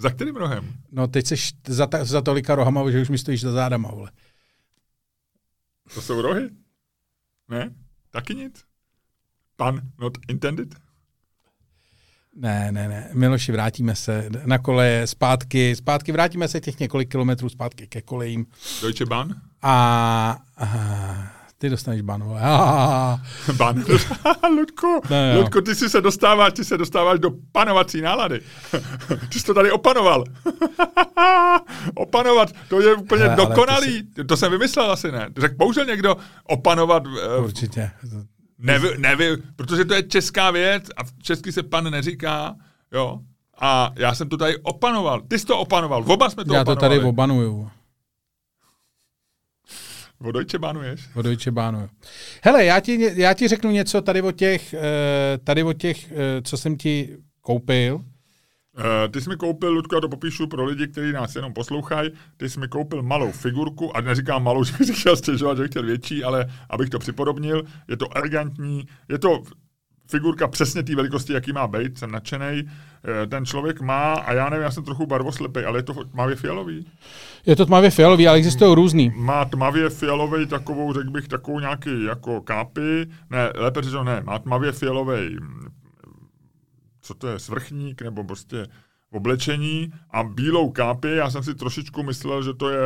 Za 0.00 0.10
kterým 0.10 0.36
rohem? 0.36 0.72
No 0.92 1.08
teď 1.08 1.26
jsi 1.26 1.34
za, 1.66 1.86
ta, 1.86 2.04
za 2.04 2.20
tolika 2.20 2.54
rohama, 2.54 2.90
že 2.90 3.02
už 3.02 3.08
mi 3.08 3.18
stojíš 3.18 3.40
za 3.40 3.52
zádama, 3.52 3.90
vole. 3.90 4.10
To 5.94 6.02
jsou 6.02 6.22
rohy? 6.22 6.50
Ne? 7.48 7.74
Taky 8.10 8.34
nic? 8.34 8.64
Pun 9.56 9.80
not 9.98 10.18
intended? 10.28 10.74
Ne, 12.36 12.72
ne, 12.72 12.88
ne. 12.88 13.10
Miloši, 13.12 13.52
vrátíme 13.52 13.96
se 13.96 14.28
na 14.44 14.58
koleje 14.58 15.06
zpátky, 15.06 15.76
zpátky, 15.76 16.12
vrátíme 16.12 16.48
se 16.48 16.60
těch 16.60 16.80
několik 16.80 17.10
kilometrů 17.10 17.48
zpátky 17.48 17.86
ke 17.86 18.02
kolejím. 18.02 18.46
Deutsche 18.82 19.06
Bahn? 19.06 19.34
A, 19.62 20.38
a 20.56 21.39
ty 21.60 21.70
dostaneš 21.70 22.00
ban, 22.08 22.22
vole. 22.24 22.40
Ban. 23.56 23.84
Ludku, 24.50 25.00
Ne. 25.10 25.36
Ludku, 25.38 25.60
ty 25.60 25.74
si 25.74 25.90
se 25.90 26.00
dostáváš, 26.00 26.52
ty 26.52 26.64
se 26.64 26.78
dostáváš 26.78 27.18
do 27.18 27.30
panovací 27.52 28.00
nálady. 28.00 28.40
ty 29.28 29.38
jsi 29.40 29.46
to 29.46 29.54
tady 29.54 29.70
opanoval. 29.70 30.24
Opanovat, 31.94 32.48
to 32.68 32.80
je 32.80 32.94
úplně 32.94 33.22
Hele, 33.24 33.36
dokonalý. 33.36 34.02
To 34.28 34.36
jsem 34.36 34.52
vymyslel 34.52 34.90
asi, 34.92 35.12
ne? 35.12 35.28
Řekl 35.36 35.54
použil 35.58 35.84
někdo 35.84 36.16
opanovat, 36.44 37.02
eh, 37.22 37.36
určitě. 37.38 37.90
nevy, 38.58 38.98
nevy, 38.98 39.36
protože 39.56 39.84
to 39.84 39.94
je 39.94 40.02
česká 40.02 40.50
věc 40.50 40.84
a 40.96 41.04
v 41.04 41.12
česky 41.22 41.52
se 41.52 41.62
pan 41.62 41.90
neříká, 41.90 42.54
jo. 42.92 43.18
A 43.62 43.90
já 43.96 44.14
jsem 44.14 44.28
to 44.28 44.36
tady 44.36 44.56
opanoval. 44.62 45.20
Ty 45.28 45.38
jsi 45.38 45.46
to 45.46 45.58
opanoval, 45.58 46.04
oba 46.06 46.30
jsme 46.30 46.44
to 46.44 46.54
Já 46.54 46.64
to 46.64 46.72
opanovali. 46.72 46.98
tady 46.98 47.08
obanuju. 47.08 47.70
O 50.24 50.32
Deutsche 50.32 50.58
Bahnu 50.58 50.82
ješ? 50.82 51.08
O 51.14 51.22
Deutsche 51.22 51.50
Bahnu. 51.50 51.88
Hele, 52.42 52.64
já 52.64 52.80
ti, 52.80 53.12
já 53.14 53.34
ti 53.34 53.48
řeknu 53.48 53.70
něco 53.70 54.02
tady 54.02 54.22
o 54.22 54.32
těch, 54.32 54.74
eh, 54.74 55.38
tady 55.44 55.62
o 55.62 55.72
těch, 55.72 56.12
eh, 56.12 56.42
co 56.42 56.56
jsem 56.56 56.76
ti 56.76 57.16
koupil. 57.40 57.94
Uh, 58.78 59.12
ty 59.12 59.20
jsi 59.20 59.28
mi 59.28 59.36
koupil, 59.36 59.72
Ludku, 59.72 59.94
já 59.94 60.00
to 60.00 60.08
popíšu 60.08 60.46
pro 60.46 60.64
lidi, 60.64 60.88
kteří 60.88 61.12
nás 61.12 61.36
jenom 61.36 61.52
poslouchají, 61.52 62.10
ty 62.36 62.50
jsi 62.50 62.60
mi 62.60 62.68
koupil 62.68 63.02
malou 63.02 63.32
figurku, 63.32 63.96
a 63.96 64.00
neříkám 64.00 64.44
malou, 64.44 64.64
že 64.64 64.72
bych 64.78 64.86
si 64.86 64.94
chtěl 64.94 65.16
stěžovat, 65.16 65.56
že 65.56 65.62
bych 65.62 65.70
chtěl 65.70 65.82
větší, 65.82 66.24
ale 66.24 66.46
abych 66.70 66.90
to 66.90 66.98
připodobnil, 66.98 67.62
je 67.88 67.96
to 67.96 68.16
elegantní, 68.16 68.86
je 69.08 69.18
to 69.18 69.42
figurka 70.10 70.48
přesně 70.48 70.82
té 70.82 70.94
velikosti, 70.96 71.32
jaký 71.32 71.52
má 71.52 71.66
být, 71.66 71.98
jsem 71.98 72.10
nadšený. 72.10 72.62
Eh, 73.22 73.26
Ten 73.26 73.46
člověk 73.46 73.80
má, 73.80 74.12
a 74.14 74.32
já 74.32 74.48
nevím, 74.50 74.62
já 74.64 74.70
jsem 74.70 74.84
trochu 74.84 75.06
barvoslepý, 75.06 75.60
ale 75.60 75.78
je 75.78 75.82
to 75.82 76.04
tmavě 76.04 76.36
fialový. 76.36 76.86
Je 77.46 77.56
to 77.56 77.66
tmavě 77.66 77.90
fialový, 77.90 78.28
ale 78.28 78.38
existují 78.38 78.74
různý. 78.74 79.12
Má 79.16 79.44
tmavě 79.44 79.90
fialový 79.90 80.46
takovou, 80.46 80.92
řekl 80.92 81.10
bych, 81.10 81.28
takovou 81.28 81.60
nějaký 81.60 82.04
jako 82.04 82.40
kápy, 82.40 83.06
ne, 83.30 83.52
lépe 83.56 83.82
řečeno 83.82 84.04
ne, 84.04 84.20
má 84.24 84.38
tmavě 84.38 84.72
fialový, 84.72 85.36
co 87.02 87.14
to 87.14 87.28
je, 87.28 87.38
svrchník, 87.38 88.02
nebo 88.02 88.24
prostě 88.24 88.66
oblečení 89.12 89.92
a 90.10 90.22
bílou 90.22 90.70
kápy. 90.70 91.16
Já 91.16 91.30
jsem 91.30 91.42
si 91.42 91.54
trošičku 91.54 92.02
myslel, 92.02 92.42
že 92.42 92.54
to 92.54 92.68
je, 92.70 92.78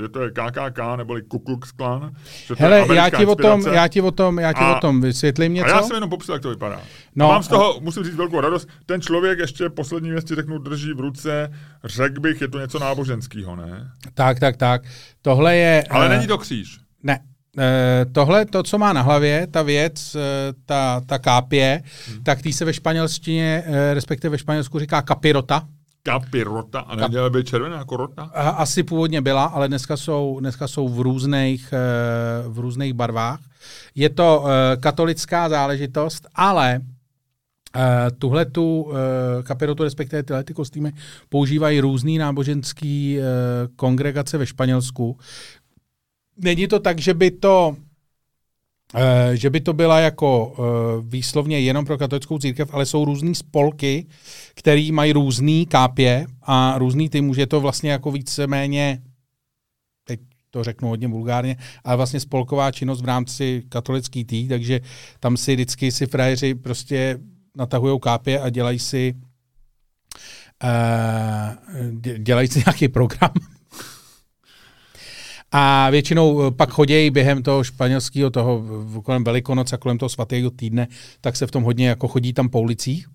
že 0.00 0.08
to 0.08 0.20
je 0.22 0.30
KKK, 0.30 0.78
neboli 0.96 1.22
Ku 1.22 1.38
Klux 1.38 1.72
Klan. 1.72 2.12
Že 2.46 2.54
to 2.56 2.62
je 2.62 2.68
Hele, 2.68 2.78
já 2.78 2.84
americká 2.84 3.18
ti, 3.18 3.26
o 3.26 3.34
tom, 3.34 3.62
já 3.72 3.88
ti 3.88 4.00
o 4.00 4.10
tom, 4.10 4.38
já 4.38 4.52
ti 4.52 4.60
A- 4.60 4.76
o 4.76 4.80
tom 4.80 5.00
vysvětlím 5.00 5.52
A 5.52 5.54
něco. 5.54 5.68
já 5.68 5.82
jsem 5.82 5.94
jenom 5.94 6.10
popsal, 6.10 6.34
jak 6.34 6.42
to 6.42 6.50
vypadá. 6.50 6.80
No, 7.16 7.28
mám 7.28 7.42
z 7.42 7.48
toho, 7.48 7.80
musím 7.80 8.04
říct, 8.04 8.14
velkou 8.14 8.40
radost. 8.40 8.68
Ten 8.86 9.00
člověk 9.00 9.38
ještě 9.38 9.68
poslední 9.70 10.10
věc 10.10 10.24
ti 10.24 10.34
řeknu, 10.34 10.58
drží 10.58 10.92
v 10.92 11.00
ruce, 11.00 11.52
řekl 11.84 12.20
bych, 12.20 12.40
je 12.40 12.48
to 12.48 12.58
něco 12.60 12.78
náboženského, 12.78 13.56
ne? 13.56 13.90
Tak, 14.14 14.40
tak, 14.40 14.56
tak. 14.56 14.82
Tohle 15.22 15.56
je... 15.56 15.84
Ale 15.90 16.06
eh, 16.06 16.08
není 16.08 16.26
to 16.26 16.38
kříž. 16.38 16.78
Ne. 17.02 17.20
Eh, 17.58 18.06
tohle, 18.12 18.44
to, 18.44 18.62
co 18.62 18.78
má 18.78 18.92
na 18.92 19.02
hlavě, 19.02 19.46
ta 19.46 19.62
věc, 19.62 20.14
eh, 20.14 20.20
ta, 20.66 21.00
ta 21.06 21.18
kápě, 21.18 21.82
Hmm. 22.08 22.24
tak 22.24 22.42
tý 22.42 22.52
se 22.52 22.64
ve 22.64 22.72
španělštině, 22.72 23.62
eh, 23.66 23.94
respektive 23.94 24.30
ve 24.30 24.38
Španělsku 24.38 24.78
říká 24.78 25.02
kapirota. 25.02 25.62
Kapirota, 26.02 26.80
a 26.80 26.96
neměla 26.96 27.30
by 27.30 27.44
červená 27.44 27.78
jako 27.78 27.96
rota? 27.96 28.22
Asi 28.34 28.82
původně 28.82 29.20
byla, 29.20 29.44
ale 29.44 29.68
dneska 29.68 29.96
jsou, 29.96 30.36
dneska 30.40 30.68
jsou 30.68 30.88
v, 30.88 31.00
různých, 31.00 31.74
v 32.48 32.58
různých 32.58 32.92
barvách. 32.92 33.40
Je 33.94 34.08
to 34.08 34.44
katolická 34.80 35.48
záležitost, 35.48 36.28
ale 36.34 36.80
Uh, 37.76 38.16
tuhle 38.18 38.44
tu 38.44 38.82
uh, 38.82 38.94
kapirotu, 39.42 39.82
respektive 39.82 40.22
tyhle 40.22 40.44
ty 40.44 40.54
kostýmy, 40.54 40.92
používají 41.28 41.80
různý 41.80 42.18
náboženský 42.18 43.18
uh, 43.18 43.24
kongregace 43.76 44.38
ve 44.38 44.46
Španělsku. 44.46 45.18
Není 46.42 46.68
to 46.68 46.80
tak, 46.80 46.98
že 47.00 47.14
by 47.14 47.30
to 47.30 47.76
eh, 48.94 49.36
že 49.36 49.50
by 49.50 49.60
to 49.60 49.72
byla 49.72 49.98
jako 50.00 50.54
eh, 50.58 50.62
výslovně 51.08 51.60
jenom 51.60 51.84
pro 51.84 51.98
katolickou 51.98 52.38
církev, 52.38 52.74
ale 52.74 52.86
jsou 52.86 53.04
různý 53.04 53.34
spolky, 53.34 54.06
který 54.54 54.92
mají 54.92 55.12
různý 55.12 55.66
kápě 55.66 56.26
a 56.42 56.78
různý 56.78 57.08
ty 57.08 57.20
může 57.20 57.46
to 57.46 57.60
vlastně 57.60 57.90
jako 57.90 58.10
víceméně, 58.10 59.02
teď 60.04 60.20
to 60.50 60.64
řeknu 60.64 60.88
hodně 60.88 61.08
vulgárně, 61.08 61.56
ale 61.84 61.96
vlastně 61.96 62.20
spolková 62.20 62.70
činnost 62.72 63.00
v 63.02 63.04
rámci 63.04 63.62
katolický 63.68 64.24
tý, 64.24 64.48
takže 64.48 64.80
tam 65.20 65.36
si 65.36 65.54
vždycky 65.54 65.92
si 65.92 66.06
frajeři 66.06 66.54
prostě 66.54 67.18
natahujou 67.56 67.98
kápě 67.98 68.40
a 68.40 68.50
dělají 68.50 68.78
si 68.78 69.14
eh, 70.64 71.56
dě- 71.90 72.18
dělají 72.18 72.48
si 72.48 72.58
nějaký 72.66 72.88
program. 72.88 73.32
A 75.52 75.90
většinou 75.90 76.42
eh, 76.42 76.50
pak 76.50 76.70
chodějí 76.70 77.10
během 77.10 77.42
toho 77.42 77.64
španělského, 77.64 78.30
toho 78.30 78.64
kolem 79.02 79.24
Velikonoc 79.24 79.72
a 79.72 79.76
kolem 79.76 79.98
toho 79.98 80.08
svatého 80.08 80.50
týdne, 80.50 80.88
tak 81.20 81.36
se 81.36 81.46
v 81.46 81.50
tom 81.50 81.62
hodně 81.62 81.88
jako 81.88 82.08
chodí 82.08 82.32
tam 82.32 82.48
po 82.48 82.60
ulicích. 82.60 83.06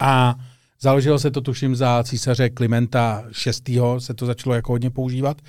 A 0.00 0.34
založilo 0.80 1.18
se 1.18 1.30
to 1.30 1.40
tuším 1.40 1.76
za 1.76 2.04
císaře 2.04 2.50
Klimenta 2.50 3.24
VI. 3.66 3.80
se 3.98 4.14
to 4.14 4.26
začalo 4.26 4.54
jako 4.54 4.72
hodně 4.72 4.90
používat. 4.90 5.42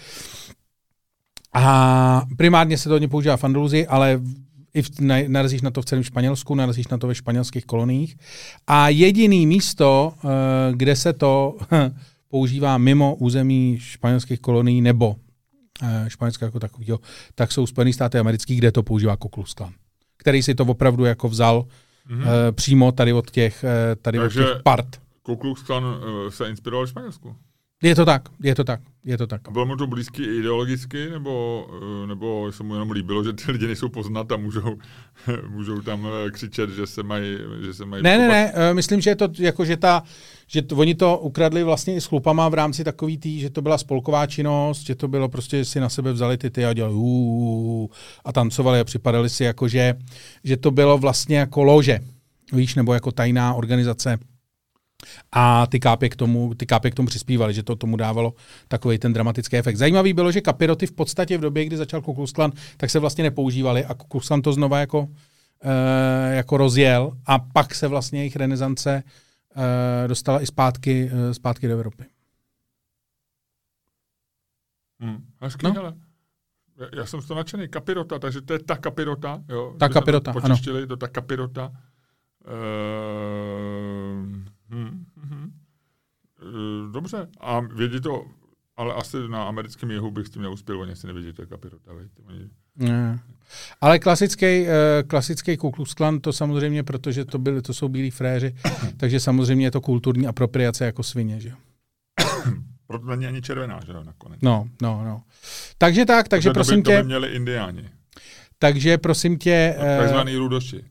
A 1.54 2.22
primárně 2.38 2.78
se 2.78 2.90
to 2.90 2.96
hodně 2.96 3.08
používá 3.08 3.38
v 3.38 3.44
Andaluzii, 3.44 3.88
ale 3.88 4.22
i 4.74 4.82
v, 4.82 5.00
na, 5.00 5.16
narazíš 5.28 5.62
na 5.62 5.72
to 5.72 5.82
v 5.82 5.86
celém 5.86 6.04
Španělsku, 6.04 6.56
narazíš 6.56 6.88
na 6.88 6.98
to 6.98 7.08
ve 7.08 7.16
španělských 7.16 7.66
koloniích. 7.66 8.18
A 8.68 8.90
jediný 8.90 9.48
místo, 9.48 10.14
eh, 10.18 10.28
kde 10.74 10.96
se 10.96 11.14
to 11.14 11.58
používá 12.30 12.78
mimo 12.78 13.16
území 13.16 13.78
španělských 13.80 14.40
kolonií 14.40 14.82
nebo 14.82 15.16
Španělska 16.07 16.45
jako 16.45 16.59
takového, 16.59 16.99
tak 17.36 17.51
jsou 17.51 17.67
Spojené 17.67 17.93
státy 17.93 18.19
americké, 18.19 18.55
kde 18.55 18.71
to 18.71 18.84
používá 18.84 19.17
Ku 19.17 19.30
Klux 19.30 19.53
Klan, 19.53 19.73
který 20.17 20.43
si 20.43 20.55
to 20.55 20.63
opravdu 20.65 21.05
jako 21.05 21.30
vzal 21.30 21.65
Mhm. 22.09 22.21
mm-hmm. 22.21 22.51
přímo 22.51 22.91
tady 22.91 23.13
od 23.13 23.32
těch, 23.32 23.63
eh, 23.63 23.95
tady 23.95 24.17
Takže- 24.17 24.45
od 24.45 24.53
těch 24.53 24.63
part. 24.63 25.01
Uh, 25.30 26.30
se 26.30 26.49
inspiroval 26.49 26.86
v 26.86 26.89
Španělsku. 26.89 27.36
Je 27.86 27.96
to 27.96 28.06
tak, 28.06 28.30
je 28.44 28.56
to 28.56 28.64
tak, 28.64 28.82
je 29.06 29.18
to 29.18 29.28
tak. 29.28 29.48
A 29.48 29.52
bylo 29.52 29.66
mu 29.66 29.76
to 29.76 29.88
blízký 29.88 30.24
i 30.24 30.38
ideologicky, 30.40 31.10
nebo, 31.10 31.68
eh, 32.04 32.08
nebo 32.08 32.52
se 32.52 32.64
mu 32.64 32.74
jenom 32.74 32.92
líbilo, 32.92 33.24
že 33.24 33.34
ty 33.34 33.52
lidi 33.52 33.68
nejsou 33.68 33.90
poznat 33.90 34.32
a 34.32 34.38
můžou, 34.38 34.78
můžou 35.50 35.82
tam 35.82 36.08
eh, 36.08 36.32
křičet, 36.32 36.70
že 36.70 36.88
se 36.88 37.04
mají, 37.04 37.38
že 37.66 37.74
se 37.74 37.86
mají 37.86 38.04
Ne, 38.04 38.18
ne, 38.18 38.28
ne, 38.28 38.52
eh, 38.56 38.74
myslím, 38.74 39.02
že 39.02 39.10
je 39.10 39.16
to 39.16 39.28
jako, 39.40 39.66
že 39.66 39.78
ta, 39.78 40.04
že 40.48 40.62
to, 40.62 40.76
oni 40.76 40.96
to 40.96 41.18
ukradli 41.18 41.64
vlastně 41.64 41.96
i 41.96 42.02
s 42.02 42.06
chlupama 42.06 42.50
v 42.50 42.54
rámci 42.54 42.84
takový 42.84 43.18
tý, 43.18 43.40
že 43.40 43.50
to 43.50 43.62
byla 43.62 43.78
spolková 43.78 44.26
činnost, 44.28 44.82
že 44.86 44.96
to 44.96 45.08
bylo 45.08 45.30
prostě, 45.30 45.58
že 45.58 45.66
si 45.66 45.80
na 45.80 45.90
sebe 45.90 46.14
vzali 46.14 46.38
ty 46.38 46.50
ty 46.50 46.66
a 46.66 46.74
dělali 46.74 46.94
uuu, 46.94 47.90
a 48.26 48.32
tancovali 48.32 48.80
a 48.80 48.84
připadali 48.84 49.30
si 49.30 49.44
jako, 49.44 49.68
že, 49.68 49.94
že 50.44 50.58
to 50.58 50.72
bylo 50.72 50.98
vlastně 50.98 51.38
jako 51.38 51.64
lože, 51.64 52.00
víš, 52.54 52.76
nebo 52.76 52.94
jako 52.94 53.12
tajná 53.12 53.54
organizace 53.54 54.20
A 55.32 55.68
ty 55.68 55.80
kápy 55.80 56.10
k 56.10 56.16
tomu, 56.16 56.53
ty 56.56 56.66
kápy 56.66 56.91
k 56.91 56.95
tomu 56.95 57.08
přispívaly, 57.08 57.53
že 57.53 57.64
to 57.64 57.76
tomu 57.76 57.97
dávalo 57.97 58.34
takový 58.68 58.97
ten 58.97 59.14
dramatický 59.14 59.58
efekt. 59.58 59.78
Zajímavý 59.78 60.14
bylo, 60.14 60.32
že 60.32 60.41
kapiroty 60.41 60.88
v 60.88 60.91
podstatě 60.91 61.38
v 61.38 61.41
době, 61.41 61.66
kdy 61.66 61.78
začal 61.78 62.01
Kukusklan, 62.01 62.51
tak 62.78 62.89
se 62.89 62.99
vlastně 62.99 63.24
nepoužívaly 63.24 63.86
a 63.86 63.93
Kukusklan 63.93 64.41
to 64.41 64.53
znova 64.53 64.80
jako, 64.80 65.08
e, 65.62 66.36
jako 66.36 66.58
rozjel 66.58 67.18
a 67.26 67.39
pak 67.39 67.76
se 67.76 67.88
vlastně 67.88 68.20
jejich 68.20 68.36
renesance 68.36 69.03
e, 70.03 70.08
dostala 70.08 70.41
i 70.41 70.45
zpátky, 70.45 71.12
e, 71.14 71.34
zpátky 71.34 71.68
do 71.68 71.74
Evropy. 71.74 72.06
Hmm, 74.99 75.26
hezký, 75.41 75.66
no. 75.66 75.74
hele. 75.74 75.93
Já, 76.97 77.06
jsem 77.06 77.22
z 77.22 77.28
toho 77.28 77.38
nadšený. 77.38 77.68
Kapirota, 77.68 78.20
takže 78.20 78.41
to 78.41 78.53
je 78.53 78.60
ta 78.60 78.76
kapirota. 78.76 79.43
Jo? 79.49 79.76
Ta 79.80 79.89
kapirota, 79.89 80.34
ano. 80.43 80.56
to 80.88 80.97
ta 80.97 81.08
kapirota. 81.08 81.72
Hm, 84.76 85.05
hm. 85.17 85.51
Uh, 86.41 86.91
dobře. 86.91 87.28
A 87.39 87.59
vědí 87.59 88.01
to, 88.01 88.26
ale 88.78 88.93
asi 88.93 89.17
na 89.28 89.43
americkém 89.43 89.91
jihu 89.91 90.11
bych 90.11 90.28
s 90.28 90.30
tím 90.30 90.41
neuspěl, 90.41 90.80
oni 90.80 90.95
si 90.95 91.07
nevědí, 91.07 91.34
to 91.34 91.41
je 91.41 91.45
kapirota. 91.45 91.91
Oni... 92.28 92.49
Ne. 92.76 93.19
Ale 93.82 93.99
klasický, 93.99 94.61
uh, 94.61 94.67
klasický 95.07 95.57
Ku 95.57 95.71
Klux 95.71 95.93
Klan, 95.93 96.19
to 96.19 96.34
samozřejmě, 96.34 96.84
protože 96.84 97.26
to, 97.26 97.39
byly, 97.39 97.61
to 97.61 97.73
jsou 97.73 97.89
bílí 97.89 98.11
fréři, 98.11 98.55
takže 98.97 99.19
samozřejmě 99.19 99.65
je 99.65 99.71
to 99.71 99.82
kulturní 99.82 100.28
apropriace 100.28 100.86
jako 100.86 101.03
svině, 101.03 101.39
že 101.39 101.49
jo. 101.49 101.55
Proto 102.88 103.05
není 103.05 103.28
ani 103.28 103.41
červená, 103.41 103.80
že 103.86 103.91
jo, 103.91 104.03
nakonec. 104.03 104.39
No, 104.41 104.67
no, 104.82 105.03
no. 105.05 105.23
Takže 105.78 106.05
tak, 106.05 106.28
takže 106.28 106.49
prosím 106.49 106.84
to 106.84 106.91
tě... 106.91 106.97
To 106.97 107.03
by 107.03 107.07
měli 107.07 107.28
indiáni. 107.28 107.89
Takže 108.59 108.97
prosím 108.97 109.38
tě... 109.38 109.76
No, 109.80 109.86
takzvaný 109.97 110.36
uh, 110.36 110.39
rudoši. 110.39 110.86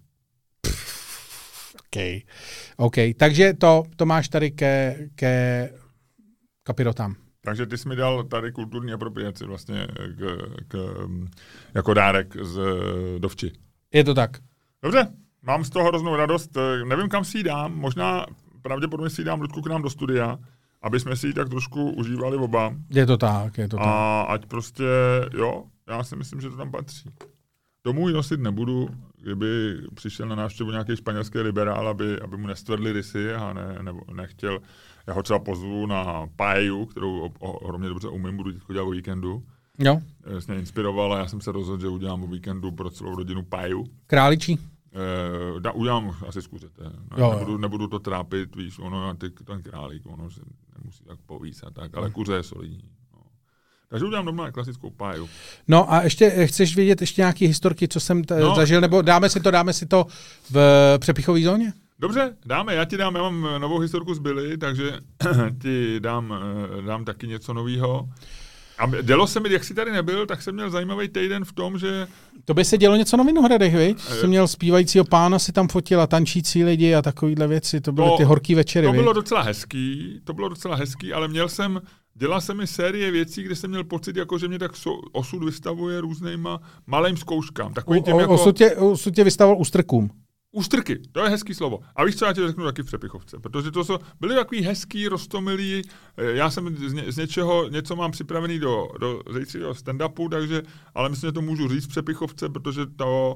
OK. 1.97 2.23
OK, 2.77 2.97
takže 3.17 3.55
to, 3.55 3.83
to 3.97 4.07
máš 4.07 4.29
tady 4.29 4.51
ke, 4.51 4.97
ke 5.15 5.71
kapirotám. 6.63 7.15
Takže 7.41 7.67
ty 7.67 7.79
jsi 7.79 7.89
mi 7.89 7.97
dal 7.97 8.25
tady 8.25 8.53
kulturní 8.53 8.93
apropriaci 8.93 9.45
vlastně 9.45 9.87
k, 10.17 10.39
k, 10.69 10.77
jako 11.75 11.95
dárek 11.95 12.37
z 12.43 12.61
Dovči. 13.19 13.53
Je 13.93 14.05
to 14.05 14.15
tak. 14.15 14.31
Dobře, 14.83 15.07
mám 15.43 15.65
z 15.65 15.71
toho 15.71 15.89
hroznou 15.89 16.17
radost. 16.17 16.51
Nevím, 16.89 17.09
kam 17.09 17.25
si 17.25 17.39
ji 17.39 17.45
dám. 17.45 17.75
Možná 17.75 18.27
pravděpodobně 18.63 19.11
si 19.11 19.21
ji 19.21 19.25
dám 19.25 19.41
Ludku 19.41 19.63
k 19.63 19.67
nám 19.67 19.83
do 19.83 19.91
studia 19.91 20.39
aby 20.85 21.01
jsme 21.01 21.17
si 21.17 21.27
ji 21.27 21.33
tak 21.33 21.49
trošku 21.49 21.91
užívali 21.91 22.37
oba. 22.37 22.75
Je 22.91 23.07
to 23.07 23.17
tak, 23.17 23.59
je 23.59 23.69
to 23.69 23.77
tak. 23.77 23.87
A 23.87 24.23
ať 24.23 24.47
prostě, 24.47 24.85
jo, 25.33 25.65
já 25.89 26.05
si 26.05 26.17
myslím, 26.17 26.41
že 26.41 26.51
to 26.51 26.57
tam 26.57 26.71
patří. 26.71 27.11
Domů 27.85 28.09
ji 28.09 28.15
nosit 28.15 28.41
nebudu, 28.41 28.89
kdyby 29.25 29.79
přišel 29.95 30.29
na 30.29 30.35
návštěvu 30.35 30.71
nějaký 30.71 30.97
španělský 30.97 31.39
liberál, 31.39 31.89
aby, 31.89 32.21
aby 32.21 32.37
mu 32.37 32.47
nestvrdli 32.47 32.93
rysy 32.93 33.35
a 33.35 33.53
ne, 33.53 33.79
nebo 33.83 34.01
nechtěl. 34.15 34.59
Já 35.07 35.15
ho 35.15 35.23
třeba 35.23 35.39
pozvu 35.39 35.87
na 35.87 36.27
paeju, 36.37 36.87
kterou 36.87 37.33
ohromně 37.41 37.89
dobře 37.89 38.09
umím, 38.09 38.37
budu 38.37 38.53
teď 38.53 38.63
dělat 38.73 38.85
o 38.85 38.91
víkendu. 38.91 39.43
Jo. 39.79 40.01
Jsi 40.39 40.51
mě 40.53 40.61
inspiroval 40.61 41.15
a 41.15 41.19
já 41.19 41.27
jsem 41.27 41.41
se 41.41 41.53
rozhodl, 41.53 41.81
že 41.81 41.89
udělám 41.89 42.25
o 42.25 42.27
víkendu 42.27 42.71
pro 42.71 42.91
celou 42.91 43.17
rodinu 43.17 43.43
paeju. 43.43 43.87
Králičí? 44.07 44.59
Eh, 44.93 45.61
da, 45.61 45.73
udělám 45.73 46.17
asi 46.29 46.43
z 46.43 46.47
kuřete. 46.47 46.85
No, 46.85 47.19
jo, 47.19 47.31
nebudu, 47.33 47.53
jo. 47.53 47.59
nebudu 47.59 47.87
to 47.87 47.99
trápit, 47.99 48.57
víš, 48.57 48.79
ono, 48.79 49.15
ty, 49.15 49.31
ten 49.31 49.63
králík, 49.63 50.07
ono 50.07 50.31
se 50.31 50.41
nemusí 50.79 51.05
tak 51.05 51.19
povíst 51.27 51.65
a 51.65 51.71
tak, 51.71 51.97
ale 51.97 52.11
kuře 52.11 52.33
je 52.33 52.43
solidní. 52.43 52.91
Takže 53.89 54.05
udělám 54.07 54.25
doma 54.27 54.51
klasickou 54.51 54.91
páju. 54.91 55.29
No 55.69 55.93
a 55.93 56.03
ještě 56.03 56.47
chceš 56.47 56.77
vědět 56.77 57.01
ještě 57.01 57.23
nějaké 57.23 57.47
historky, 57.47 57.89
co 57.89 58.01
jsem 58.01 58.25
t- 58.25 58.41
no. 58.41 58.55
zažil, 58.55 58.81
nebo 58.81 59.03
dáme 59.03 59.29
si 59.29 59.41
to, 59.41 59.51
dáme 59.51 59.73
si 59.73 59.87
to 59.87 60.07
v 60.51 60.59
přepichové 60.99 61.41
zóně? 61.41 61.73
Dobře, 61.99 62.37
dáme, 62.47 62.75
já 62.75 62.85
ti 62.85 62.97
dám, 62.97 63.15
já 63.15 63.23
mám 63.23 63.49
novou 63.59 63.79
historku 63.79 64.15
z 64.15 64.19
Billy, 64.19 64.59
takže 64.59 64.93
ti 65.63 66.01
dám, 66.01 66.35
eh, 66.79 66.83
dám 66.83 67.05
taky 67.05 67.27
něco 67.29 67.55
nového. 67.55 68.09
A 68.79 69.03
dělo 69.03 69.27
se 69.27 69.41
mi, 69.41 69.53
jak 69.53 69.65
jsi 69.65 69.75
tady 69.75 69.93
nebyl, 69.93 70.27
tak 70.27 70.43
jsem 70.43 70.55
měl 70.55 70.71
zajímavý 70.71 71.09
týden 71.09 71.45
v 71.45 71.53
tom, 71.53 71.79
že... 71.79 72.07
To 72.45 72.55
by 72.55 72.65
se 72.65 72.79
dělo 72.79 72.97
něco 72.97 73.17
na 73.17 73.25
Vinohradech, 73.25 73.75
viď? 73.77 74.01
Jsem 74.01 74.29
měl 74.29 74.49
zpívajícího 74.49 75.05
pána, 75.05 75.39
si 75.39 75.53
tam 75.53 75.69
fotila 75.69 76.07
tančící 76.07 76.65
lidi 76.65 76.95
a 76.95 77.03
takovýhle 77.03 77.47
věci. 77.49 77.81
To 77.81 77.93
byly 77.93 78.09
to, 78.11 78.17
ty 78.17 78.25
horký 78.25 78.55
večery, 78.55 78.87
To 78.87 78.93
viď? 78.93 79.01
bylo 79.01 79.13
docela 79.13 79.43
hezký, 79.43 80.21
to 80.25 80.33
bylo 80.33 80.49
docela 80.49 80.77
hezký, 80.77 81.13
ale 81.13 81.29
měl 81.29 81.49
jsem, 81.49 81.81
dělal 82.15 82.41
jsem 82.41 82.57
mi 82.57 82.67
série 82.67 83.11
věcí, 83.11 83.43
kde 83.43 83.57
jsem 83.57 83.71
měl 83.71 83.85
pocit, 83.85 84.17
jako 84.17 84.39
že 84.39 84.49
mě 84.49 84.59
tak 84.59 84.73
osud 85.13 85.45
vystavuje 85.45 86.01
různýma 86.01 86.61
malým 86.87 87.17
zkouškám. 87.17 87.75
Takový 87.75 88.03
těm 88.03 88.15
o, 88.15 88.21
jako... 88.21 88.35
osud, 88.35 88.57
tě, 88.57 88.77
osud 88.77 89.15
tě 89.15 89.25
vystavoval 89.25 89.61
ústrkům. 89.61 90.11
Ústrky, 90.57 90.99
to 91.13 91.21
je 91.21 91.29
hezký 91.29 91.55
slovo. 91.55 91.81
A 91.97 92.05
víš, 92.05 92.17
co 92.17 92.25
já 92.25 92.33
ti 92.33 92.47
řeknu 92.47 92.65
taky 92.65 92.83
v 92.83 92.87
přepichovce, 92.87 93.39
protože 93.39 93.71
to 93.71 93.85
jsou, 93.85 93.99
byly 94.21 94.35
takový 94.35 94.63
hezký, 94.63 95.09
rostomilý, 95.09 95.83
eh, 96.17 96.33
já 96.33 96.51
jsem 96.51 96.77
z, 96.89 96.93
ně, 96.93 97.13
z 97.13 97.17
něčeho, 97.17 97.69
něco 97.69 97.97
mám 97.97 98.11
připravený 98.11 98.59
do, 98.59 98.89
do 99.01 99.21
zítřejšího 99.39 99.73
stand-upu, 99.73 100.29
takže, 100.29 100.63
ale 100.95 101.09
myslím, 101.09 101.29
že 101.29 101.33
to 101.33 101.43
můžu 101.43 101.69
říct 101.69 101.85
v 101.85 101.89
přepichovce, 101.89 102.49
protože 102.49 102.87
to 102.87 103.35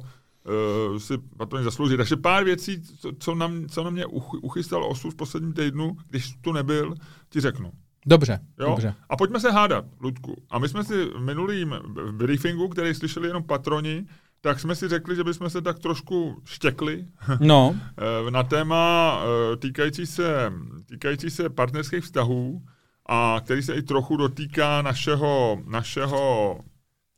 uh, 0.88 0.98
si 0.98 1.18
patrně 1.36 1.64
zaslouží. 1.64 1.96
Takže 1.96 2.16
pár 2.16 2.44
věcí, 2.44 2.82
co, 2.82 3.12
co, 3.18 3.34
na, 3.34 3.50
co 3.70 3.84
na 3.84 3.90
mě 3.90 4.06
uchystal 4.42 4.84
osud 4.84 5.10
v 5.10 5.16
posledním 5.16 5.52
týdnu, 5.52 5.96
když 6.08 6.36
tu 6.40 6.52
nebyl, 6.52 6.94
ti 7.28 7.40
řeknu. 7.40 7.72
Dobře, 8.08 8.40
jo? 8.60 8.66
dobře. 8.66 8.94
A 9.08 9.16
pojďme 9.16 9.40
se 9.40 9.50
hádat, 9.50 9.84
Ludku. 10.00 10.42
A 10.50 10.58
my 10.58 10.68
jsme 10.68 10.84
si 10.84 11.04
v 11.04 11.20
minulým 11.20 11.74
briefingu, 12.12 12.68
který 12.68 12.94
slyšeli 12.94 13.28
jenom 13.28 13.42
patroni, 13.42 14.06
tak 14.40 14.60
jsme 14.60 14.74
si 14.74 14.88
řekli, 14.88 15.16
že 15.16 15.24
bychom 15.24 15.50
se 15.50 15.62
tak 15.62 15.78
trošku 15.78 16.42
štěkli 16.44 17.06
no. 17.40 17.76
Eh, 18.26 18.30
na 18.30 18.42
téma 18.42 19.14
eh, 19.22 19.56
týkající 19.56 20.06
se, 20.06 20.52
týkající 20.86 21.30
se 21.30 21.48
partnerských 21.48 22.04
vztahů 22.04 22.62
a 23.06 23.40
který 23.44 23.62
se 23.62 23.74
i 23.74 23.82
trochu 23.82 24.16
dotýká 24.16 24.82
našeho... 24.82 25.62
našeho 25.66 26.60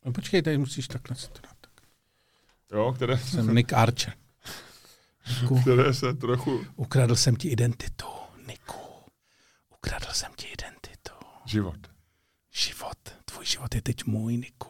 no 0.06 0.12
počkej, 0.12 0.42
tady 0.42 0.58
musíš 0.58 0.88
takhle 0.88 1.16
se 1.16 1.28
to 1.28 1.40
dát. 1.42 1.60
Jo, 2.72 2.92
které 2.92 3.18
Jsem 3.18 3.46
se, 3.46 3.52
Nick 3.52 3.72
Archer. 3.72 4.14
Niku, 5.42 5.60
které 5.60 5.94
se 5.94 6.14
trochu... 6.14 6.64
Ukradl 6.76 7.16
jsem 7.16 7.36
ti 7.36 7.48
identitu, 7.48 8.06
Niku. 8.46 8.78
Ukradl 9.76 10.06
jsem 10.12 10.32
ti 10.36 10.46
identitu. 10.46 10.79
Život. 11.50 11.78
Život. 12.52 12.98
Tvůj 13.24 13.46
život 13.46 13.74
je 13.74 13.82
teď 13.82 14.06
můj, 14.06 14.36
Niku. 14.36 14.68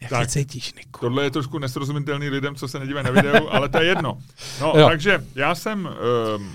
Jak 0.00 0.10
tak, 0.10 0.28
cítíš, 0.28 0.74
Niku? 0.74 1.00
Tohle 1.00 1.24
je 1.24 1.30
trošku 1.30 1.58
nesrozumitelný 1.58 2.28
lidem, 2.28 2.54
co 2.54 2.68
se 2.68 2.78
nedívají 2.78 3.06
na 3.06 3.10
videu, 3.10 3.48
ale 3.50 3.68
to 3.68 3.78
je 3.78 3.86
jedno. 3.86 4.18
No, 4.60 4.72
jo. 4.76 4.88
takže 4.88 5.24
já 5.34 5.54
jsem... 5.54 5.88
Um, 6.36 6.54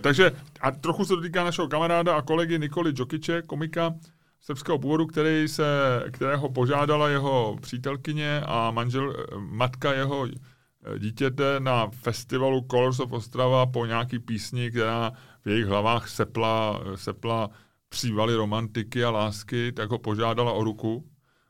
takže 0.00 0.32
a 0.60 0.70
trochu 0.70 1.04
se 1.04 1.16
dotýká 1.16 1.44
našeho 1.44 1.68
kamaráda 1.68 2.16
a 2.16 2.22
kolegy 2.22 2.58
Nikoli 2.58 2.92
Džokiče, 2.92 3.42
komika 3.42 3.94
srbského 4.40 4.78
původu, 4.78 5.06
který 5.06 5.48
se, 5.48 5.64
kterého 6.10 6.48
požádala 6.48 7.08
jeho 7.08 7.56
přítelkyně 7.60 8.40
a 8.46 8.70
manžel, 8.70 9.26
matka 9.38 9.92
jeho 9.92 10.26
eh, 10.26 10.98
dítěte 10.98 11.60
na 11.60 11.88
festivalu 11.88 12.66
Colors 12.70 13.00
of 13.00 13.12
Ostrava 13.12 13.66
po 13.66 13.86
nějaký 13.86 14.18
písni, 14.18 14.70
která 14.70 15.12
v 15.44 15.48
jejich 15.48 15.66
hlavách 15.66 16.08
sepla, 16.08 16.80
sepla 16.94 17.50
přívaly 17.88 18.34
romantiky 18.34 19.04
a 19.04 19.10
lásky, 19.10 19.72
tak 19.72 19.90
ho 19.90 19.98
požádala 19.98 20.52
o 20.52 20.64
ruku 20.64 21.08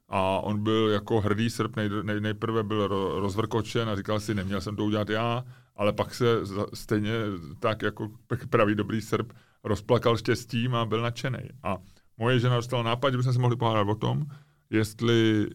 a 0.09 0.39
on 0.39 0.63
byl 0.63 0.89
jako 0.89 1.21
hrdý 1.21 1.51
Srb, 1.51 1.77
nej, 1.77 1.91
nej, 2.03 2.21
nejprve 2.21 2.63
byl 2.63 2.89
rozvrkočen 3.21 3.89
a 3.89 3.97
říkal 3.97 4.21
si, 4.21 4.35
neměl 4.35 4.61
jsem 4.61 4.77
to 4.77 4.85
udělat 4.85 5.11
já, 5.11 5.45
ale 5.77 5.93
pak 5.93 6.15
se 6.15 6.27
stejně 6.75 7.13
tak 7.61 7.83
jako 7.83 8.11
pravý 8.51 8.75
dobrý 8.75 9.01
Srb 9.01 9.33
rozplakal 9.65 10.17
štěstím 10.17 10.75
a 10.75 10.85
byl 10.85 11.03
nadšený. 11.03 11.39
A 11.63 11.77
moje 12.19 12.41
žena 12.41 12.57
dostala 12.57 12.83
nápad, 12.83 13.11
že 13.11 13.17
bychom 13.17 13.33
se 13.33 13.39
mohli 13.39 13.57
pohádat 13.57 13.89
o 13.89 13.95
tom, 13.95 14.27
jestli 14.71 15.49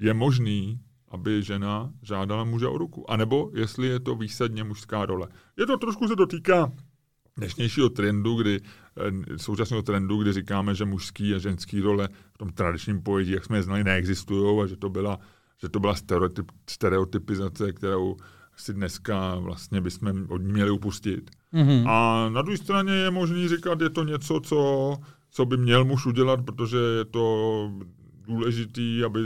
je 0.00 0.14
možný, 0.14 0.80
aby 1.08 1.42
žena 1.42 1.92
žádala 2.02 2.44
muže 2.44 2.66
o 2.66 2.78
ruku. 2.78 3.10
A 3.10 3.16
nebo 3.16 3.50
jestli 3.54 3.86
je 3.86 4.00
to 4.00 4.14
výsadně 4.14 4.64
mužská 4.64 5.06
role. 5.06 5.28
Je 5.58 5.66
to 5.66 5.76
trošku 5.76 6.08
se 6.08 6.16
dotýká 6.16 6.72
dnešnějšího 7.36 7.88
trendu, 7.88 8.34
kdy 8.34 8.60
eh, 8.60 9.38
současného 9.38 9.82
trendu, 9.82 10.22
kdy 10.22 10.32
říkáme, 10.32 10.74
že 10.74 10.84
mužský 10.84 11.34
a 11.34 11.38
ženský 11.38 11.80
role 11.80 12.08
v 12.34 12.38
tom 12.38 12.52
tradičním 12.52 13.02
pojetí, 13.02 13.30
jak 13.30 13.44
jsme 13.44 13.58
je 13.58 13.62
znali, 13.62 13.84
neexistují 13.84 14.62
a 14.62 14.66
že 14.66 14.76
to 14.76 14.88
byla, 14.88 15.18
že 15.62 15.68
to 15.68 15.80
byla 15.80 15.94
stereotyp, 15.94 16.50
stereotypizace, 16.70 17.72
kterou 17.72 18.16
si 18.56 18.74
dneska 18.74 19.34
vlastně 19.34 19.80
bychom 19.80 20.26
od 20.28 20.38
ní 20.38 20.52
měli 20.52 20.70
upustit. 20.70 21.30
Mm-hmm. 21.54 21.84
A 21.88 22.28
na 22.28 22.42
druhé 22.42 22.56
straně 22.56 22.92
je 22.92 23.10
možný 23.10 23.48
říkat, 23.48 23.80
je 23.80 23.90
to 23.90 24.04
něco, 24.04 24.40
co, 24.40 24.96
co 25.30 25.44
by 25.46 25.56
měl 25.56 25.84
muž 25.84 26.06
udělat, 26.06 26.44
protože 26.44 26.76
je 26.76 27.04
to 27.04 27.72
důležitý, 28.26 29.04
aby 29.04 29.20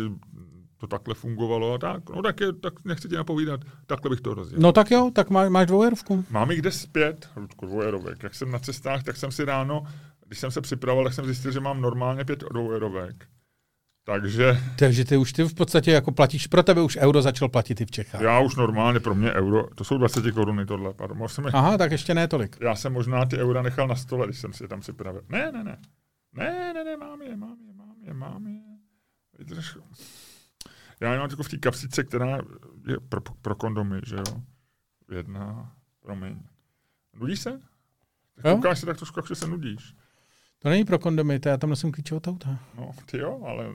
to 0.79 0.87
takhle 0.87 1.15
fungovalo 1.15 1.75
a 1.75 1.79
tak. 1.79 2.11
No 2.11 2.23
tak, 2.23 2.41
je, 2.41 2.53
tak 2.53 2.85
nechci 2.85 3.09
ti 3.09 3.15
napovídat, 3.17 3.61
takhle 3.87 4.11
bych 4.11 4.21
to 4.21 4.35
rozdělil. 4.35 4.63
No 4.63 4.73
tak 4.73 4.91
jo, 4.91 5.11
tak 5.15 5.31
má, 5.31 5.49
máš 5.49 5.67
dvojerovku. 5.67 6.25
Mám 6.31 6.51
jich 6.51 6.61
kde 6.61 6.73
zpět, 6.73 7.29
Ludku, 7.37 7.67
dvojerovek. 7.67 8.23
Jak 8.23 8.35
jsem 8.35 8.51
na 8.51 8.59
cestách, 8.59 9.03
tak 9.03 9.17
jsem 9.17 9.33
si 9.33 9.45
ráno, 9.45 9.87
když 10.27 10.39
jsem 10.39 10.51
se 10.51 10.61
připravoval, 10.61 11.05
tak 11.05 11.15
jsem 11.15 11.25
zjistil, 11.25 11.53
že 11.53 11.61
mám 11.61 11.81
normálně 11.81 12.25
pět 12.25 12.45
dvojerovek. 12.53 13.27
Takže 14.05 14.61
Takže 14.79 15.05
ty 15.05 15.17
už 15.17 15.33
ty 15.33 15.43
v 15.43 15.55
podstatě 15.55 15.91
jako 15.91 16.13
platíš, 16.13 16.47
pro 16.47 16.63
tebe 16.63 16.83
už 16.83 16.97
euro 16.97 17.23
začal 17.23 17.49
platit 17.49 17.81
i 17.81 17.87
v 17.87 17.91
Čechách. 17.91 18.21
já 18.21 18.41
už 18.41 18.57
normálně 18.57 19.01
pro 19.01 19.15
mě 19.15 19.33
euro, 19.33 19.67
to 19.75 19.85
jsou 19.85 19.99
20 19.99 20.31
koruny 20.33 20.67
tohle, 20.67 20.95
pardon. 20.95 21.19
Mohl 21.19 21.29
jsem 21.29 21.45
je- 21.45 21.51
Aha, 21.55 21.79
tak 21.79 21.93
ještě 21.93 22.15
ne 22.15 22.29
tolik. 22.29 22.57
Já 22.61 22.75
jsem 22.75 22.93
možná 22.93 23.25
ty 23.25 23.39
eura 23.39 23.63
nechal 23.63 23.89
na 23.89 23.95
stole, 23.97 24.27
když 24.27 24.39
jsem 24.39 24.53
si 24.53 24.65
je 24.65 24.69
tam 24.69 24.81
připravil. 24.81 25.23
Ne, 25.29 25.53
ne, 25.53 25.65
ne. 25.65 25.79
Ne, 26.33 26.73
ne, 26.75 26.85
ne, 26.85 26.97
mám 26.97 27.23
je, 27.23 27.37
mám 27.37 27.57
je, 27.67 27.73
mám 27.75 27.97
je, 28.07 28.15
mám 28.15 28.47
je. 28.47 28.61
Vydrž. 29.39 29.77
Já 31.01 31.13
je 31.13 31.19
mám 31.19 31.31
jako 31.31 31.43
v 31.43 31.49
té 31.49 31.57
kapsičce, 31.59 32.05
která 32.05 32.37
je 32.87 33.01
pro, 33.09 33.21
pro 33.21 33.55
kondomy, 33.55 34.01
že 34.07 34.17
jo. 34.17 34.43
Jedna, 35.11 35.73
promiň. 36.01 36.41
Nudíš 37.13 37.41
se? 37.41 37.61
Tak 38.35 38.45
Jo. 38.45 38.55
Koukáš 38.55 38.79
se 38.81 38.87
tak 38.87 38.97
trošku, 38.97 39.19
jak 39.19 39.29
že 39.29 39.35
se 39.35 39.47
nudíš. 39.47 39.95
To 40.59 40.69
není 40.69 40.85
pro 40.85 40.99
kondomy, 40.99 41.41
to 41.41 41.49
já 41.49 41.57
tam 41.57 41.71
nosím 41.71 41.93
klíče 41.93 42.15
od 42.15 42.29
auta. 42.29 42.59
No, 42.77 42.93
ty 43.11 43.19
jo, 43.19 43.43
ale 43.47 43.67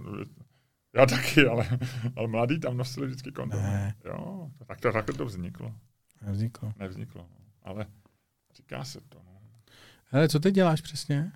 já 0.95 1.05
taky, 1.05 1.47
ale, 1.47 1.80
ale 2.15 2.28
mladí 2.28 2.59
tam 2.59 2.78
nosili 2.78 3.07
vždycky 3.07 3.32
kondomy. 3.32 3.63
Ne. 3.63 3.95
Jo, 4.05 4.49
tak 4.67 4.82
to, 4.82 4.91
takhle 4.91 5.15
to 5.15 5.26
vzniklo. 5.26 5.76
Nevzniklo. 6.22 6.74
Nevzniklo, 6.78 7.22
no. 7.22 7.38
ale 7.63 7.86
říká 8.55 8.84
se 8.84 9.01
to. 9.01 9.22
No. 9.26 9.41
Hele, 10.05 10.30
co 10.30 10.39
ty 10.39 10.51
děláš 10.51 10.82
přesně? 10.82 11.32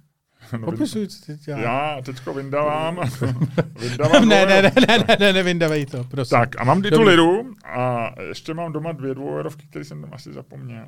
No, 0.59 0.65
Popisuj, 0.65 1.07
co 1.07 1.25
ty 1.25 1.37
děláš. 1.37 1.63
Já 1.63 2.01
teďko 2.01 2.33
vyndávám. 2.33 2.95
vyndávám 3.79 4.27
ne, 4.27 4.45
dvě- 4.45 4.47
ne, 4.47 4.61
ne, 4.61 4.71
ne, 4.87 4.97
ne, 5.07 5.17
ne, 5.19 5.33
nevyndavej 5.33 5.85
to, 5.85 6.03
prosím. 6.03 6.37
Tak 6.37 6.61
a 6.61 6.63
mám 6.63 6.81
ty 6.81 6.91
tu 6.91 7.01
liru 7.01 7.53
a 7.65 8.11
ještě 8.21 8.53
mám 8.53 8.73
doma 8.73 8.91
dvě 8.91 9.13
dvoueurovky, 9.15 9.67
které 9.67 9.85
jsem 9.85 10.01
tam 10.01 10.13
asi 10.13 10.33
zapomněl. 10.33 10.87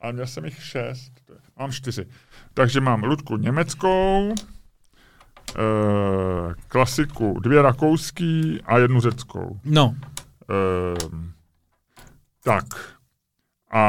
Ale 0.00 0.12
měl 0.12 0.26
jsem 0.26 0.44
jich 0.44 0.62
šest. 0.64 1.12
Mám 1.58 1.72
čtyři. 1.72 2.06
Takže 2.54 2.80
mám 2.80 3.02
Ludku 3.02 3.36
německou, 3.36 4.34
eh, 5.56 6.54
klasiku 6.68 7.40
dvě 7.40 7.62
rakouský 7.62 8.60
a 8.64 8.78
jednu 8.78 9.00
řeckou. 9.00 9.60
No, 9.64 9.94
Eh, 10.50 11.08
tak. 12.42 12.64
A, 13.70 13.80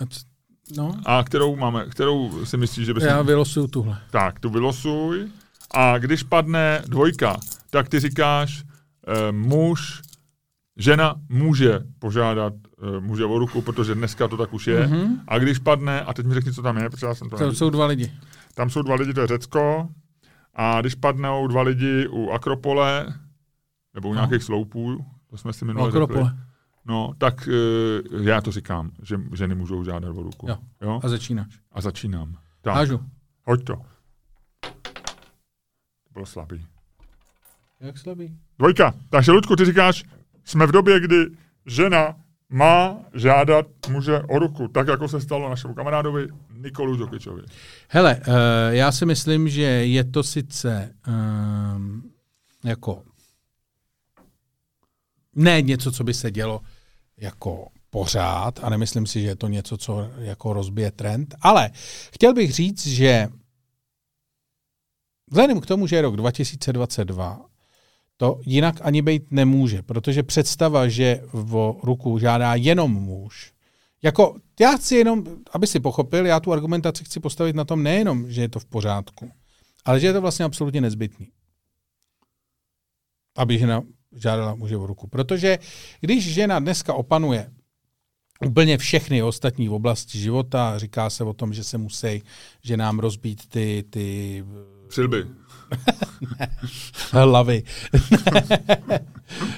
a 0.00 0.04
no, 0.76 0.94
a 1.06 1.24
kterou 1.24 1.56
máme, 1.56 1.86
kterou 1.86 2.44
si 2.44 2.56
myslíš, 2.56 2.86
že 2.86 2.94
bychom... 2.94 3.08
já 3.08 3.22
vylosuju 3.22 3.66
tuhle. 3.66 3.98
Tak, 4.10 4.40
tu 4.40 4.50
vylosuj. 4.50 5.28
A 5.74 5.98
když 5.98 6.22
padne 6.22 6.82
dvojka, 6.86 7.36
tak 7.70 7.88
ty 7.88 8.00
říkáš, 8.00 8.62
eh, 9.06 9.32
muž, 9.32 10.02
žena 10.76 11.14
může 11.28 11.80
požádat 11.98 12.52
eh, 12.96 13.00
muže 13.00 13.24
o 13.24 13.38
ruku, 13.38 13.62
protože 13.62 13.94
dneska 13.94 14.28
to 14.28 14.36
tak 14.36 14.52
už 14.54 14.66
je. 14.66 14.86
Mhm. 14.86 14.96
Mm-hmm. 14.98 15.20
A 15.28 15.38
když 15.38 15.58
padne, 15.58 16.00
a 16.02 16.14
teď 16.14 16.26
mi 16.26 16.34
řekni, 16.34 16.52
co 16.52 16.62
tam 16.62 16.76
je, 16.76 16.90
protože 16.90 17.06
já 17.06 17.14
jsem 17.14 17.30
to, 17.30 17.36
neviděl. 17.36 17.54
jsou 17.54 17.70
dva 17.70 17.86
lidi. 17.86 18.12
Tam 18.54 18.70
jsou 18.70 18.82
dva 18.82 18.94
lidi, 18.94 19.14
to 19.14 19.20
je 19.20 19.26
Řecko. 19.26 19.88
A 20.54 20.80
když 20.80 20.94
padnou 20.94 21.46
dva 21.46 21.62
lidi 21.62 22.06
u 22.10 22.30
Akropole, 22.30 23.06
nebo 23.94 24.08
u 24.08 24.12
No. 24.14 24.20
nějakých 24.20 24.42
sloupů, 24.42 25.04
to 25.30 25.36
jsme 25.36 25.52
si 25.52 25.64
minule 25.64 25.88
Akropole. 25.88 26.24
řekli, 26.24 26.38
no, 26.88 27.14
tak 27.18 27.48
eh, 27.48 28.22
já 28.22 28.40
to 28.40 28.52
říkám, 28.52 28.90
že 29.02 29.20
ženy 29.34 29.54
můžou 29.54 29.84
žádat 29.84 30.16
o 30.16 30.22
ruku. 30.22 30.46
Jo. 30.48 30.58
jo? 30.82 31.00
A 31.02 31.08
začínáš. 31.08 31.60
A 31.72 31.80
začínám. 31.80 32.36
Tak, 32.60 32.74
Hážu. 32.74 33.00
hoď 33.44 33.64
to. 33.64 33.76
To 36.04 36.12
bylo 36.12 36.26
slabý. 36.26 36.66
Jak 37.80 37.98
slabý? 37.98 38.38
Dvojka. 38.58 38.94
Takže, 39.10 39.32
Ludku, 39.32 39.56
ty 39.56 39.64
říkáš, 39.64 40.04
jsme 40.44 40.66
v 40.66 40.72
době, 40.72 41.00
kdy 41.00 41.16
žena 41.66 42.14
má 42.48 42.96
žádat 43.14 43.66
muže 43.90 44.20
o 44.20 44.38
ruku, 44.38 44.68
tak 44.68 44.88
jako 44.88 45.08
se 45.08 45.20
stalo 45.20 45.50
našemu 45.50 45.74
kamarádovi 45.74 46.28
Nikolu 46.52 47.00
Jokičovi. 47.00 47.42
Hele, 47.88 48.16
uh, 48.16 48.34
já 48.68 48.92
si 48.92 49.06
myslím, 49.06 49.48
že 49.48 49.62
je 49.62 50.04
to 50.04 50.22
sice 50.22 50.94
um, 51.08 52.12
jako 52.64 53.02
ne 55.36 55.62
něco, 55.62 55.92
co 55.92 56.04
by 56.04 56.14
se 56.14 56.30
dělo 56.30 56.60
jako 57.18 57.68
pořád 57.90 58.64
a 58.64 58.70
nemyslím 58.70 59.06
si, 59.06 59.20
že 59.20 59.26
je 59.26 59.36
to 59.36 59.48
něco, 59.48 59.76
co 59.76 60.10
jako 60.18 60.52
rozbije 60.52 60.90
trend, 60.90 61.34
ale 61.40 61.70
chtěl 62.12 62.34
bych 62.34 62.52
říct, 62.52 62.86
že 62.86 63.28
vzhledem 65.30 65.60
k 65.60 65.66
tomu, 65.66 65.86
že 65.86 65.96
je 65.96 66.02
rok 66.02 66.16
2022, 66.16 67.46
to 68.16 68.40
jinak 68.46 68.80
ani 68.82 69.02
být 69.02 69.32
nemůže, 69.32 69.82
protože 69.82 70.22
představa, 70.22 70.88
že 70.88 71.22
o 71.52 71.80
ruku 71.82 72.18
žádá 72.18 72.54
jenom 72.54 72.92
muž, 72.92 73.52
jako 74.02 74.36
já 74.60 74.76
chci 74.76 74.96
jenom, 74.96 75.24
aby 75.52 75.66
si 75.66 75.80
pochopil, 75.80 76.26
já 76.26 76.40
tu 76.40 76.52
argumentaci 76.52 77.04
chci 77.04 77.20
postavit 77.20 77.56
na 77.56 77.64
tom 77.64 77.82
nejenom, 77.82 78.30
že 78.30 78.40
je 78.40 78.48
to 78.48 78.60
v 78.60 78.64
pořádku, 78.64 79.30
ale 79.84 80.00
že 80.00 80.06
je 80.06 80.12
to 80.12 80.20
vlastně 80.20 80.44
absolutně 80.44 80.80
nezbytný. 80.80 81.28
Aby 83.36 83.58
žena 83.58 83.82
žádala 84.16 84.54
muže 84.54 84.76
o 84.76 84.86
ruku. 84.86 85.06
Protože 85.06 85.58
když 86.00 86.34
žena 86.34 86.58
dneska 86.58 86.94
opanuje 86.94 87.50
úplně 88.46 88.78
všechny 88.78 89.22
ostatní 89.22 89.68
oblasti 89.68 90.18
života, 90.18 90.78
říká 90.78 91.10
se 91.10 91.24
o 91.24 91.32
tom, 91.32 91.54
že 91.54 91.64
se 91.64 91.78
musí, 91.78 92.22
že 92.62 92.76
nám 92.76 92.98
rozbít 92.98 93.48
ty, 93.48 93.84
ty 93.90 94.44
Přilby. 94.88 95.26
hlavy. 97.10 97.62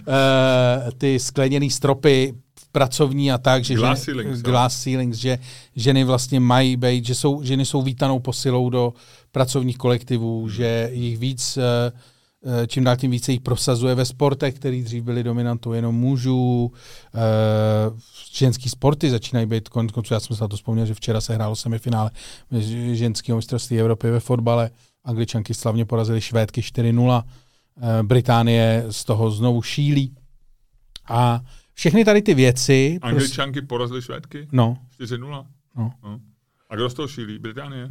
Eh, 0.08 0.92
ty 0.98 1.18
skleněné 1.18 1.70
stropy 1.70 2.34
pracovní 2.72 3.32
a 3.32 3.38
tak, 3.38 3.64
že 3.64 3.74
Glass 3.74 4.04
ženy, 4.04 4.04
ceilings, 4.04 4.38
jo. 4.38 4.42
glass 4.50 4.82
ceilings, 4.82 5.16
že 5.18 5.38
ženy 5.76 6.04
vlastně 6.04 6.40
mají 6.40 6.76
být, 6.76 7.06
že 7.06 7.14
jsou, 7.14 7.42
ženy 7.42 7.64
jsou 7.64 7.82
vítanou 7.82 8.18
posilou 8.18 8.70
do 8.70 8.92
pracovních 9.32 9.78
kolektivů, 9.78 10.48
že 10.48 10.90
jich 10.92 11.18
víc, 11.18 11.56
eh, 11.56 11.92
čím 12.66 12.84
dál 12.84 12.96
tím 12.96 13.10
více 13.10 13.32
jich 13.32 13.40
prosazuje 13.40 13.94
ve 13.94 14.04
sportech, 14.04 14.54
který 14.54 14.82
dřív 14.82 15.04
byly 15.04 15.22
dominantou 15.22 15.72
jenom 15.72 15.94
mužů. 15.94 16.72
Eh, 17.14 17.20
ženský 18.32 18.68
sporty 18.68 19.10
začínají 19.10 19.46
být, 19.46 19.68
konec 19.68 19.92
konců, 19.92 20.14
já 20.14 20.20
jsem 20.20 20.36
se 20.36 20.44
na 20.44 20.48
to 20.48 20.56
vzpomněl, 20.56 20.86
že 20.86 20.94
včera 20.94 21.20
se 21.20 21.34
hrálo 21.34 21.56
semifinále 21.56 22.10
ženského 22.92 23.36
mistrovství 23.36 23.80
Evropy 23.80 24.10
ve 24.10 24.20
fotbale. 24.20 24.70
Angličanky 25.04 25.54
slavně 25.54 25.84
porazily 25.84 26.20
Švédky 26.20 26.60
4-0. 26.60 27.24
Eh, 27.82 28.02
Británie 28.02 28.84
z 28.90 29.04
toho 29.04 29.30
znovu 29.30 29.62
šílí. 29.62 30.14
A 31.08 31.40
všechny 31.74 32.04
tady 32.04 32.22
ty 32.22 32.34
věci... 32.34 32.98
Prostě, 33.00 33.14
Angličanky 33.16 33.62
porazily 33.62 34.02
Švédky? 34.02 34.48
no, 34.52 34.76
4-0. 35.00 35.18
no, 35.28 35.46
No. 35.76 36.20
A 36.70 36.74
kdo 36.76 36.90
z 36.90 36.94
toho 36.94 37.08
šílí? 37.08 37.38
Británie. 37.38 37.88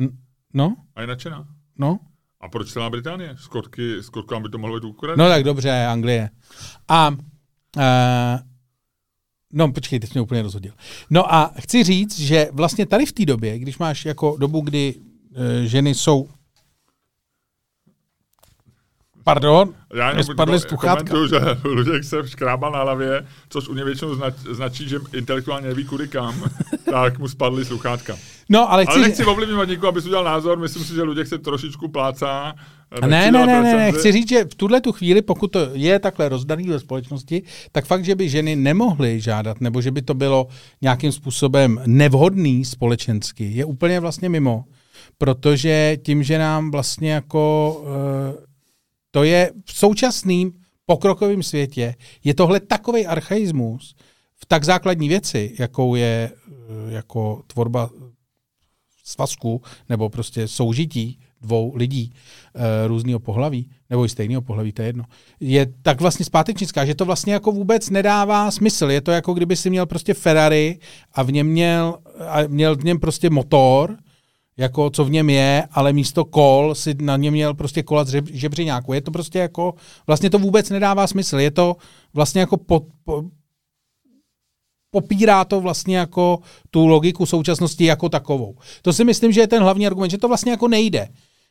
No, 0.54 0.76
A 0.96 1.02
je 1.02 1.08
nadšená. 1.08 1.48
no. 1.78 2.00
A 2.42 2.50
proč 2.50 2.72
celá 2.72 2.90
Británie? 2.90 3.36
Skotky, 3.40 4.04
Skotkám 4.04 4.44
by 4.44 4.50
to 4.50 4.58
mohlo 4.58 4.80
být 4.80 4.88
Ukrajina. 4.88 5.24
No 5.24 5.30
tak 5.30 5.44
dobře, 5.44 5.86
Anglie. 5.86 6.30
A 6.88 7.10
uh, 7.10 7.14
no 9.54 9.72
počkej, 9.72 10.00
teď 10.00 10.14
mě 10.14 10.22
úplně 10.22 10.42
rozhodil. 10.42 10.74
No 11.10 11.34
a 11.34 11.54
chci 11.60 11.84
říct, 11.84 12.20
že 12.20 12.50
vlastně 12.52 12.86
tady 12.86 13.06
v 13.06 13.12
té 13.12 13.26
době, 13.26 13.60
když 13.60 13.78
máš 13.78 14.06
jako 14.06 14.38
dobu, 14.40 14.62
kdy 14.62 14.96
uh, 14.96 15.04
ženy 15.66 15.96
jsou 15.96 16.30
Pardon, 19.24 19.74
Já 19.94 20.10
jenom 20.10 20.24
spadly 20.24 20.56
jako 20.56 20.68
sluchátka. 20.68 21.12
komentuju, 21.12 21.28
že 21.28 21.58
Luděk 21.70 22.04
se 22.04 22.28
škrábal 22.28 22.72
na 22.72 22.82
hlavě, 22.82 23.26
což 23.50 23.68
u 23.68 23.74
něj 23.74 23.86
většinou 23.86 24.16
znač, 24.16 24.34
značí, 24.52 24.90
že 24.90 25.00
intelektuálně 25.14 25.68
neví 25.68 25.86
kudy 25.86 26.08
kam, 26.08 26.44
tak 26.92 27.20
mu 27.20 27.28
spadly 27.28 27.66
sluchátka. 27.66 28.16
no 28.50 28.72
ale 28.72 28.86
chci... 28.86 28.94
Ale 28.94 29.02
nechci 29.08 29.26
ovlivňovat 29.26 29.70
nikoho, 29.70 29.90
aby 29.90 30.02
si 30.02 30.08
udělal 30.08 30.26
názor, 30.26 30.60
myslím 30.60 30.84
si, 30.84 30.94
že 30.94 31.04
Luděk 31.04 31.28
se 31.28 31.38
trošičku 31.38 31.88
plácá. 31.88 32.56
Ne, 33.02 33.32
ne, 33.32 33.46
ne, 33.46 33.46
ne, 33.46 33.62
ne, 33.62 33.92
chci 33.92 34.12
říct, 34.12 34.30
že 34.30 34.44
v 34.46 34.56
tuhle 34.56 34.82
tu 34.82 34.92
chvíli, 34.92 35.22
pokud 35.22 35.52
to 35.52 35.60
je 35.74 36.00
takhle 36.00 36.30
rozdaný 36.30 36.68
ve 36.68 36.80
společnosti, 36.80 37.44
tak 37.72 37.86
fakt, 37.86 38.06
že 38.06 38.16
by 38.16 38.30
ženy 38.30 38.56
nemohly 38.56 39.22
žádat, 39.22 39.62
nebo 39.62 39.82
že 39.82 39.92
by 39.92 40.02
to 40.02 40.14
bylo 40.14 40.48
nějakým 40.82 41.12
způsobem 41.12 41.82
nevhodný 41.86 42.66
společensky, 42.66 43.52
je 43.52 43.66
úplně 43.66 44.00
vlastně 44.00 44.30
mimo. 44.30 44.64
Protože 45.18 45.98
tím, 46.04 46.24
že 46.24 46.38
nám 46.38 46.72
vlastně 46.72 47.12
jako 47.12 47.84
eh, 48.34 48.49
to 49.12 49.24
je 49.24 49.52
v 49.66 49.74
současném 49.74 50.52
pokrokovém 50.86 51.44
světě, 51.44 51.96
je 52.24 52.34
tohle 52.34 52.60
takový 52.60 53.06
archaismus 53.06 53.96
v 54.36 54.46
tak 54.46 54.64
základní 54.64 55.10
věci, 55.10 55.56
jakou 55.60 55.96
je 55.96 56.32
eh, 56.32 56.94
jako 56.94 57.44
tvorba 57.48 57.90
svazku 59.10 59.62
nebo 59.90 60.10
prostě 60.10 60.48
soužití 60.48 61.20
dvou 61.42 61.76
lidí 61.76 62.14
e, 62.56 62.88
různého 62.88 63.20
pohlaví, 63.20 63.70
nebo 63.90 64.06
i 64.06 64.10
stejného 64.10 64.42
pohlaví, 64.42 64.72
to 64.72 64.82
je 64.82 64.88
jedno, 64.88 65.04
je 65.40 65.66
tak 65.82 66.02
vlastně 66.02 66.26
zpátečnická, 66.26 66.86
že 66.86 66.96
to 66.96 67.06
vlastně 67.06 67.34
jako 67.34 67.52
vůbec 67.52 67.90
nedává 67.90 68.52
smysl. 68.52 68.92
Je 68.92 69.02
to 69.02 69.12
jako 69.12 69.34
kdyby 69.34 69.56
si 69.56 69.70
měl 69.70 69.86
prostě 69.86 70.14
Ferrari 70.14 70.80
a 71.14 71.24
v 71.24 71.32
něm 71.32 71.48
měl, 71.48 71.98
a 72.28 72.48
měl 72.48 72.76
v 72.76 72.84
něm 72.84 73.00
prostě 73.00 73.30
motor, 73.30 73.98
jako 74.60 74.90
co 74.90 75.06
v 75.06 75.12
něm 75.12 75.30
je, 75.30 75.68
ale 75.72 75.94
místo 75.94 76.26
kol 76.26 76.76
si 76.76 76.96
na 77.02 77.18
něm 77.18 77.34
měl 77.34 77.54
prostě 77.54 77.84
kola 77.84 78.04
z 78.04 78.14
žeb- 78.14 78.30
žebřiňáku. 78.34 78.94
Je 78.94 79.02
to 79.02 79.12
prostě 79.12 79.40
jako, 79.40 79.74
vlastně 80.08 80.30
to 80.30 80.40
vůbec 80.40 80.70
nedává 80.70 81.08
smysl. 81.08 81.40
Je 81.40 81.52
to 81.52 81.76
vlastně 82.14 82.42
jako 82.42 82.58
po, 82.58 82.82
po, 83.04 83.24
popírá 84.92 85.46
to 85.46 85.62
vlastně 85.62 85.98
jako 85.98 86.40
tu 86.70 86.88
logiku 86.88 87.26
současnosti 87.26 87.86
jako 87.86 88.10
takovou. 88.10 88.56
To 88.82 88.94
si 88.94 89.04
myslím, 89.04 89.32
že 89.32 89.42
je 89.42 89.48
ten 89.48 89.64
hlavní 89.64 89.88
argument, 89.88 90.10
že 90.10 90.18
to 90.18 90.28
vlastně 90.28 90.52
jako 90.52 90.68
nejde. 90.68 91.08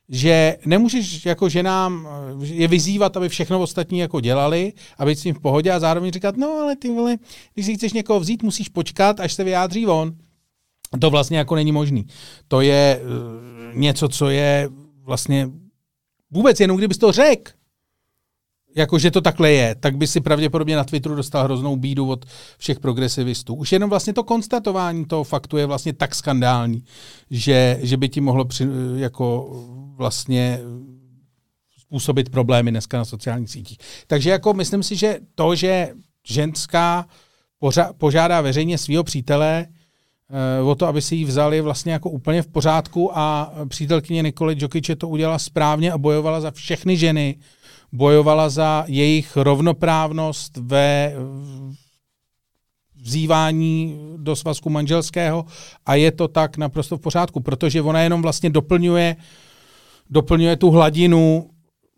že 0.09 0.57
nemůžeš 0.67 1.27
jako 1.27 1.49
ženám 1.49 2.09
je 2.41 2.69
vyzývat, 2.69 3.17
aby 3.17 3.29
všechno 3.29 3.61
ostatní 3.61 3.99
jako 3.99 4.21
dělali, 4.21 4.73
aby 4.99 5.17
s 5.17 5.23
tím 5.23 5.35
v 5.35 5.41
pohodě 5.41 5.73
a 5.73 5.81
zároveň 5.81 6.13
říkat, 6.13 6.37
no 6.37 6.49
ale 6.49 6.77
ty 6.77 6.89
vole, 6.89 7.17
když 7.55 7.67
si 7.67 7.75
chceš 7.75 7.93
někoho 7.93 8.21
vzít, 8.21 8.43
musíš 8.43 8.69
počkat, 8.69 9.21
až 9.21 9.33
se 9.33 9.45
vyjádří 9.45 9.87
on. 9.87 10.17
To 11.01 11.11
vlastně 11.11 11.39
jako 11.39 11.55
není 11.55 11.73
možný. 11.73 12.07
To 12.49 12.61
je 12.61 13.01
uh, 13.03 13.79
něco, 13.79 14.09
co 14.09 14.31
je 14.31 14.69
vlastně 15.03 15.51
vůbec 16.31 16.61
jenom 16.61 16.77
kdybys 16.77 16.99
to 16.99 17.13
řekl, 17.13 17.53
jako 18.77 18.99
že 18.99 19.11
to 19.11 19.21
takhle 19.21 19.51
je, 19.51 19.75
tak 19.75 19.97
by 19.97 20.07
si 20.07 20.21
pravděpodobně 20.21 20.77
na 20.77 20.85
Twitteru 20.85 21.15
dostal 21.15 21.45
hroznou 21.45 21.77
bídu 21.77 22.09
od 22.09 22.25
všech 22.59 22.81
progresivistů. 22.81 23.55
Už 23.55 23.73
jenom 23.73 23.91
vlastně 23.91 24.13
to 24.13 24.25
konstatování 24.25 25.05
toho 25.05 25.25
faktu 25.25 25.57
je 25.57 25.67
vlastně 25.67 25.93
tak 25.93 26.15
skandální, 26.15 26.85
že, 27.31 27.79
že 27.83 27.97
by 27.97 28.09
ti 28.09 28.21
mohlo 28.21 28.45
při, 28.45 28.67
jako 28.97 29.51
vlastně 29.97 30.61
způsobit 31.79 32.29
problémy 32.29 32.71
dneska 32.71 32.99
na 32.99 33.05
sociálních 33.05 33.51
sítích. 33.51 33.79
Takže 34.07 34.31
jako 34.31 34.55
myslím 34.55 34.83
si, 34.83 34.97
že 34.97 35.19
to, 35.35 35.55
že 35.55 35.89
ženská 36.27 37.07
požádá 37.99 38.41
veřejně 38.41 38.79
svého 38.79 39.05
přítele 39.05 39.67
o 40.65 40.75
to, 40.75 40.87
aby 40.87 41.03
si 41.03 41.17
ji 41.17 41.25
vzali 41.25 41.61
vlastně 41.61 41.93
jako 41.93 42.11
úplně 42.11 42.43
v 42.43 42.47
pořádku 42.47 43.19
a 43.19 43.53
přítelkyně 43.69 44.23
Nikoli 44.23 44.57
Jokiče 44.59 44.97
to 44.97 45.09
udělala 45.09 45.39
správně 45.39 45.93
a 45.93 45.99
bojovala 45.99 46.41
za 46.41 46.51
všechny 46.51 46.97
ženy, 46.97 47.39
bojovala 47.93 48.49
za 48.49 48.85
jejich 48.87 49.37
rovnoprávnost 49.37 50.57
ve 50.57 51.15
vzývání 52.97 53.99
do 54.17 54.37
svazku 54.37 54.71
manželského 54.71 55.45
a 55.87 55.95
je 55.95 56.13
to 56.13 56.29
tak 56.29 56.57
naprosto 56.57 56.97
v 56.97 57.01
pořádku, 57.01 57.41
protože 57.41 57.83
ona 57.83 58.01
jenom 58.01 58.23
vlastně 58.23 58.51
doplňuje, 58.51 59.17
doplňuje 60.11 60.57
tu 60.57 60.71
hladinu 60.71 61.51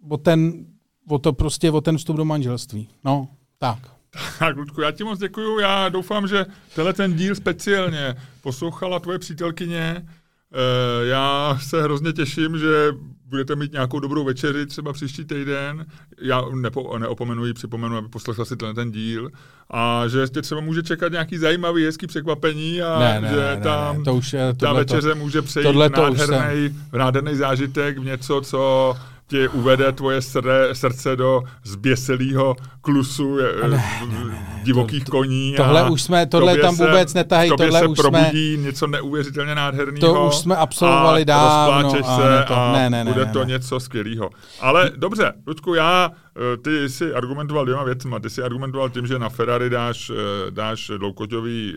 o 0.09 0.17
ten, 0.17 0.67
o 1.09 1.19
to 1.19 1.33
prostě 1.33 1.71
o 1.71 1.81
ten 1.81 1.99
vstup 1.99 2.17
do 2.17 2.25
manželství. 2.25 2.89
No, 3.05 3.29
tak. 3.59 4.00
Tak, 4.39 4.57
Ludku, 4.57 4.81
já 4.81 4.91
ti 4.91 5.05
moc 5.05 5.19
děkuju. 5.19 5.59
Já 5.59 5.89
doufám, 5.89 6.29
že 6.29 6.47
tenhle 6.75 6.93
ten 6.93 7.15
díl 7.15 7.35
speciálně 7.35 8.17
poslouchala 8.43 8.99
tvoje 8.99 9.19
přítelkyně. 9.19 9.81
E, 9.83 11.07
já 11.07 11.59
se 11.63 11.83
hrozně 11.83 12.13
těším, 12.13 12.59
že 12.59 12.93
budete 13.31 13.57
mít 13.57 13.73
nějakou 13.73 14.01
dobrou 14.01 14.25
večeři 14.25 14.67
třeba 14.67 14.93
příští 14.93 15.25
týden, 15.25 15.87
já 16.21 16.43
nepo, 16.55 16.99
neopomenuji, 16.99 17.55
připomenu, 17.55 17.97
aby 17.97 18.09
poslechla 18.09 18.45
si 18.45 18.57
ten, 18.57 18.75
ten 18.75 18.91
díl, 18.91 19.31
a 19.71 20.09
že 20.09 20.29
tě 20.29 20.43
třeba 20.43 20.61
může 20.61 20.83
čekat 20.83 21.13
nějaký 21.13 21.39
zajímavý, 21.39 21.85
hezký 21.85 22.07
překvapení 22.07 22.83
a 22.83 22.99
ne, 22.99 23.21
ne, 23.21 23.29
že 23.29 23.37
ne, 23.37 23.61
tam 23.63 23.99
ne, 23.99 24.05
to 24.05 24.15
už, 24.15 24.35
ta 24.57 24.73
večeře 24.73 25.15
může 25.15 25.43
přejít 25.43 25.67
v 25.67 25.89
nádherný, 25.89 26.77
v 26.93 26.97
nádherný 26.97 27.37
zážitek, 27.37 27.99
v 27.99 28.05
něco, 28.05 28.41
co 28.41 28.95
ti 29.31 29.49
uvede 29.49 29.93
tvoje 29.93 30.23
srdce, 30.23 30.69
srdce 30.73 31.17
do 31.17 31.43
zběselého 31.65 32.57
klusu 32.81 33.37
ne, 33.37 33.69
ne, 33.69 33.85
ne, 34.29 34.63
divokých 34.63 35.05
to, 35.05 35.11
koní. 35.11 35.55
Tohle 35.57 35.81
a 35.81 35.89
už 35.89 36.03
jsme, 36.03 36.27
tohle 36.27 36.57
tam 36.57 36.77
vůbec 36.77 37.15
netahají, 37.15 37.51
tohle 37.57 37.79
se 37.79 37.87
už 37.87 37.99
probudí 37.99 38.55
jsme, 38.55 38.63
něco 38.67 38.87
neuvěřitelně 38.87 39.55
nádherného. 39.55 40.15
To 40.15 40.27
už 40.27 40.35
jsme 40.37 40.57
absolvovali 40.57 41.25
dávno. 41.25 41.91
se 41.91 42.45
to, 42.49 42.57
a 42.57 42.73
ne, 42.73 42.91
ne, 42.91 43.05
ne, 43.05 43.13
bude 43.13 43.27
ne, 43.27 43.33
to 43.33 43.39
ne. 43.39 43.45
něco 43.45 43.81
skvělého. 43.81 44.31
Ale 44.61 44.91
dobře, 44.97 45.33
Ludku, 45.47 45.75
já 45.75 46.11
Eh, 46.30 46.30
ty 46.63 46.89
jsi 46.89 47.15
argumentoval 47.15 47.65
dvěma 47.65 47.85
věcma. 47.85 48.19
Ty 48.19 48.31
jsi 48.31 48.43
argumentoval 48.43 48.91
tím, 48.91 49.07
že 49.07 49.19
na 49.19 49.29
Ferrari 49.29 49.71
dáš, 49.71 50.11
eh, 50.11 50.51
dáš 50.51 50.93
loukoťový... 51.01 51.75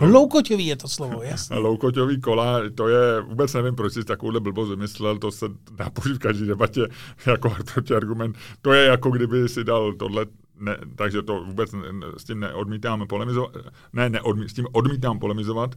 Eh, 0.00 0.06
loukoťový 0.06 0.66
je 0.66 0.76
to 0.76 0.88
slovo, 0.88 1.22
jasně. 1.22 1.56
Loukoťový 1.56 2.20
kola, 2.20 2.60
to 2.74 2.88
je, 2.88 3.20
vůbec 3.20 3.54
nevím, 3.54 3.74
proč 3.74 3.92
jsi 3.92 4.04
takovouhle 4.04 4.40
blbost 4.40 4.70
vymyslel, 4.70 5.18
to 5.18 5.30
se 5.30 5.46
dá 5.72 5.90
použít 5.90 6.14
v 6.14 6.18
každé 6.18 6.46
debatě 6.46 6.88
jako 7.26 7.54
argument. 7.96 8.36
To 8.62 8.72
je 8.72 8.86
jako 8.86 9.10
kdyby 9.10 9.48
si 9.48 9.64
dal 9.64 9.92
tohle 9.92 10.26
ne, 10.60 10.78
takže 10.96 11.22
to 11.22 11.44
vůbec 11.44 11.72
ne, 11.72 11.80
s 12.16 12.24
tím 12.24 12.40
neodmítám 12.40 13.06
polemizovat, 13.06 13.50
ne, 13.92 14.10
neodmí, 14.10 14.48
s 14.48 14.52
tím 14.52 14.66
odmítám 14.72 15.18
polemizovat, 15.18 15.74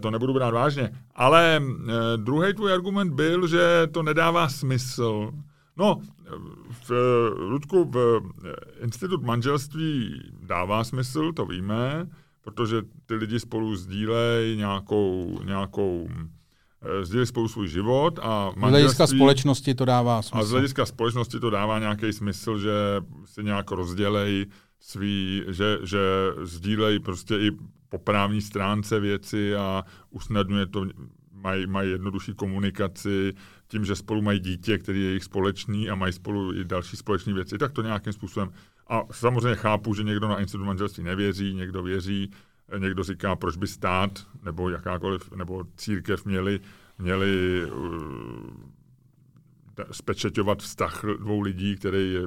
to 0.00 0.10
nebudu 0.10 0.34
brát 0.34 0.50
vážně. 0.50 0.90
Ale 1.14 1.62
druhý 2.16 2.54
tvůj 2.54 2.72
argument 2.72 3.14
byl, 3.14 3.46
že 3.46 3.88
to 3.92 4.02
nedává 4.02 4.48
smysl, 4.48 5.32
No, 5.78 6.00
v, 6.88 6.90
Ludku, 7.38 7.84
v 7.84 8.20
institut 8.80 9.22
manželství 9.22 10.20
dává 10.42 10.84
smysl, 10.84 11.32
to 11.32 11.46
víme, 11.46 12.06
protože 12.40 12.82
ty 13.06 13.14
lidi 13.14 13.40
spolu 13.40 13.76
sdílejí 13.76 14.56
nějakou, 14.56 15.40
nějakou 15.44 16.08
eh, 16.82 17.04
sdílejí 17.04 17.26
spolu 17.26 17.48
svůj 17.48 17.68
život 17.68 18.18
a 18.22 18.52
Z 18.56 18.60
hlediska 18.60 19.06
společnosti 19.06 19.74
to 19.74 19.84
dává 19.84 20.22
smysl. 20.22 20.38
A 20.38 20.44
z 20.44 20.50
hlediska 20.50 20.86
společnosti 20.86 21.40
to 21.40 21.50
dává 21.50 21.78
nějaký 21.78 22.12
smysl, 22.12 22.58
že 22.58 22.72
si 23.24 23.44
nějak 23.44 23.70
rozdělej 23.70 24.46
svý, 24.80 25.44
že, 25.48 25.78
že 25.82 25.98
sdílejí 26.42 26.98
prostě 26.98 27.34
i 27.34 27.50
po 27.88 27.98
právní 27.98 28.40
stránce 28.40 29.00
věci 29.00 29.56
a 29.56 29.84
usnadňuje 30.10 30.66
to, 30.66 30.86
mají, 31.32 31.66
mají 31.66 31.90
jednodušší 31.90 32.34
komunikaci, 32.34 33.34
tím, 33.68 33.84
že 33.84 33.96
spolu 33.96 34.22
mají 34.22 34.40
dítě, 34.40 34.78
který 34.78 35.00
je 35.00 35.06
jejich 35.06 35.24
společný 35.24 35.90
a 35.90 35.94
mají 35.94 36.12
spolu 36.12 36.54
i 36.54 36.64
další 36.64 36.96
společné 36.96 37.32
věci, 37.32 37.58
tak 37.58 37.72
to 37.72 37.82
nějakým 37.82 38.12
způsobem. 38.12 38.52
A 38.86 39.02
samozřejmě 39.10 39.54
chápu, 39.54 39.94
že 39.94 40.04
někdo 40.04 40.28
na 40.28 40.40
institut 40.40 40.64
manželství 40.64 41.04
nevěří, 41.04 41.54
někdo 41.54 41.82
věří, 41.82 42.30
někdo 42.78 43.02
říká, 43.02 43.36
proč 43.36 43.56
by 43.56 43.66
stát 43.66 44.26
nebo 44.44 44.70
jakákoliv, 44.70 45.32
nebo 45.32 45.64
církev 45.76 46.24
měli, 46.24 46.60
měli 46.98 47.62
uh, 47.66 48.50
spečeťovat 49.90 50.62
vztah 50.62 51.04
dvou 51.18 51.40
lidí, 51.40 51.76
který 51.76 52.12
je 52.12 52.22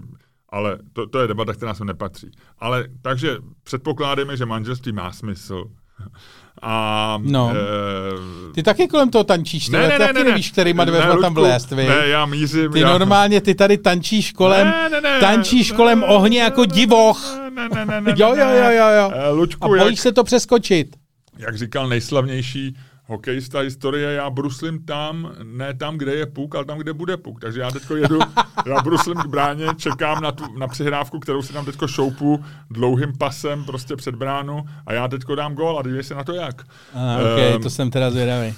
ale 0.51 0.79
to, 0.93 1.07
to 1.07 1.19
je 1.19 1.27
debata, 1.27 1.53
která 1.53 1.73
se 1.73 1.85
nepatří. 1.85 2.31
Ale 2.59 2.87
takže 3.01 3.37
předpokládáme, 3.63 4.37
že 4.37 4.45
manželství 4.45 4.91
má 4.91 5.11
smysl, 5.11 5.71
a, 6.61 7.17
no. 7.21 7.51
E, 7.51 8.53
ty 8.53 8.63
taky 8.63 8.87
kolem 8.87 9.09
toho 9.09 9.23
tančíš, 9.23 9.69
ne, 9.69 9.79
ne, 9.79 9.87
ne, 9.87 9.97
taky 9.97 10.13
ne, 10.13 10.23
nevíš, 10.23 10.51
kterýma 10.51 10.85
dveřma 10.85 11.17
tam 11.21 11.33
vlézt, 11.33 11.71
vy. 11.71 11.87
Ne, 11.87 12.07
já 12.07 12.25
mířím. 12.25 12.71
Ty 12.71 12.79
já... 12.79 12.97
normálně, 12.97 13.41
ty 13.41 13.55
tady 13.55 13.77
tančíš 13.77 14.31
kolem, 14.31 14.67
ne, 14.67 14.89
ne, 14.89 15.01
ne, 15.01 15.19
tančíš 15.19 15.71
ne, 15.71 15.77
kolem 15.77 15.99
ne, 15.99 16.05
ohně 16.05 16.41
jako 16.41 16.65
divoch. 16.65 17.37
Ne, 17.55 17.69
ne, 17.69 17.85
ne, 17.85 18.01
ne, 18.01 18.13
jo, 18.17 18.35
jo, 18.35 18.49
jo, 18.49 18.71
jo, 18.71 18.87
jo. 18.97 19.11
E, 19.13 19.29
Luďku, 19.29 19.65
A 19.65 19.67
bojíš 19.67 19.85
jak, 19.85 19.99
se 19.99 20.11
to 20.11 20.23
přeskočit. 20.23 20.95
Jak 21.37 21.57
říkal 21.57 21.87
nejslavnější 21.87 22.77
hokejista 23.05 23.59
historie, 23.59 24.13
já 24.13 24.29
bruslím 24.29 24.85
tam, 24.85 25.31
ne 25.43 25.73
tam, 25.73 25.97
kde 25.97 26.15
je 26.15 26.25
puk, 26.25 26.55
ale 26.55 26.65
tam, 26.65 26.77
kde 26.77 26.93
bude 26.93 27.17
puk. 27.17 27.39
Takže 27.39 27.61
já 27.61 27.71
teď 27.71 27.83
jedu, 27.95 28.19
já 28.65 28.81
bruslím 28.81 29.17
k 29.17 29.25
bráně, 29.25 29.65
čekám 29.77 30.23
na, 30.23 30.31
tu, 30.31 30.57
na 30.57 30.67
přihrávku, 30.67 31.19
kterou 31.19 31.41
si 31.41 31.53
tam 31.53 31.65
teď 31.65 31.75
šoupu 31.85 32.43
dlouhým 32.69 33.13
pasem 33.17 33.63
prostě 33.65 33.95
před 33.95 34.15
bránu 34.15 34.63
a 34.85 34.93
já 34.93 35.07
teď 35.07 35.21
dám 35.35 35.55
gol 35.55 35.79
a 35.79 35.81
dívej 35.81 36.03
se 36.03 36.15
na 36.15 36.23
to 36.23 36.33
jak. 36.33 36.61
Aha, 36.93 37.17
okay, 37.17 37.55
um, 37.55 37.61
to 37.61 37.69
jsem 37.69 37.91
teda 37.91 38.11
zvědavý. 38.11 38.55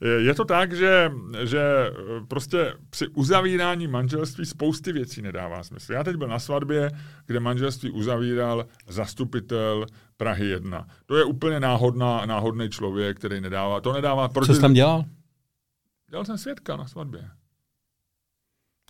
Je 0.00 0.34
to 0.34 0.44
tak, 0.44 0.72
že, 0.72 1.12
že 1.44 1.92
prostě 2.28 2.74
při 2.90 3.08
uzavírání 3.08 3.86
manželství 3.86 4.46
spousty 4.46 4.92
věcí 4.92 5.22
nedává 5.22 5.62
smysl. 5.62 5.92
Já 5.92 6.04
teď 6.04 6.16
byl 6.16 6.28
na 6.28 6.38
svatbě, 6.38 6.90
kde 7.26 7.40
manželství 7.40 7.90
uzavíral 7.90 8.66
zastupitel 8.88 9.86
Prahy 10.16 10.46
1. 10.46 10.86
To 11.06 11.16
je 11.16 11.24
úplně 11.24 11.60
náhodná, 11.60 12.26
náhodný 12.26 12.70
člověk, 12.70 13.16
který 13.16 13.40
nedává, 13.40 13.80
to 13.80 13.92
nedává... 13.92 14.28
Co 14.28 14.54
jsi 14.54 14.60
tam 14.60 14.72
dělal? 14.72 15.04
Dělal 16.10 16.24
jsem 16.24 16.38
svědka 16.38 16.76
na 16.76 16.86
svatbě. 16.86 17.30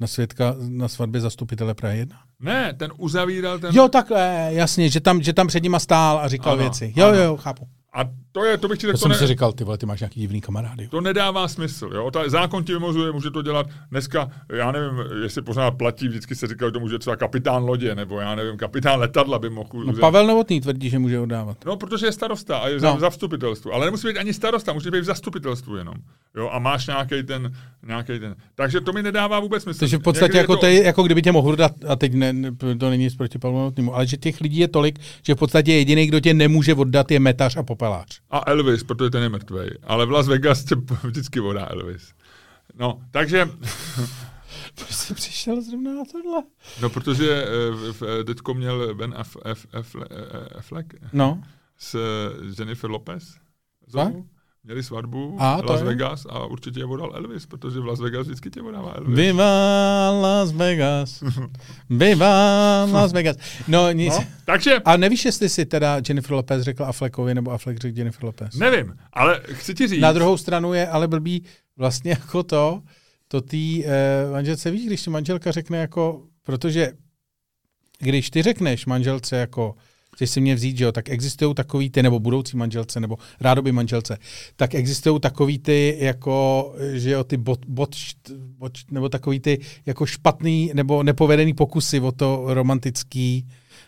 Na 0.01 0.07
svědka 0.07 0.55
na 0.69 0.89
svatbě 0.89 1.21
zastupitele 1.21 1.75
Prahy 1.75 1.99
1? 1.99 2.19
Ne, 2.41 2.75
ten 2.75 2.93
uzavíral 2.99 3.59
ten... 3.59 3.75
Jo, 3.75 3.89
tak 3.89 4.11
jasně, 4.49 4.89
že 4.89 5.01
tam, 5.01 5.23
že 5.23 5.33
tam 5.33 5.47
před 5.47 5.63
nima 5.63 5.79
stál 5.79 6.19
a 6.19 6.29
říkal 6.29 6.53
ano, 6.53 6.63
věci. 6.63 6.93
Jo, 6.97 7.07
ano. 7.07 7.19
jo, 7.19 7.37
chápu. 7.37 7.69
A 7.97 8.05
to 8.33 8.45
je, 8.45 8.59
to 8.59 8.69
bych 8.69 8.79
ti 8.79 8.87
řekl. 8.87 8.93
To, 8.93 8.99
to 8.99 9.03
jsem 9.03 9.11
ne... 9.11 9.19
si 9.19 9.27
říkal, 9.27 9.53
ty 9.53 9.65
vole, 9.65 9.79
ty 9.79 9.87
máš 9.87 10.01
nějaký 10.01 10.21
divný 10.21 10.41
kamarády. 10.41 10.89
To 10.89 11.01
nedává 11.01 11.49
smysl. 11.49 11.91
Jo? 11.95 12.11
Ta, 12.11 12.29
zákon 12.29 12.65
ti 12.65 12.73
vymozuje, 12.73 13.13
může 13.13 13.31
to 13.31 13.43
dělat 13.43 13.67
dneska, 13.91 14.31
já 14.53 14.73
nevím, 14.73 15.05
jestli 15.23 15.43
pořád 15.43 15.71
platí, 15.71 16.09
vždycky 16.09 16.35
se 16.35 16.47
říká, 16.47 16.67
že 16.67 16.73
to 16.73 16.81
může 16.81 16.99
třeba 16.99 17.17
kapitán 17.17 17.65
lodě, 17.65 17.95
nebo 17.95 18.21
já 18.21 18.35
nevím, 18.35 18.57
kapitán 18.57 19.01
letadla 19.01 19.39
by 19.39 19.51
mohl. 19.51 19.69
No, 19.85 19.93
Pavel 19.93 20.27
Novotný 20.27 20.61
tvrdí, 20.61 20.91
že 20.91 20.99
může 20.99 21.21
oddávat. 21.21 21.57
No, 21.67 21.77
protože 21.77 22.07
je 22.07 22.13
starosta 22.13 22.59
a 22.59 22.69
je 22.69 22.81
no. 22.81 22.97
za 23.01 23.11
vstupitelstvu. 23.11 23.73
Ale 23.73 23.85
nemusí 23.87 24.09
být 24.09 24.19
ani 24.19 24.35
starosta, 24.35 24.73
může 24.73 24.91
být 24.91 25.01
v 25.01 25.05
zastupitelstvu 25.05 25.77
jenom. 25.77 25.95
Jo? 26.37 26.51
A 26.53 26.59
máš 26.59 26.87
nějaký 26.87 27.23
ten, 27.23 27.53
nějaký 27.87 28.19
ten. 28.19 28.37
Takže 28.55 28.81
to 28.81 28.93
mi 28.93 29.03
nedává 29.03 29.41
vůbec 29.41 29.63
smysl. 29.63 29.81
Takže 29.81 29.99
v 29.99 30.03
podstatě 30.03 30.39
jako, 30.39 30.55
to... 30.55 30.61
Tej, 30.61 30.85
jako 30.85 31.03
kdyby 31.03 31.23
tě 31.23 31.33
mohl 31.33 31.57
dát, 31.57 31.73
a 31.89 31.97
teď 31.97 32.15
ne, 32.15 32.35
to 32.79 32.91
není 32.91 33.11
proti 33.11 33.39
Pavlu 33.39 33.59
Novotnému, 33.59 33.95
ale 33.95 34.07
že 34.07 34.17
těch 34.17 34.41
lidí 34.41 34.59
je 34.59 34.69
tolik, 34.69 34.99
že 35.23 35.35
v 35.35 35.39
podstatě 35.39 35.73
jediný, 35.73 36.07
kdo 36.07 36.21
tě 36.21 36.35
nemůže 36.35 36.75
oddat, 36.75 37.11
je 37.11 37.21
metař 37.21 37.57
a 37.57 37.63
popelář. 37.87 38.21
A 38.31 38.51
Elvis 38.51 38.85
protože 38.85 39.11
ten 39.11 39.23
je 39.23 39.29
mrtvý. 39.29 39.67
Ale 39.83 40.07
v 40.07 40.11
Las 40.11 40.29
Vegas 40.29 40.65
se 40.65 40.75
vždycky 41.05 41.41
vodá 41.41 41.67
Elvis. 41.71 42.15
No, 42.75 43.01
takže... 43.11 43.51
Proč 44.75 44.91
jsi 44.91 45.15
přišel 45.15 45.63
zrovna 45.63 45.95
na 45.95 46.03
tohle? 46.13 46.43
No, 46.81 46.91
protože 46.91 47.47
uh, 47.91 48.25
teďko 48.25 48.55
měl 48.55 48.95
Ben 48.95 49.15
F, 49.17 49.37
F, 49.45 49.67
F, 49.73 49.97
Affleck 50.59 50.95
no. 51.13 51.43
s 51.79 51.99
Jennifer 52.59 52.91
Lopez. 52.91 53.37
Znovu. 53.87 54.29
Měli 54.67 54.83
svatbu 54.83 55.37
A, 55.39 55.57
Las 55.65 55.81
je? 55.81 55.87
Vegas 55.87 56.27
a 56.29 56.47
určitě 56.47 56.81
je 56.81 56.85
vodal 56.87 57.13
Elvis, 57.15 57.47
protože 57.47 57.81
v 57.81 57.87
Las 57.87 58.01
Vegas 58.01 58.27
vždycky 58.27 58.51
tě 58.51 58.63
vodává 58.63 58.93
Elvis. 58.93 59.17
Viva 59.17 60.11
Las 60.11 60.53
Vegas. 60.53 61.25
Viva 61.91 62.85
Las 62.85 63.13
Vegas. 63.13 63.37
No 63.69 63.93
nic. 63.93 64.15
No, 64.19 64.25
takže 64.45 64.77
A 64.85 64.97
nevíš, 64.97 65.25
jestli 65.25 65.49
si 65.49 65.67
teda 65.67 66.01
Jennifer 66.09 66.33
Lopez 66.33 66.63
řekl 66.63 66.85
Affleckovi, 66.85 67.35
nebo 67.35 67.51
Affleck 67.51 67.81
řekl 67.81 67.99
Jennifer 67.99 68.25
Lopez? 68.25 68.55
nevím, 68.55 68.97
ale 69.13 69.41
chci 69.53 69.75
ti 69.75 69.87
říct, 69.89 70.01
Na 70.01 70.13
druhou 70.13 70.37
stranu 70.37 70.75
je 70.75 70.89
ale 70.89 71.09
blbý 71.09 71.45
vlastně 71.77 72.11
jako 72.11 72.43
to, 72.43 72.83
to 73.29 73.41
tý 73.41 73.87
eh, 73.87 74.31
manželce, 74.33 74.71
víš, 74.71 74.87
když 74.87 75.03
ti 75.03 75.11
manželka 75.11 75.51
řekne 75.51 75.79
jako, 75.79 76.23
protože 76.43 76.93
když 77.99 78.31
ty 78.31 78.43
řekneš 78.43 78.87
manželce 78.87 79.37
jako, 79.37 79.75
chceš 80.17 80.31
si 80.31 80.41
mě 80.41 80.55
vzít, 80.55 80.79
že 80.79 80.85
jo, 80.85 80.93
tak 80.93 81.11
existují 81.11 81.55
takový 81.55 81.91
ty, 81.91 82.03
nebo 82.03 82.21
budoucí 82.21 82.57
manželce, 82.57 83.01
nebo 83.01 83.19
rádoby 83.41 83.73
manželce, 83.73 84.19
tak 84.57 84.75
existují 84.75 85.21
takový 85.21 85.59
ty, 85.59 85.97
jako, 86.01 86.75
že 86.93 87.11
jo, 87.11 87.25
ty 87.25 87.37
bot, 87.37 87.67
bot, 87.69 87.97
bot, 88.59 88.73
nebo 88.91 89.09
takový 89.09 89.41
ty 89.41 89.61
jako 89.87 90.07
špatný, 90.07 90.71
nebo 90.75 91.03
nepovedený 91.03 91.55
pokusy 91.55 92.01
o 92.01 92.13
to 92.13 92.45
romantický, 92.47 93.47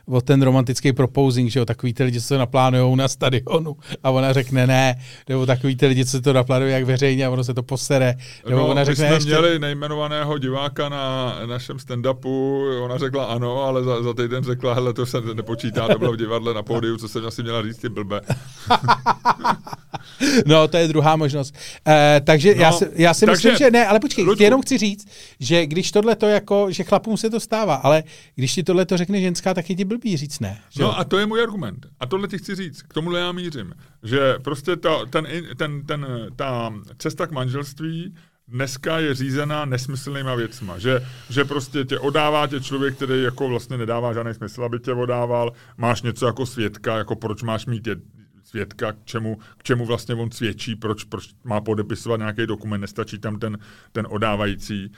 o 0.08 0.20
ten 0.20 0.42
romantický 0.42 0.92
proposing, 0.92 1.50
že 1.50 1.58
jo, 1.58 1.64
takový 1.64 1.94
ty 1.94 2.04
lidi, 2.04 2.20
co 2.20 2.28
to 2.28 2.38
naplánujou 2.38 2.96
na 2.96 3.08
stadionu 3.08 3.76
a 4.02 4.10
ona 4.10 4.32
řekne 4.32 4.66
ne, 4.66 4.94
nebo 5.28 5.46
takový 5.46 5.76
ty 5.76 5.86
lidi, 5.86 6.04
co 6.04 6.20
to 6.20 6.32
naplánují 6.32 6.72
jak 6.72 6.84
veřejně 6.84 7.26
a 7.26 7.30
ono 7.30 7.44
se 7.44 7.54
to 7.54 7.62
posere, 7.62 8.14
nebo 8.48 8.60
no, 8.60 8.68
ona 8.68 8.80
my 8.80 8.84
řekne 8.84 9.06
jsme 9.06 9.16
ještě, 9.16 9.30
měli 9.30 9.58
nejmenovaného 9.58 10.38
diváka 10.38 10.88
na 10.88 11.34
našem 11.46 11.76
stand-upu, 11.76 12.64
ona 12.84 12.98
řekla 12.98 13.24
ano, 13.24 13.62
ale 13.62 13.84
za, 13.84 14.02
za 14.02 14.14
týden 14.14 14.44
řekla, 14.44 14.74
hele, 14.74 14.92
to 14.92 15.06
se 15.06 15.20
nepočítá, 15.34 15.88
to 15.88 15.98
bylo 15.98 16.12
v 16.12 16.16
divadle 16.16 16.54
na 16.54 16.62
pódiu, 16.62 16.96
co 16.96 17.08
jsem 17.08 17.26
asi 17.26 17.42
měla 17.42 17.62
říct, 17.62 17.84
je 17.84 17.90
blbe. 17.90 18.20
no 20.46 20.68
to 20.68 20.76
je 20.76 20.88
druhá 20.88 21.16
možnost. 21.16 21.54
Eh, 21.88 22.20
takže 22.24 22.54
No, 22.54 22.60
já 22.62 22.72
si, 22.72 22.86
já 22.94 23.14
si 23.14 23.26
takže, 23.26 23.48
myslím, 23.50 23.66
že 23.66 23.70
ne, 23.70 23.86
ale 23.86 24.00
počkej, 24.00 24.24
Luďku. 24.24 24.42
jenom 24.42 24.62
chci 24.62 24.78
říct, 24.78 25.08
že 25.40 25.66
když 25.66 25.92
tohle 25.92 26.16
to 26.16 26.26
jako, 26.26 26.66
že 26.70 26.84
chlapům 26.84 27.16
se 27.16 27.30
to 27.30 27.40
stává, 27.40 27.74
ale 27.74 28.02
když 28.34 28.54
ti 28.54 28.62
tohle 28.62 28.86
to 28.86 28.96
řekne 28.96 29.20
ženská, 29.20 29.54
tak 29.54 29.70
je 29.70 29.76
ti 29.76 29.84
blbý 29.84 30.16
říct 30.16 30.40
ne. 30.40 30.58
Že? 30.70 30.82
No 30.82 30.98
a 30.98 31.04
to 31.04 31.18
je 31.18 31.26
můj 31.26 31.42
argument. 31.42 31.86
A 32.00 32.06
tohle 32.06 32.28
ti 32.28 32.38
chci 32.38 32.54
říct, 32.54 32.82
k 32.82 32.94
tomuhle 32.94 33.20
já 33.20 33.32
mířím. 33.32 33.72
Že 34.02 34.34
prostě 34.42 34.76
ta, 34.76 35.06
ten, 35.10 35.26
ten, 35.56 35.82
ten, 35.86 36.06
ta 36.36 36.72
cesta 36.98 37.26
k 37.26 37.30
manželství 37.30 38.14
dneska 38.48 38.98
je 38.98 39.14
řízená 39.14 39.64
nesmyslnýma 39.64 40.34
věcma. 40.34 40.78
Že, 40.78 41.00
že 41.30 41.44
prostě 41.44 41.84
tě 41.84 41.98
odává 41.98 42.46
tě 42.46 42.60
člověk, 42.60 42.96
který 42.96 43.22
jako 43.22 43.48
vlastně 43.48 43.78
nedává 43.78 44.12
žádný 44.12 44.34
smysl, 44.34 44.64
aby 44.64 44.78
tě 44.80 44.92
odával. 44.92 45.52
Máš 45.76 46.02
něco 46.02 46.26
jako 46.26 46.46
svědka, 46.46 46.96
jako 46.98 47.16
proč 47.16 47.42
máš 47.42 47.66
mít 47.66 47.88
svědka, 48.48 48.92
k 48.92 48.96
čemu, 49.04 49.38
k 49.58 49.62
čemu 49.62 49.86
vlastně 49.86 50.14
on 50.14 50.30
svědčí, 50.30 50.76
proč, 50.76 51.04
proč 51.04 51.28
má 51.44 51.60
podepisovat 51.60 52.16
nějaký 52.16 52.46
dokument, 52.46 52.80
nestačí 52.80 53.18
tam 53.18 53.38
ten, 53.38 53.58
ten 53.92 54.06
odávající. 54.10 54.92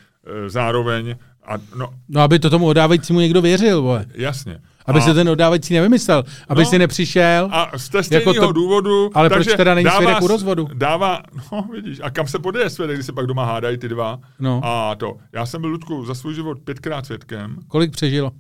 E, 0.46 0.50
Zároveň, 0.50 1.16
a, 1.46 1.54
no 1.78 1.88
No, 2.08 2.20
aby 2.20 2.38
to 2.38 2.50
tomu 2.50 2.66
odávajícímu 2.66 3.20
někdo 3.20 3.42
věřil, 3.42 3.82
vole. 3.82 4.06
jasně. 4.14 4.58
Aby 4.86 4.98
a, 4.98 5.02
se 5.02 5.14
ten 5.14 5.28
odávající 5.28 5.74
nevymyslel, 5.74 6.24
aby 6.48 6.62
No. 6.62 6.66
si 6.70 6.78
nepřišel. 6.78 7.48
A 7.52 7.78
z 7.78 7.88
té 7.88 7.98
Jako 8.14 8.34
to- 8.34 8.52
důvodu... 8.52 9.10
Ale 9.14 9.30
proč 9.30 9.46
teda 9.56 9.74
není 9.74 9.84
dává, 9.84 9.96
svědek 9.96 10.22
u 10.22 10.26
rozvodu? 10.26 10.68
Dává, 10.74 11.22
no 11.52 11.62
vidíš, 11.72 12.00
a 12.02 12.10
kam 12.10 12.26
se 12.26 12.38
podejde 12.38 12.70
svědek, 12.70 12.96
když 12.96 13.06
se 13.06 13.12
pak 13.12 13.26
doma 13.26 13.44
hádají 13.44 13.78
ty 13.78 13.88
dva? 13.88 14.18
No. 14.38 14.60
A 14.64 14.94
to, 14.94 15.16
já 15.32 15.46
jsem 15.46 15.60
byl, 15.60 15.70
Ludku, 15.70 16.04
za 16.04 16.14
svůj 16.14 16.34
život 16.34 16.58
pětkrát 16.64 17.06
svědkem 17.06 17.56
Kolik 17.68 17.90
přežilo? 17.92 18.32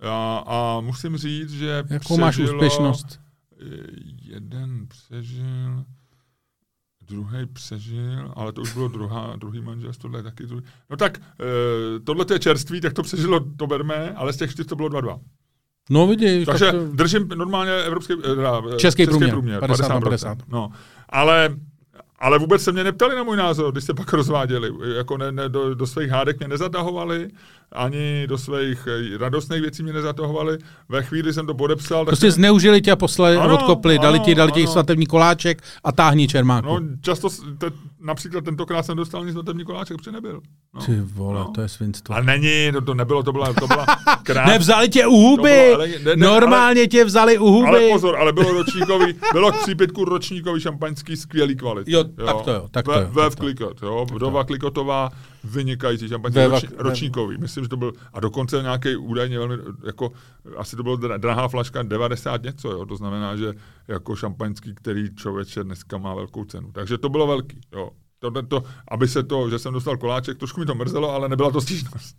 a, 0.00 0.44
a 0.46 0.80
musím 0.80 1.16
říct, 1.16 1.50
že 1.52 1.84
Jakou 1.90 2.18
máš 2.18 2.34
přežilo- 2.36 2.54
úspěšnost? 2.54 3.20
Jeden 4.22 4.86
přežil, 4.88 5.84
druhý 7.00 7.46
přežil, 7.52 8.32
ale 8.36 8.52
to 8.52 8.60
už 8.60 8.74
bylo 8.74 8.88
druhá, 8.88 9.36
druhý 9.36 9.60
manželství, 9.60 10.02
tohle 10.02 10.18
je 10.18 10.22
taky 10.22 10.46
druhý. 10.46 10.62
No 10.90 10.96
tak, 10.96 11.18
e, 11.18 12.00
tohle 12.00 12.24
to 12.24 12.32
je 12.32 12.38
čerství, 12.38 12.80
tak 12.80 12.92
to 12.92 13.02
přežilo, 13.02 13.40
to 13.56 13.66
berme, 13.66 14.12
ale 14.12 14.32
z 14.32 14.36
těch 14.36 14.50
čtyř 14.50 14.66
to 14.66 14.76
bylo 14.76 14.88
2-2. 14.88 15.20
No 15.90 16.06
vidíš, 16.06 16.46
Takže 16.46 16.64
tak 16.64 16.74
to... 16.74 16.86
držím 16.86 17.28
normálně 17.34 17.72
evropský, 17.72 18.14
eh, 18.18 18.34
teda, 18.34 18.62
eh, 18.74 18.76
Český 18.76 19.06
průměr, 19.06 19.30
průměr 19.30 19.60
50 19.60 19.88
na 19.88 20.00
50%. 20.00 20.02
50. 20.02 20.38
No. 20.48 20.70
Ale, 21.08 21.56
ale 22.18 22.38
vůbec 22.38 22.62
se 22.62 22.72
mě 22.72 22.84
neptali 22.84 23.16
na 23.16 23.22
můj 23.22 23.36
názor, 23.36 23.72
když 23.72 23.84
se 23.84 23.94
pak 23.94 24.12
rozváděli. 24.12 24.72
Jako 24.96 25.18
ne, 25.18 25.32
ne, 25.32 25.48
do, 25.48 25.74
do 25.74 25.86
svých 25.86 26.10
hádek 26.10 26.38
mě 26.38 26.48
nezatahovali, 26.48 27.28
ani 27.74 28.26
do 28.26 28.38
svých 28.38 28.88
eh, 29.14 29.18
radostných 29.18 29.60
věcí 29.62 29.82
mě 29.82 29.92
nezatahovali. 29.92 30.58
Ve 30.88 31.02
chvíli 31.02 31.32
jsem 31.32 31.46
to 31.46 31.54
podepsal, 31.54 31.98
tak 32.04 32.06
Prostě 32.06 32.26
jsem- 32.32 32.32
zneužili 32.42 32.80
tě 32.80 32.92
a 32.92 32.96
poslali, 32.96 33.36
Ano, 33.36 33.54
odkopli, 33.54 33.98
dali 33.98 34.20
ti, 34.20 34.34
dali 34.34 34.52
ti 34.52 34.62
ano. 34.62 34.72
svatební 34.72 35.06
koláček 35.06 35.62
a 35.84 35.92
táhni 35.92 36.28
čermáku. 36.28 36.66
No, 36.68 36.80
často, 37.00 37.28
te, 37.58 37.66
například 38.00 38.44
tentokrát 38.44 38.82
jsem 38.86 38.96
dostal 38.96 39.24
nic 39.24 39.32
svatební 39.32 39.64
koláček, 39.64 39.96
protože 39.96 40.12
nebyl. 40.12 40.40
No. 40.74 40.80
Ty 40.86 41.00
vole, 41.00 41.40
No. 41.40 41.50
to 41.54 41.60
je 41.60 41.68
svinstvo. 41.68 42.14
A 42.14 42.20
není, 42.20 42.72
to, 42.72 42.80
to 42.80 42.94
nebylo, 42.94 43.22
to 43.22 43.32
byla, 43.32 43.52
to 43.52 43.66
byla 43.66 43.86
krát. 44.22 44.46
Nevzali 44.46 44.88
tě 44.88 45.06
u 45.06 45.10
huby! 45.16 45.42
Bylo, 45.42 45.74
ale- 45.74 45.88
ne, 45.88 45.98
ne, 46.04 46.16
Normálně 46.16 46.86
tě 46.86 47.04
vzali 47.04 47.38
u 47.38 47.44
huby! 47.46 47.68
Ale 47.68 47.80
pozor, 47.92 48.16
ale 48.16 48.32
bylo 48.32 48.52
ročníkový, 48.52 49.14
bylo 49.32 49.52
k 49.52 49.62
přípitku 49.62 50.04
ročníkový 50.04 50.60
šampaňský 50.60 51.16
skvělý 51.16 51.56
kvality. 51.56 51.92
Jo, 51.92 52.04
tak 52.04 52.42
to 52.44 52.50
jo, 52.52 52.68
tak 52.70 52.84
to 52.84 52.90
Ve- 52.90 53.00
jo, 53.00 53.08
Vev 53.12 53.24
tak 53.32 53.34
to- 53.36 53.40
Klikot, 53.42 53.82
jo, 53.82 54.06
Dova 54.18 54.44
Klikotová, 54.44 55.10
vynikající 55.44 56.08
šampaňský 56.08 56.40
roční, 56.44 56.68
ročníkový. 56.78 57.36
Myslím, 57.38 57.61
že 57.62 57.68
to 57.68 57.76
byl, 57.76 57.92
a 58.12 58.20
dokonce 58.20 58.62
nějaký 58.62 58.96
údajně 58.96 59.38
velmi, 59.38 59.56
jako, 59.86 60.12
asi 60.56 60.76
to 60.76 60.82
bylo 60.82 60.96
dra- 60.96 61.18
drahá 61.18 61.48
flaška 61.48 61.82
90 61.82 62.42
něco, 62.42 62.70
jo, 62.70 62.86
to 62.86 62.96
znamená, 62.96 63.36
že 63.36 63.54
jako 63.88 64.16
šampaňský, 64.16 64.74
který 64.74 65.14
člověče 65.14 65.64
dneska 65.64 65.98
má 65.98 66.14
velkou 66.14 66.44
cenu. 66.44 66.72
Takže 66.72 66.98
to 66.98 67.08
bylo 67.08 67.26
velký, 67.26 67.60
jo. 67.72 67.90
Tohle 68.18 68.42
to, 68.42 68.62
aby 68.88 69.08
se 69.08 69.22
to, 69.22 69.50
že 69.50 69.58
jsem 69.58 69.72
dostal 69.72 69.96
koláček, 69.96 70.38
trošku 70.38 70.60
mi 70.60 70.66
to 70.66 70.74
mrzelo, 70.74 71.10
ale 71.10 71.28
nebyla 71.28 71.50
to 71.50 71.60
stížnost. 71.60 72.16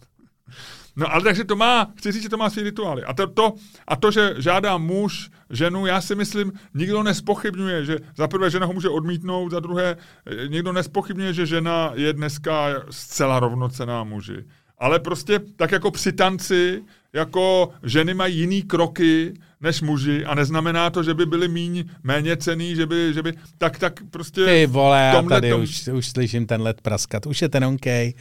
No 0.95 1.13
ale 1.13 1.23
takže 1.23 1.43
to 1.43 1.55
má, 1.55 1.87
chci 1.97 2.11
říct, 2.11 2.23
že 2.23 2.29
to 2.29 2.37
má 2.37 2.49
svý 2.49 2.63
rituály. 2.63 3.03
A 3.03 3.13
to, 3.13 3.27
to, 3.27 3.53
a 3.87 3.95
to, 3.95 4.11
že 4.11 4.35
žádá 4.37 4.77
muž 4.77 5.29
ženu, 5.49 5.85
já 5.85 6.01
si 6.01 6.15
myslím, 6.15 6.51
nikdo 6.73 7.03
nespochybňuje, 7.03 7.85
že 7.85 7.99
za 8.15 8.27
prvé 8.27 8.49
žena 8.49 8.65
ho 8.65 8.73
může 8.73 8.89
odmítnout, 8.89 9.51
za 9.51 9.59
druhé 9.59 9.97
eh, 10.25 10.47
nikdo 10.47 10.73
nespochybňuje, 10.73 11.33
že 11.33 11.45
žena 11.45 11.91
je 11.93 12.13
dneska 12.13 12.83
zcela 12.89 13.39
rovnocená 13.39 14.03
muži. 14.03 14.45
Ale 14.80 14.99
prostě 14.99 15.39
tak 15.55 15.71
jako 15.71 15.91
při 15.91 16.11
tanci, 16.11 16.82
jako 17.13 17.69
ženy 17.84 18.13
mají 18.13 18.38
jiný 18.38 18.61
kroky 18.61 19.34
než 19.61 19.82
muži 19.82 20.26
a 20.26 20.36
neznamená 20.36 20.89
to, 20.89 21.03
že 21.03 21.13
by 21.13 21.26
byly 21.26 21.47
míň 21.47 21.84
méně 22.03 22.38
cený, 22.38 22.76
že 22.76 22.86
by, 22.86 23.13
že 23.13 23.24
by 23.24 23.34
tak, 23.57 23.80
tak 23.80 23.93
prostě... 24.11 24.45
Ty 24.45 24.65
vole, 24.65 25.11
já 25.15 25.21
tady 25.21 25.49
tom- 25.49 25.61
už, 25.61 25.88
už 25.88 26.09
slyším 26.09 26.45
ten 26.45 26.61
let 26.61 26.82
praskat. 26.82 27.26
Už 27.26 27.41
je 27.41 27.49
ten 27.49 27.65
onkej. 27.65 28.13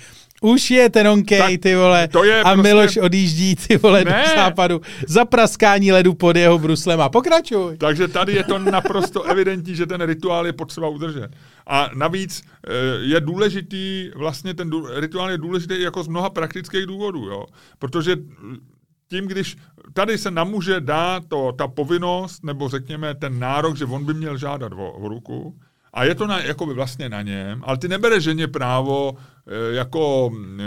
Už 0.43 0.71
je 0.71 0.91
ten 0.91 1.09
onkej, 1.09 1.59
ty 1.59 1.75
vole. 1.75 2.09
to 2.09 2.25
je 2.25 2.41
a 2.43 2.53
prostě- 2.55 2.63
Miloš 2.63 2.97
odjíždí, 2.97 3.55
ty 3.57 3.77
vole, 3.77 4.05
Ne. 4.05 4.25
do 4.29 4.35
západu. 4.37 4.81
Za 5.09 5.25
praskání 5.25 5.93
ledu 5.93 6.15
pod 6.15 6.37
jeho 6.37 6.59
bruslem 6.59 7.01
a 7.01 7.09
pokračuj. 7.09 7.77
Takže 7.77 8.09
tady 8.09 8.33
je 8.33 8.45
to 8.45 8.59
naprosto 8.59 9.23
evidentní, 9.23 9.77
že 9.77 9.87
ten 9.87 10.01
rituál 10.01 10.47
je 10.47 10.53
potřeba 10.53 10.89
udržet. 10.89 11.31
A 11.67 11.91
navíc 11.95 12.43
eh, 12.43 12.73
je 13.01 13.21
důležitý, 13.21 14.11
vlastně 14.17 14.55
ten 14.55 14.71
rituál 14.95 15.31
je 15.31 15.39
důležitý 15.39 15.83
jako 15.83 16.03
z 16.03 16.09
mnoha 16.09 16.31
praktických 16.31 16.87
důvodů, 16.87 17.25
jo. 17.25 17.47
Protože 17.79 18.17
tím, 19.09 19.27
když 19.27 19.57
tady 19.93 20.19
se 20.19 20.31
na 20.31 20.45
muže 20.45 20.81
dá 20.81 21.21
to, 21.21 21.53
ta 21.53 21.69
povinnost, 21.69 22.45
nebo 22.45 22.69
řekněme 22.69 23.15
ten 23.15 23.39
nárok, 23.39 23.77
že 23.77 23.85
on 23.85 24.05
by 24.05 24.15
měl 24.15 24.37
žádat 24.37 24.73
o, 24.73 24.93
o 24.93 25.09
ruku, 25.09 25.59
a 25.93 26.05
je 26.05 26.15
to 26.15 26.27
na, 26.27 26.41
jakoby 26.41 26.75
vlastně 26.75 27.09
na 27.09 27.23
něm, 27.23 27.63
ale 27.65 27.79
ty 27.79 27.89
nebere 27.89 28.21
ženě 28.21 28.49
právo, 28.49 29.17
eh, 29.17 29.42
jako 29.73 30.31
eh, 30.61 30.63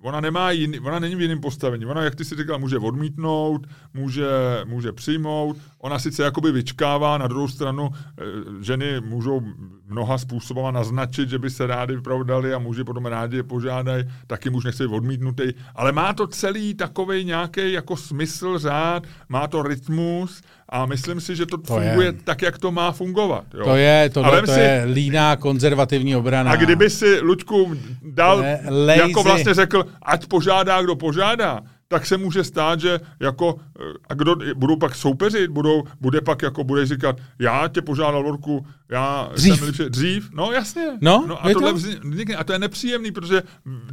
ona 0.00 0.20
nemá 0.20 0.50
jiný, 0.50 0.80
ona 0.80 0.98
není 0.98 1.14
v 1.16 1.20
jiném 1.20 1.40
postavení. 1.40 1.86
Ona, 1.86 2.02
jak 2.02 2.14
ty 2.14 2.24
si 2.24 2.36
říkal, 2.36 2.58
může 2.58 2.78
odmítnout, 2.78 3.66
může, 3.94 4.26
může 4.66 4.92
přijmout, 4.92 5.56
ona 5.78 5.98
sice 5.98 6.22
jakoby 6.22 6.52
vyčkává, 6.52 7.18
na 7.18 7.26
druhou 7.26 7.48
stranu 7.48 7.90
eh, 7.94 8.22
ženy 8.64 9.00
můžou 9.00 9.42
mnoha 9.86 10.18
způsobama 10.18 10.70
naznačit, 10.70 11.28
že 11.28 11.38
by 11.38 11.50
se 11.50 11.66
rádi 11.66 11.96
vypravdali 11.96 12.54
a 12.54 12.58
muži 12.58 12.84
potom 12.84 13.06
rádi 13.06 13.36
je 13.36 13.42
požádají, 13.42 14.04
taky 14.26 14.50
muž 14.50 14.64
nechce 14.64 14.88
být 14.88 14.94
odmítnutý, 14.94 15.44
ale 15.74 15.92
má 15.92 16.12
to 16.12 16.26
celý 16.26 16.74
takový 16.74 17.24
nějaký 17.24 17.72
jako 17.72 17.96
smysl, 17.96 18.58
řád, 18.58 19.02
má 19.28 19.46
to 19.46 19.62
rytmus 19.62 20.42
a 20.68 20.86
myslím 20.86 21.20
si, 21.20 21.36
že 21.36 21.46
to, 21.46 21.58
To 21.58 21.66
funguje 21.74 22.06
je. 22.06 22.12
tak, 22.12 22.42
jak 22.42 22.58
to 22.58 22.72
má 22.72 22.92
fungovat. 22.92 23.44
Jo. 23.54 23.64
To 23.64 23.76
je, 23.76 24.04
A 24.04 24.08
tohle 24.12 24.36
vem 24.36 24.44
to 24.46 24.52
si- 24.52 24.60
je 24.60 24.84
líná 24.92 25.36
konzervativní 25.36 26.16
obrana. 26.16 26.50
A 26.50 26.56
kdyby 26.56 26.90
si 26.90 27.20
Luďku 27.20 27.67
dal, 28.02 28.36
To 28.38 28.42
je 28.44 28.60
lazy. 28.70 29.00
jako 29.00 29.22
vlastně 29.22 29.54
řekl, 29.54 29.84
ať 30.02 30.26
požádá, 30.26 30.82
kdo 30.82 30.96
požádá, 30.96 31.60
tak 31.88 32.06
se 32.06 32.16
může 32.16 32.44
stát, 32.44 32.80
že 32.80 33.00
jako, 33.20 33.56
eh, 33.80 33.82
a 34.08 34.14
kdo, 34.14 34.36
budou 34.54 34.76
pak 34.76 34.94
soupeřit, 34.94 35.50
budou, 35.50 35.82
bude 36.00 36.20
pak 36.20 36.42
jako, 36.42 36.64
bude 36.64 36.86
říkat, 36.86 37.16
já 37.38 37.68
tě 37.68 37.82
požádal 37.82 38.22
Lorku, 38.22 38.66
já 38.90 39.30
Dřív. 39.34 39.56
jsem 39.58 39.66
lepší, 39.66 39.82
dřív, 39.88 40.30
no 40.32 40.52
jasně. 40.52 40.86
No, 41.00 41.24
no 41.28 41.44
a, 41.46 41.52
tohle 41.52 41.72
to? 41.72 41.78
vznikne, 41.78 42.36
a 42.36 42.44
to 42.44 42.52
je 42.52 42.58
nepříjemný, 42.58 43.12
protože 43.12 43.42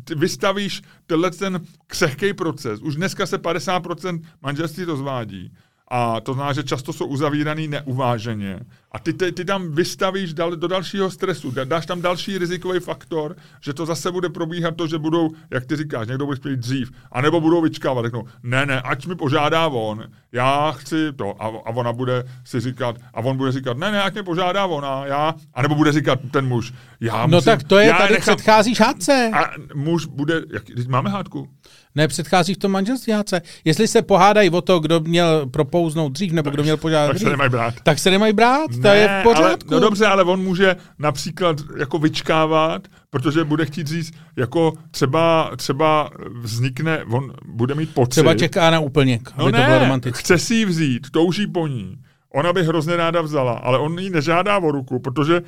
ty 0.03 0.15
vystavíš 0.15 0.81
tenhle 1.07 1.31
ten 1.31 1.59
křehký 1.87 2.33
proces. 2.33 2.79
Už 2.81 2.95
dneska 2.95 3.25
se 3.25 3.37
50% 3.37 4.21
manželství 4.41 4.83
rozvádí. 4.83 5.51
A 5.87 6.21
to 6.21 6.33
znamená, 6.33 6.53
že 6.53 6.63
často 6.63 6.93
jsou 6.93 7.05
uzavíraný 7.05 7.67
neuváženě. 7.67 8.59
A 8.91 8.99
ty, 8.99 9.13
ty, 9.13 9.31
ty 9.31 9.45
tam 9.45 9.71
vystavíš 9.71 10.33
dal, 10.33 10.55
do 10.55 10.67
dalšího 10.67 11.11
stresu, 11.11 11.51
dá, 11.51 11.63
dáš 11.63 11.85
tam 11.85 12.01
další 12.01 12.37
rizikový 12.37 12.79
faktor, 12.79 13.35
že 13.61 13.73
to 13.73 13.85
zase 13.85 14.11
bude 14.11 14.29
probíhat 14.29 14.75
to, 14.75 14.87
že 14.87 14.97
budou, 14.97 15.29
jak 15.51 15.65
ty 15.65 15.75
říkáš, 15.75 16.07
někdo 16.07 16.25
bude 16.25 16.37
spět 16.37 16.59
dřív, 16.59 16.91
anebo 17.11 17.41
budou 17.41 17.61
vyčkávat, 17.61 18.05
řeknou, 18.05 18.23
ne, 18.43 18.65
ne, 18.65 18.81
ať 18.81 19.05
mi 19.05 19.15
požádá 19.15 19.67
on, 19.67 20.03
já 20.31 20.71
chci 20.71 21.13
to, 21.15 21.43
a, 21.43 21.45
a 21.45 21.69
ona 21.69 21.93
bude 21.93 22.23
si 22.43 22.59
říkat, 22.59 22.95
a 23.13 23.19
on 23.19 23.37
bude 23.37 23.51
říkat, 23.51 23.77
ne, 23.77 23.91
ne, 23.91 24.01
ať 24.01 24.13
mě 24.13 24.23
požádá 24.23 24.65
ona, 24.65 25.05
já, 25.05 25.33
anebo 25.53 25.75
bude 25.75 25.91
říkat 25.91 26.19
ten 26.31 26.47
muž, 26.47 26.73
já 26.99 27.27
No 27.27 27.37
musím, 27.37 27.45
tak 27.45 27.63
to 27.63 27.77
je, 27.77 27.87
já 27.87 27.97
tady 27.97 28.13
nechám, 28.13 28.35
předchází 28.35 28.73
hádce. 28.79 29.31
a 29.33 29.51
muž 29.75 30.05
bude, 30.05 30.41
jak, 30.53 30.87
máme 30.87 31.09
hádku? 31.09 31.49
Ne, 31.95 32.07
předchází 32.07 32.53
v 32.53 32.57
tom 32.57 32.71
manželství 32.71 33.13
hádce. 33.13 33.41
Jestli 33.65 33.87
se 33.87 34.01
pohádají 34.01 34.49
o 34.49 34.61
to, 34.61 34.79
kdo 34.79 34.99
měl 34.99 35.45
propouznout 35.45 36.11
dřív, 36.11 36.31
nebo 36.31 36.49
kdo 36.49 36.63
měl 36.63 36.77
požádat 36.77 37.07
Tak 37.07 37.17
se 37.17 37.23
dřív, 37.25 37.31
nemají 37.31 37.49
brát. 37.49 37.73
tak 37.83 37.99
se 37.99 38.11
nemají 38.11 38.33
brát, 38.33 38.71
to 38.81 38.87
je 38.87 39.19
v 39.19 39.23
pořádku. 39.23 39.69
Ale, 39.73 39.79
no 39.81 39.87
dobře, 39.87 40.05
ale 40.05 40.23
on 40.23 40.43
může 40.43 40.75
například 40.99 41.57
jako 41.79 41.99
vyčkávat, 41.99 42.87
protože 43.09 43.43
bude 43.43 43.65
chtít 43.65 43.87
říct, 43.87 44.13
jako 44.35 44.73
třeba, 44.91 45.51
třeba 45.57 46.09
vznikne, 46.41 47.03
on 47.03 47.33
bude 47.45 47.75
mít 47.75 47.93
pocit. 47.93 48.09
Třeba 48.09 48.33
čeká 48.33 48.69
na 48.69 48.79
úplněk, 48.79 49.31
no 49.37 49.43
aby 49.43 49.51
ne, 49.51 49.59
to 49.59 49.65
bylo 49.65 49.79
romantické. 49.79 50.19
chce 50.19 50.37
si 50.37 50.55
ji 50.55 50.65
vzít, 50.65 51.09
touží 51.11 51.47
po 51.47 51.67
ní. 51.67 51.97
Ona 52.33 52.53
by 52.53 52.63
hrozně 52.63 52.95
ráda 52.95 53.21
vzala, 53.21 53.53
ale 53.53 53.77
on 53.77 53.99
ji 53.99 54.09
nežádá 54.09 54.57
o 54.57 54.71
ruku, 54.71 54.99
protože 54.99 55.41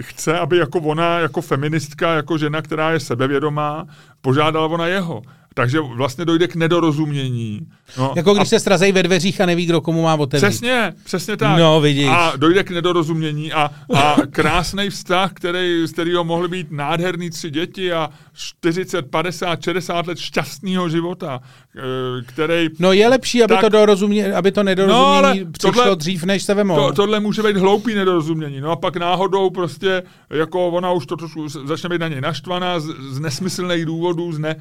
chce, 0.00 0.38
aby 0.38 0.56
jako 0.56 0.78
ona, 0.78 1.18
jako 1.18 1.40
feministka, 1.40 2.14
jako 2.14 2.38
žena, 2.38 2.62
která 2.62 2.90
je 2.92 3.00
sebevědomá, 3.00 3.86
požádala 4.20 4.66
ona 4.66 4.86
jeho. 4.86 5.22
Takže 5.54 5.80
vlastně 5.80 6.24
dojde 6.24 6.48
k 6.48 6.54
nedorozumění. 6.54 7.60
No, 7.98 8.12
Jako 8.16 8.34
když 8.34 8.42
a 8.42 8.44
se 8.44 8.60
srazejí 8.60 8.92
ve 8.92 9.02
dveřích 9.02 9.40
a 9.40 9.46
neví, 9.46 9.66
kdo 9.66 9.80
komu 9.80 10.02
má 10.02 10.14
otevřít. 10.14 10.46
Přesně, 10.46 10.92
přesně 11.04 11.36
tak. 11.36 11.58
No, 11.58 11.80
vidíš. 11.80 12.08
A 12.08 12.32
dojde 12.36 12.64
k 12.64 12.70
nedorozumění 12.70 13.52
a, 13.52 13.70
a 13.94 14.16
krásný 14.30 14.90
vztah, 14.90 15.32
který, 15.34 15.86
z 15.86 15.92
kterého 15.92 16.24
mohly 16.24 16.48
být 16.48 16.66
nádherný 16.70 17.30
tři 17.30 17.50
děti 17.50 17.92
a 17.92 18.10
40, 18.32 19.10
50, 19.10 19.62
60 19.62 20.06
let 20.06 20.18
šťastného 20.18 20.88
života, 20.88 21.40
eh, 21.76 21.80
který... 22.26 22.68
No 22.78 22.92
je 22.92 23.08
lepší, 23.08 23.42
aby 23.42 23.54
Tak- 23.54 23.60
to, 23.60 23.68
dorozumě, 23.68 24.34
aby 24.34 24.52
to 24.52 24.62
nedorozumění 24.62 25.44
No, 25.44 25.52
přišlo 25.52 25.72
tohle- 25.72 25.96
dřív, 25.96 26.24
než 26.24 26.42
se 26.42 26.54
vemou. 26.54 26.76
To, 26.76 26.92
tohle 26.92 27.20
může 27.20 27.42
být 27.42 27.56
hloupý 27.56 27.94
nedorozumění. 27.94 28.60
No 28.60 28.70
a 28.70 28.76
pak 28.76 28.96
náhodou 28.96 29.50
prostě, 29.50 30.02
jako 30.30 30.68
ona 30.68 30.92
už 30.92 31.06
to 31.06 31.16
trošku 31.16 31.48
začne 31.48 31.88
být 31.88 32.00
na 32.00 32.08
něj 32.08 32.20
naštvaná 32.20 32.80
z, 32.80 32.84
z 33.10 33.20
nesmyslných 33.20 33.84
důvodů, 33.84 34.32
z 34.32 34.38
ne, 34.38 34.56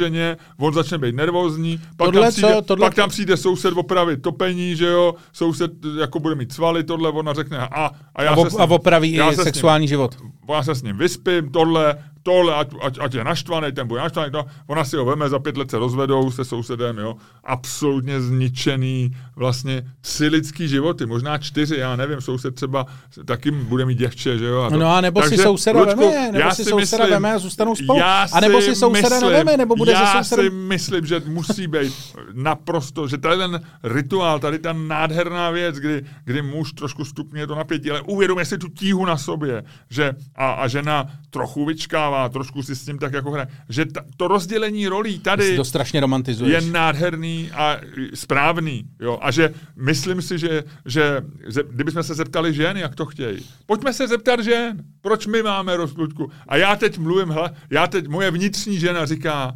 nepodloženě, 0.00 0.36
on 0.58 0.74
začne 0.74 0.98
být 0.98 1.14
nervózní, 1.14 1.80
pak, 1.96 2.06
Tohle 2.06 2.20
tam, 2.22 2.32
co- 2.32 2.36
přijde, 2.46 2.62
tohle- 2.62 2.86
pak 2.86 2.94
tam 2.94 3.08
přijde 3.08 3.36
soused 3.36 3.74
opravit 3.76 4.22
topení, 4.22 4.76
že 4.76 4.86
jo, 4.86 5.14
soused 5.32 5.70
jako 6.00 6.20
bude 6.20 6.34
mít 6.34 6.52
svaly, 6.52 6.84
tohle, 6.84 7.10
ona 7.10 7.34
řekne 7.34 7.58
a, 7.58 7.90
a 8.14 8.22
já 8.22 8.30
a, 8.30 8.34
se 8.34 8.40
op, 8.40 8.48
s 8.48 8.56
a 8.58 8.64
ním, 8.64 8.72
opraví 8.72 9.12
já 9.12 9.26
i 9.30 9.34
se 9.34 9.34
s 9.34 9.38
ním- 9.38 9.44
sexuální 9.44 9.88
život. 9.88 10.16
já 10.54 10.62
se 10.62 10.74
s 10.74 10.82
ním 10.82 10.96
vyspím, 10.98 11.50
tohle, 11.50 11.96
tohle, 12.30 12.54
ať, 12.54 12.68
ať, 12.82 12.98
ať 13.00 13.14
je 13.14 13.24
naštvaný, 13.24 13.72
ten 13.72 13.86
bude 13.86 14.00
naštvaný, 14.00 14.30
to, 14.30 14.44
ona 14.66 14.84
si 14.84 14.96
ho 14.96 15.04
veme, 15.04 15.28
za 15.28 15.38
pět 15.38 15.56
let 15.56 15.70
se 15.70 15.78
rozvedou 15.78 16.30
se 16.30 16.44
sousedem, 16.44 16.98
jo, 16.98 17.14
absolutně 17.44 18.20
zničený, 18.20 19.10
vlastně 19.36 19.82
tři 20.00 20.26
lidský 20.28 20.68
životy, 20.68 21.06
možná 21.06 21.38
čtyři, 21.38 21.76
já 21.76 21.96
nevím, 21.96 22.20
soused 22.20 22.54
třeba 22.54 22.86
taky 23.24 23.50
bude 23.50 23.84
mít 23.84 23.98
děvče, 23.98 24.38
že 24.38 24.44
jo. 24.46 24.60
A 24.62 24.70
to. 24.70 24.76
No 24.76 24.94
a 24.94 25.00
nebo 25.00 25.22
si 25.22 25.28
Takže, 25.28 25.42
souseda 25.42 25.80
Luďku, 25.80 26.00
veme, 26.00 26.32
nebo 26.32 26.38
já 26.38 26.50
si 26.54 26.64
si 26.64 26.70
souseda 26.70 27.04
myslím- 27.04 27.10
veme 27.10 27.32
a 27.32 27.38
zůstanou 27.38 27.74
spolu. 27.74 27.98
já 27.98 28.26
A 28.32 28.40
nebo 28.40 28.60
si 28.60 28.74
souseda 28.76 29.08
myslím, 29.08 29.30
neveme, 29.30 29.56
nebo 29.56 29.76
bude 29.76 29.92
já 29.92 30.06
se 30.06 30.18
sousedem. 30.18 30.44
si 30.44 30.50
myslím, 30.56 31.06
že 31.06 31.22
musí 31.26 31.66
být 31.66 31.92
naprosto, 32.32 33.08
že 33.08 33.18
tady 33.18 33.36
ten 33.36 33.60
rituál, 33.82 34.38
tady 34.38 34.58
ta 34.58 34.72
nádherná 34.72 35.50
věc, 35.50 35.76
kdy, 35.76 36.04
kdy 36.24 36.42
muž 36.42 36.72
trošku 36.72 37.04
stupňuje 37.04 37.46
to 37.46 37.54
napětí, 37.54 37.90
ale 37.90 38.00
uvědomuje 38.00 38.44
si 38.46 38.58
tu 38.58 38.68
tíhu 38.68 39.04
na 39.06 39.16
sobě, 39.16 39.64
že 39.90 40.12
a, 40.36 40.50
a 40.52 40.68
žena 40.68 41.06
trochu 41.30 41.64
vyčkává, 41.64 42.19
trošku 42.28 42.62
si 42.62 42.76
s 42.76 42.84
tím 42.84 42.98
tak 42.98 43.12
jako 43.12 43.30
hraje, 43.30 43.48
že 43.68 43.86
ta, 43.86 44.04
to 44.16 44.28
rozdělení 44.28 44.88
rolí 44.88 45.18
tady 45.18 45.56
to 45.56 45.64
strašně 45.64 46.00
romantizuješ. 46.00 46.64
je 46.64 46.70
nádherný 46.70 47.50
a 47.52 47.76
správný. 48.14 48.84
Jo? 49.00 49.18
A 49.22 49.30
že 49.30 49.54
myslím 49.76 50.22
si, 50.22 50.38
že, 50.38 50.64
že 50.86 51.22
ze, 51.48 51.62
kdybychom 51.70 52.02
se 52.02 52.14
zeptali 52.14 52.54
žen, 52.54 52.76
jak 52.76 52.94
to 52.94 53.06
chtějí. 53.06 53.46
Pojďme 53.66 53.92
se 53.92 54.08
zeptat 54.08 54.40
žen, 54.40 54.76
proč 55.00 55.26
my 55.26 55.42
máme 55.42 55.76
rozlučku. 55.76 56.30
A 56.48 56.56
já 56.56 56.76
teď 56.76 56.98
mluvím, 56.98 57.28
hla, 57.28 57.50
já 57.70 57.86
teď, 57.86 58.06
moje 58.08 58.30
vnitřní 58.30 58.78
žena 58.78 59.06
říká, 59.06 59.52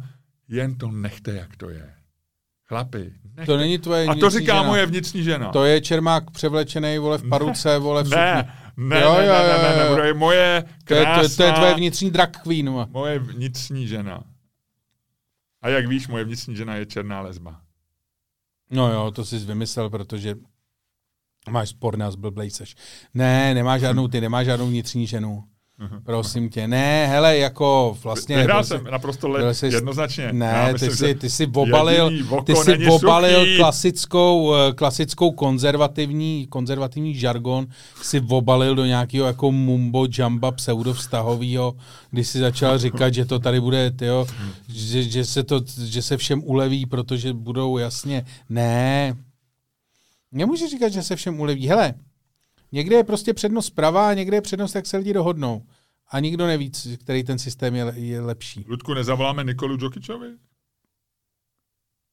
jen 0.49 0.75
to 0.75 0.91
nechte, 0.91 1.31
jak 1.35 1.55
to 1.57 1.69
je. 1.69 1.89
Chlapi, 2.67 3.11
nechte. 3.35 3.45
To 3.51 3.57
není 3.57 3.77
tvoje 3.77 4.05
A 4.05 4.15
to 4.15 4.29
říká 4.29 4.53
žena. 4.55 4.63
moje 4.67 4.85
vnitřní 4.85 5.23
žena. 5.23 5.49
To 5.51 5.65
je 5.65 5.81
čermák 5.81 6.31
převlečený, 6.31 6.97
vole, 6.97 7.17
v 7.17 7.23
paruce, 7.29 7.77
vole, 7.77 8.03
v 8.03 8.09
ne. 8.09 8.53
Ne, 8.77 9.01
Jo, 9.01 9.15
ne, 9.17 9.25
jo, 9.25 9.33
ne, 9.33 9.47
ne, 9.47 9.77
ne, 9.77 9.89
ne, 9.89 9.95
to 9.95 10.03
je 10.03 10.13
moje 10.13 10.63
To 10.85 10.93
je, 10.93 11.01
krásná, 11.01 11.29
to, 11.29 11.35
to 11.35 11.43
je 11.43 11.51
tvoje 11.53 11.73
vnitřní 11.73 12.11
drag 12.11 12.31
queen. 12.43 12.69
vole. 12.69 12.87
moje 12.89 13.19
vnitřní 13.19 13.87
žena. 13.87 14.23
A 15.61 15.69
jak 15.69 15.87
víš, 15.87 16.07
moje 16.07 16.23
vnitřní 16.23 16.55
žena 16.55 16.75
je 16.75 16.85
černá 16.85 17.21
lesba. 17.21 17.61
No 18.71 18.93
jo, 18.93 19.11
to 19.11 19.25
jsi 19.25 19.37
vymyslel, 19.37 19.89
protože 19.89 20.35
máš 21.49 21.69
spor 21.69 21.97
nás 21.97 22.15
blblej 22.15 22.49
seš. 22.49 22.75
Ne, 23.13 23.53
nemá 23.53 23.77
žádnou, 23.77 24.07
ty 24.07 24.21
nemáš 24.21 24.45
žádnou 24.45 24.67
vnitřní 24.67 25.07
ženu. 25.07 25.43
Prosím 26.03 26.49
tě. 26.49 26.67
Ne, 26.67 27.07
hele, 27.07 27.37
jako 27.37 27.97
vlastně... 28.03 28.37
Vyhrál 28.37 28.63
jsem 28.63 28.83
naprosto 28.83 29.27
le, 29.27 29.53
jsi- 29.53 29.65
jednoznačně. 29.73 30.33
Ne, 30.33 30.65
ty 30.67 30.73
myslím, 30.73 30.91
jsi, 30.91 31.15
ty 31.15 31.29
jsi 31.29 31.47
obalil, 31.47 32.11
oko 32.29 32.41
ty 32.41 32.55
jsi 32.55 32.71
není 32.71 32.85
obalil 32.87 33.39
suchý. 33.39 33.57
klasickou, 33.57 34.55
eh, 34.55 34.73
klasickou 34.73 35.31
konzervativní, 35.31 36.47
konzervativní 36.47 37.15
žargon, 37.15 37.67
si 38.01 38.21
obalil 38.29 38.75
do 38.75 38.85
nějakého 38.85 39.27
jako 39.27 39.51
mumbo 39.51 40.07
jamba 40.17 40.51
pseudovztahového, 40.51 41.75
kdy 42.11 42.23
si 42.23 42.39
začal 42.39 42.77
říkat, 42.77 43.13
že 43.13 43.25
to 43.25 43.39
tady 43.39 43.59
bude, 43.61 43.91
tyjo, 43.91 44.27
že, 44.69 45.03
že, 45.03 45.25
se 45.25 45.43
to, 45.43 45.61
že 45.85 46.01
se 46.01 46.17
všem 46.17 46.41
uleví, 46.43 46.85
protože 46.85 47.33
budou 47.33 47.77
jasně. 47.77 48.25
Ne, 48.49 49.15
nemůžeš 50.31 50.71
říkat, 50.71 50.89
že 50.89 51.03
se 51.03 51.15
všem 51.15 51.39
uleví. 51.39 51.67
Hele, 51.67 51.93
někde 52.75 52.95
je 52.95 53.03
prostě 53.03 53.33
přednost 53.33 53.69
prava 53.69 54.09
a 54.09 54.13
někde 54.13 54.37
je 54.37 54.41
přednost, 54.41 54.75
jak 54.75 54.85
se 54.85 54.97
lidi 54.97 55.13
dohodnou. 55.13 55.65
A 56.07 56.19
nikdo 56.19 56.47
neví, 56.47 56.71
který 56.99 57.23
ten 57.23 57.39
systém 57.39 57.75
je, 57.75 57.93
je 57.95 58.21
lepší. 58.21 58.65
Ludku, 58.67 58.93
nezavoláme 58.93 59.43
Nikolu 59.43 59.77
Djokičovi? 59.77 60.37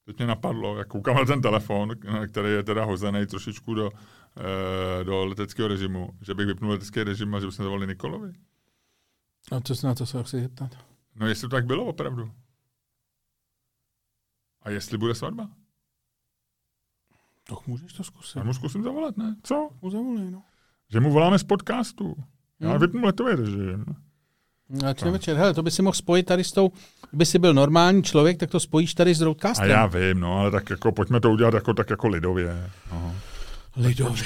Teď 0.04 0.16
mě 0.16 0.26
napadlo, 0.26 0.76
jak 0.76 0.88
koukám 0.88 1.16
na 1.16 1.24
ten 1.24 1.42
telefon, 1.42 1.90
který 2.30 2.48
je 2.48 2.62
teda 2.62 2.84
hozený 2.84 3.26
trošičku 3.26 3.74
do, 3.74 3.90
eh, 4.36 5.04
do 5.04 5.24
leteckého 5.24 5.68
režimu, 5.68 6.08
že 6.20 6.34
bych 6.34 6.46
vypnul 6.46 6.70
letecký 6.70 7.02
režim 7.02 7.34
a 7.34 7.40
že 7.40 7.46
bychom 7.46 7.64
zavolali 7.64 7.86
Nikolovi. 7.86 8.32
A 9.50 9.60
co 9.60 9.76
se 9.76 9.86
na 9.86 9.94
to 9.94 10.06
se 10.06 10.22
chci 10.22 10.40
zeptat? 10.40 10.70
No 11.14 11.26
jestli 11.26 11.48
to 11.48 11.56
tak 11.56 11.66
bylo 11.66 11.84
opravdu. 11.84 12.32
A 14.62 14.70
jestli 14.70 14.98
bude 14.98 15.14
svatba? 15.14 15.50
Tak 17.48 17.66
můžeš 17.66 17.92
to 17.92 18.04
zkusit. 18.04 18.36
Já 18.36 18.44
mu 18.44 18.54
zkusím 18.54 18.82
zavolat, 18.82 19.16
ne? 19.16 19.36
Co? 19.42 19.70
Mu 19.82 19.90
zavolej, 19.90 20.30
no. 20.30 20.42
Že 20.92 21.00
mu 21.00 21.10
voláme 21.12 21.38
z 21.38 21.44
podcastu. 21.44 22.14
Já 22.60 22.70
Hmm. 22.70 22.80
vypnu 22.80 23.02
letový 23.04 23.32
režim. 23.36 23.84
A 24.88 24.92
čím 24.94 25.12
večer, 25.12 25.36
hele, 25.36 25.54
to 25.54 25.62
by 25.62 25.70
si 25.70 25.82
mohl 25.82 25.94
spojit 25.94 26.26
tady 26.26 26.44
s 26.44 26.52
tou, 26.52 26.70
kdyby 27.10 27.26
si 27.26 27.38
byl 27.38 27.54
normální 27.54 28.02
člověk, 28.02 28.38
tak 28.38 28.50
to 28.50 28.60
spojíš 28.60 28.94
tady 28.94 29.14
s 29.14 29.22
A 29.22 29.24
Roadcastem. 29.24 29.70
já 29.70 29.86
vím, 29.86 30.20
no, 30.20 30.38
ale 30.38 30.50
tak 30.50 30.70
jako 30.70 30.92
pojďme 30.92 31.20
to 31.20 31.30
udělat 31.30 31.54
jako, 31.54 31.74
tak 31.74 31.90
jako 31.90 32.08
lidově. 32.08 32.70
No. 32.92 33.14
Lidově. 33.76 34.22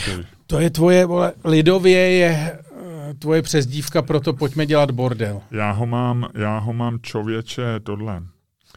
To 0.47 0.61
je 0.61 0.71
tvoje, 0.71 1.07
vole, 1.07 1.33
lidově 1.45 1.99
je 2.13 2.59
eh, 3.11 3.15
tvoje 3.15 3.43
přezdívka, 3.43 4.03
proto 4.03 4.33
pojďme 4.33 4.67
dělat 4.67 4.91
bordel. 4.91 5.41
Já 5.51 5.71
ho 5.71 5.87
mám, 5.87 6.29
já 6.35 6.59
ho 6.59 6.73
mám 6.73 6.99
člověče 7.03 7.81
tohle. 7.83 8.23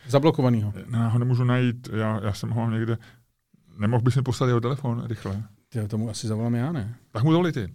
Zablokovanýho. 0.08 0.74
Já 0.94 1.08
ho 1.08 1.20
nemůžu 1.20 1.44
najít, 1.44 1.90
já, 1.94 2.20
já 2.24 2.34
jsem 2.34 2.50
ho 2.50 2.62
mám 2.62 2.74
někde. 2.74 2.98
Nemohl 3.78 4.04
bys 4.04 4.16
mi 4.16 4.22
poslat 4.22 4.48
jeho 4.48 4.62
telefon 4.62 5.04
rychle? 5.08 5.44
Ty, 5.70 5.88
tomu 5.88 6.10
asi 6.10 6.28
zavolám 6.28 6.56
já, 6.56 6.72
ne? 6.72 6.96
Tak 7.12 7.24
mu 7.24 7.32
zavolej 7.32 7.52
ty. 7.54 7.68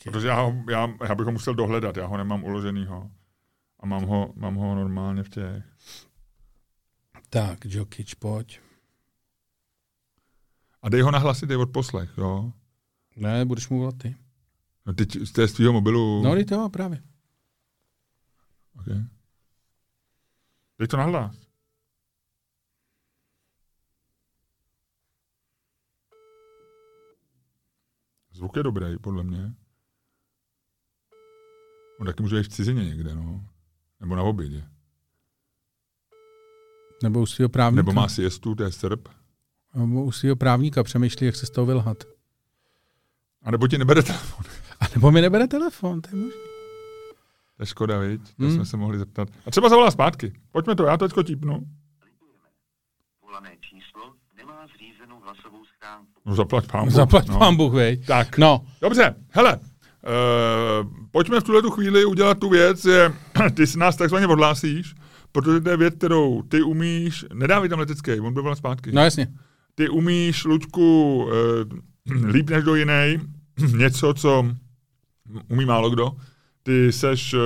Čekej. 0.00 0.12
Protože 0.12 0.28
já, 0.28 0.40
ho, 0.40 0.54
já, 0.70 0.88
já 1.08 1.14
bych 1.14 1.26
ho 1.26 1.32
musel 1.32 1.54
dohledat, 1.54 1.96
já 1.96 2.06
ho 2.06 2.16
nemám 2.16 2.44
uloženýho. 2.44 3.10
A 3.80 3.86
mám 3.86 4.02
ho, 4.02 4.32
mám 4.36 4.54
ho 4.54 4.74
normálně 4.74 5.22
v 5.22 5.28
těch. 5.28 5.64
Tak, 7.30 7.58
Jokic, 7.64 8.14
pojď. 8.14 8.60
A 10.82 10.88
dej 10.88 11.00
ho 11.00 11.10
na 11.10 11.18
hlasitý 11.18 11.56
odposlech, 11.56 12.10
jo? 12.18 12.52
Ne, 13.16 13.44
budeš 13.44 13.68
mu 13.68 13.78
volat 13.78 13.98
ty. 13.98 14.16
No 14.86 14.94
teď 14.94 15.16
z 15.16 15.32
té 15.32 15.48
z 15.48 15.52
tvýho 15.52 15.72
mobilu. 15.72 16.22
No, 16.22 16.34
ty 16.34 16.54
jo, 16.54 16.68
právě. 16.68 17.02
Okay. 18.80 19.04
Dej 20.78 20.88
to 20.88 20.96
na 20.96 21.04
hlas. 21.04 21.36
Zvuk 28.32 28.56
je 28.56 28.62
dobrý, 28.62 28.98
podle 28.98 29.24
mě. 29.24 29.54
On 32.00 32.06
taky 32.06 32.22
může 32.22 32.36
být 32.36 32.42
v 32.46 32.48
cizině 32.48 32.84
někde, 32.84 33.14
no. 33.14 33.44
Nebo 34.00 34.16
na 34.16 34.22
obědě. 34.22 34.64
Nebo 37.02 37.20
u 37.20 37.26
svého 37.26 37.48
právníka. 37.48 37.76
Nebo 37.82 37.92
má 37.92 38.08
siestu, 38.08 38.54
to 38.54 38.62
je 38.62 38.72
Srb. 38.72 39.08
Nebo 39.74 40.04
u 40.04 40.12
svého 40.12 40.36
právníka 40.36 40.82
přemýšlí, 40.82 41.26
jak 41.26 41.36
se 41.36 41.46
z 41.46 41.50
toho 41.50 41.66
vylhat. 41.66 42.04
A 43.42 43.50
nebo 43.50 43.68
ti 43.68 43.78
nebere 43.78 44.02
telefon. 44.02 44.44
A 44.80 44.84
nebo 44.94 45.10
mi 45.10 45.20
nebere 45.20 45.48
telefon, 45.48 46.00
to 46.00 46.08
je 46.10 46.16
možný. 46.16 46.40
To 47.56 47.62
je 47.62 47.66
škoda, 47.66 47.98
viď? 47.98 48.20
To 48.36 48.42
Hmm. 48.44 48.54
jsme 48.54 48.64
se 48.64 48.76
mohli 48.76 48.98
zeptat. 48.98 49.28
A 49.46 49.50
třeba 49.50 49.68
zavolá 49.68 49.90
zpátky. 49.90 50.40
Pojďme 50.52 50.74
to, 50.74 50.84
já 50.84 50.96
to 50.96 51.04
teďko 51.08 51.22
típnu. 51.22 51.66
Volané 53.22 53.56
číslo 53.60 54.14
nemá 54.36 54.66
zřízenou 54.74 55.20
hlasovou 55.20 55.64
schránku. 55.64 56.12
No 56.26 56.34
zaplať 56.34 56.66
pán 56.66 56.90
Zaplať 56.90 57.26
no. 57.28 57.38
pán 57.38 57.56
Bůh, 57.56 57.72
vej. 57.74 57.96
Tak, 58.04 58.38
No, 58.38 58.66
dobře, 58.80 59.14
hele, 59.30 59.60
pojďme 61.10 61.40
v 61.40 61.44
tuhle 61.44 61.62
tu 61.62 61.70
chvíli 61.70 62.04
udělat 62.04 62.38
tu 62.38 62.48
věc, 62.48 62.82
že 62.82 63.12
ty 63.54 63.66
si 63.66 63.78
nás 63.78 63.96
takzvaně 63.96 64.26
odhlásíš, 64.26 64.94
protože 65.32 65.60
to 65.60 65.70
je 65.70 65.76
věc, 65.76 65.94
kterou 65.94 66.42
ty 66.42 66.62
umíš, 66.62 67.24
nedávej 67.34 67.68
tam 67.68 67.78
letecký, 67.78 68.20
on 68.20 68.34
by 68.34 68.42
byl 68.42 68.56
zpátky. 68.56 68.92
no 68.92 69.02
jasně. 69.04 69.28
Ty 69.74 69.88
umíš, 69.88 70.44
Luďku, 70.44 71.24
uh, 71.24 72.24
líp 72.32 72.50
než 72.50 72.64
do 72.64 72.74
jiný, 72.74 73.18
něco, 73.76 74.14
co 74.14 74.46
umí 75.48 75.64
málo 75.64 75.90
kdo. 75.90 76.12
Ty 76.62 76.92
seš, 76.92 77.34
uh, 77.34 77.40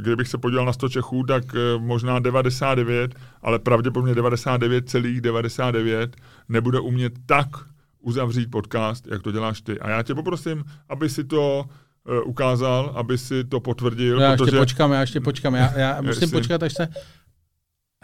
kdybych 0.00 0.28
se 0.28 0.38
podíval 0.38 0.66
na 0.66 0.72
100 0.72 0.88
Čechů, 0.88 1.22
tak 1.22 1.44
uh, 1.44 1.82
možná 1.82 2.18
99, 2.18 3.14
ale 3.42 3.58
pravděpodobně 3.58 4.14
99,99 4.14 5.20
99 5.20 6.16
nebude 6.48 6.80
umět 6.80 7.12
tak 7.26 7.48
uzavřít 8.00 8.50
podcast, 8.50 9.06
jak 9.06 9.22
to 9.22 9.32
děláš 9.32 9.60
ty. 9.60 9.80
A 9.80 9.90
já 9.90 10.02
tě 10.02 10.14
poprosím, 10.14 10.64
aby 10.88 11.08
si 11.08 11.24
to 11.24 11.64
ukázal, 12.24 12.92
aby 12.96 13.18
si 13.18 13.44
to 13.44 13.60
potvrdil, 13.60 14.16
No, 14.16 14.22
já 14.22 14.30
ještě 14.32 14.44
protože 14.44 14.58
počkám, 14.58 14.92
já 14.92 15.00
ještě 15.00 15.20
počkám. 15.20 15.54
Já, 15.54 15.78
já 15.78 16.00
musím 16.02 16.22
Jestli- 16.22 16.38
počkat, 16.38 16.62
až 16.62 16.72
se... 16.74 16.88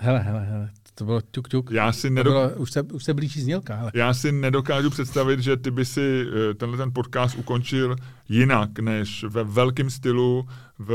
Hele, 0.02 0.18
hele, 0.18 0.40
hele, 0.44 0.70
to 0.94 1.04
bylo 1.04 1.20
tuk, 1.20 1.48
tuk. 1.48 1.70
já 1.70 1.92
si 1.92 2.10
nedok- 2.10 2.22
bylo, 2.22 2.50
už, 2.50 2.70
se, 2.70 2.82
už 2.82 3.04
se 3.04 3.14
blíží 3.14 3.40
znělka, 3.40 3.74
hele. 3.76 3.90
Já 3.94 4.14
si 4.14 4.32
nedokážu 4.32 4.90
představit, 4.90 5.40
že 5.40 5.56
ty 5.56 5.70
by 5.70 5.84
si 5.84 6.26
eh, 6.50 6.54
tenhle 6.54 6.78
ten 6.78 6.92
podcast 6.92 7.36
ukončil 7.38 7.96
jinak, 8.28 8.78
než 8.78 9.24
ve 9.24 9.44
velkém 9.44 9.90
stylu, 9.90 10.48
v, 10.78 10.92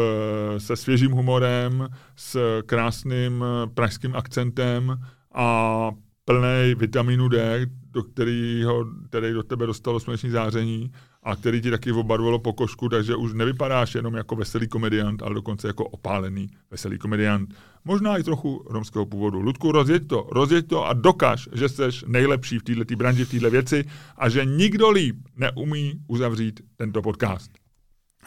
se 0.57 0.75
svěžím 0.75 1.11
humorem, 1.11 1.87
s 2.15 2.61
krásným 2.65 3.43
eh, 3.43 3.67
pražským 3.73 4.15
akcentem 4.15 4.97
a 5.33 5.89
plný 6.25 6.75
vitaminu 6.77 7.27
D, 7.29 7.65
do 7.91 8.03
kterého, 8.03 8.85
který 9.09 9.33
do 9.33 9.43
tebe 9.43 9.65
dostalo 9.65 9.99
sluneční 9.99 10.29
záření 10.29 10.91
a 11.25 11.35
který 11.35 11.61
ti 11.61 11.71
taky 11.71 11.91
obarvilo 11.91 12.39
pokožku, 12.39 12.89
takže 12.89 13.15
už 13.15 13.33
nevypadáš 13.33 13.95
jenom 13.95 14.13
jako 14.13 14.35
veselý 14.35 14.67
komediant, 14.67 15.23
ale 15.23 15.35
dokonce 15.35 15.67
jako 15.67 15.85
opálený 15.85 16.49
veselý 16.71 16.97
komediant. 16.97 17.53
Možná 17.85 18.17
i 18.17 18.23
trochu 18.23 18.65
romského 18.69 19.05
původu. 19.05 19.41
Ludku, 19.41 19.71
rozjeď 19.71 20.07
to, 20.07 20.27
rozjeď 20.31 20.67
to 20.67 20.85
a 20.85 20.93
dokaž, 20.93 21.49
že 21.53 21.69
jsi 21.69 21.81
nejlepší 22.07 22.59
v 22.59 22.63
této 22.63 22.95
branži, 22.95 23.25
v 23.25 23.31
této 23.31 23.49
věci 23.49 23.85
a 24.17 24.29
že 24.29 24.45
nikdo 24.45 24.89
líp 24.89 25.15
neumí 25.37 25.93
uzavřít 26.07 26.61
tento 26.75 27.01
podcast. 27.01 27.51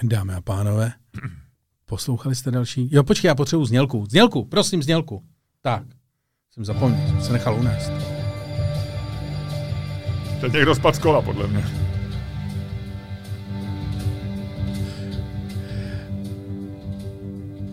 Dámy 0.02 0.34
a 0.34 0.40
pánové, 0.40 0.92
poslouchali 1.86 2.34
jste 2.34 2.50
další? 2.50 2.88
Jo, 2.92 3.02
počkej, 3.04 3.28
já 3.28 3.34
potřebuji 3.34 3.64
znělku. 3.64 4.06
Znělku, 4.10 4.44
prosím, 4.44 4.82
znělku. 4.82 5.24
Tak, 5.62 5.82
jsem 6.54 6.64
zapomněl, 6.64 7.06
jsem 7.08 7.20
se 7.20 7.32
nechal 7.32 7.54
unést. 7.54 7.92
Teď 10.40 10.52
někdo 10.52 10.74
spad 10.74 10.96
z 10.96 10.98
kola, 10.98 11.22
podle 11.22 11.46
mě. 11.46 11.87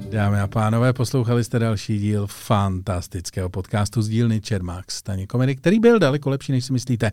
Dámy 0.09 0.39
a 0.41 0.47
pánové, 0.47 0.93
poslouchali 0.93 1.43
jste 1.43 1.59
další 1.59 1.99
díl 1.99 2.27
fantastického 2.27 3.49
podcastu 3.49 4.01
z 4.01 4.09
dílny 4.09 4.41
Čermák 4.41 4.91
Staně 4.91 5.27
komedy, 5.27 5.55
který 5.55 5.79
byl 5.79 5.99
daleko 5.99 6.29
lepší, 6.29 6.51
než 6.51 6.65
si 6.65 6.73
myslíte 6.73 7.11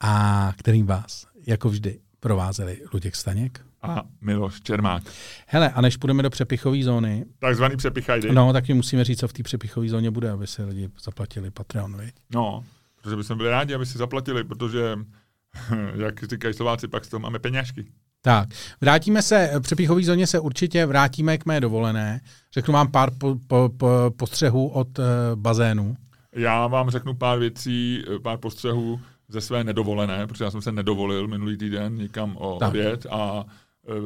a 0.00 0.52
kterým 0.58 0.86
vás, 0.86 1.26
jako 1.46 1.68
vždy, 1.68 2.00
provázeli 2.20 2.80
Luděk 2.92 3.16
Staněk. 3.16 3.60
A 3.82 4.02
Miloš 4.20 4.60
Čermák. 4.60 5.02
Hele, 5.46 5.70
a 5.70 5.80
než 5.80 5.96
půjdeme 5.96 6.22
do 6.22 6.30
přepichové 6.30 6.82
zóny, 6.82 7.24
Takzvaný 7.38 7.76
přepichajdy. 7.76 8.32
no, 8.32 8.52
tak 8.52 8.68
mi 8.68 8.74
musíme 8.74 9.04
říct, 9.04 9.20
co 9.20 9.28
v 9.28 9.32
té 9.32 9.42
přepichové 9.42 9.88
zóně 9.88 10.10
bude, 10.10 10.30
aby 10.30 10.46
se 10.46 10.64
lidi 10.64 10.88
zaplatili 11.04 11.50
Patreon, 11.50 11.96
viď? 11.96 12.14
No, 12.34 12.64
protože 12.96 13.16
bychom 13.16 13.36
byli 13.36 13.50
rádi, 13.50 13.74
aby 13.74 13.86
si 13.86 13.98
zaplatili, 13.98 14.44
protože, 14.44 14.98
jak 15.94 16.24
říkají 16.24 16.54
Slováci, 16.54 16.88
pak 16.88 17.04
z 17.04 17.08
toho 17.08 17.20
máme 17.20 17.38
peněžky. 17.38 17.84
Tak, 18.22 18.48
vrátíme 18.80 19.22
se, 19.22 19.50
v 19.58 19.60
přepichové 19.60 20.02
zóně 20.02 20.26
se 20.26 20.40
určitě 20.40 20.86
vrátíme 20.86 21.38
k 21.38 21.46
mé 21.46 21.60
dovolené. 21.60 22.20
Řeknu 22.54 22.74
vám 22.74 22.90
pár 22.90 23.10
po, 23.18 23.36
po, 23.46 23.70
po, 23.76 23.88
postřehů 24.16 24.68
od 24.68 24.98
uh, 24.98 25.04
bazénu. 25.34 25.96
Já 26.32 26.66
vám 26.66 26.90
řeknu 26.90 27.14
pár 27.14 27.38
věcí, 27.38 28.04
pár 28.22 28.38
postřehů 28.38 29.00
ze 29.28 29.40
své 29.40 29.64
nedovolené, 29.64 30.26
protože 30.26 30.44
já 30.44 30.50
jsem 30.50 30.62
se 30.62 30.72
nedovolil 30.72 31.28
minulý 31.28 31.56
týden 31.56 31.94
nikam 31.94 32.36
o 32.36 32.56
Tak. 32.58 32.68
odjet 32.68 33.06
a 33.10 33.44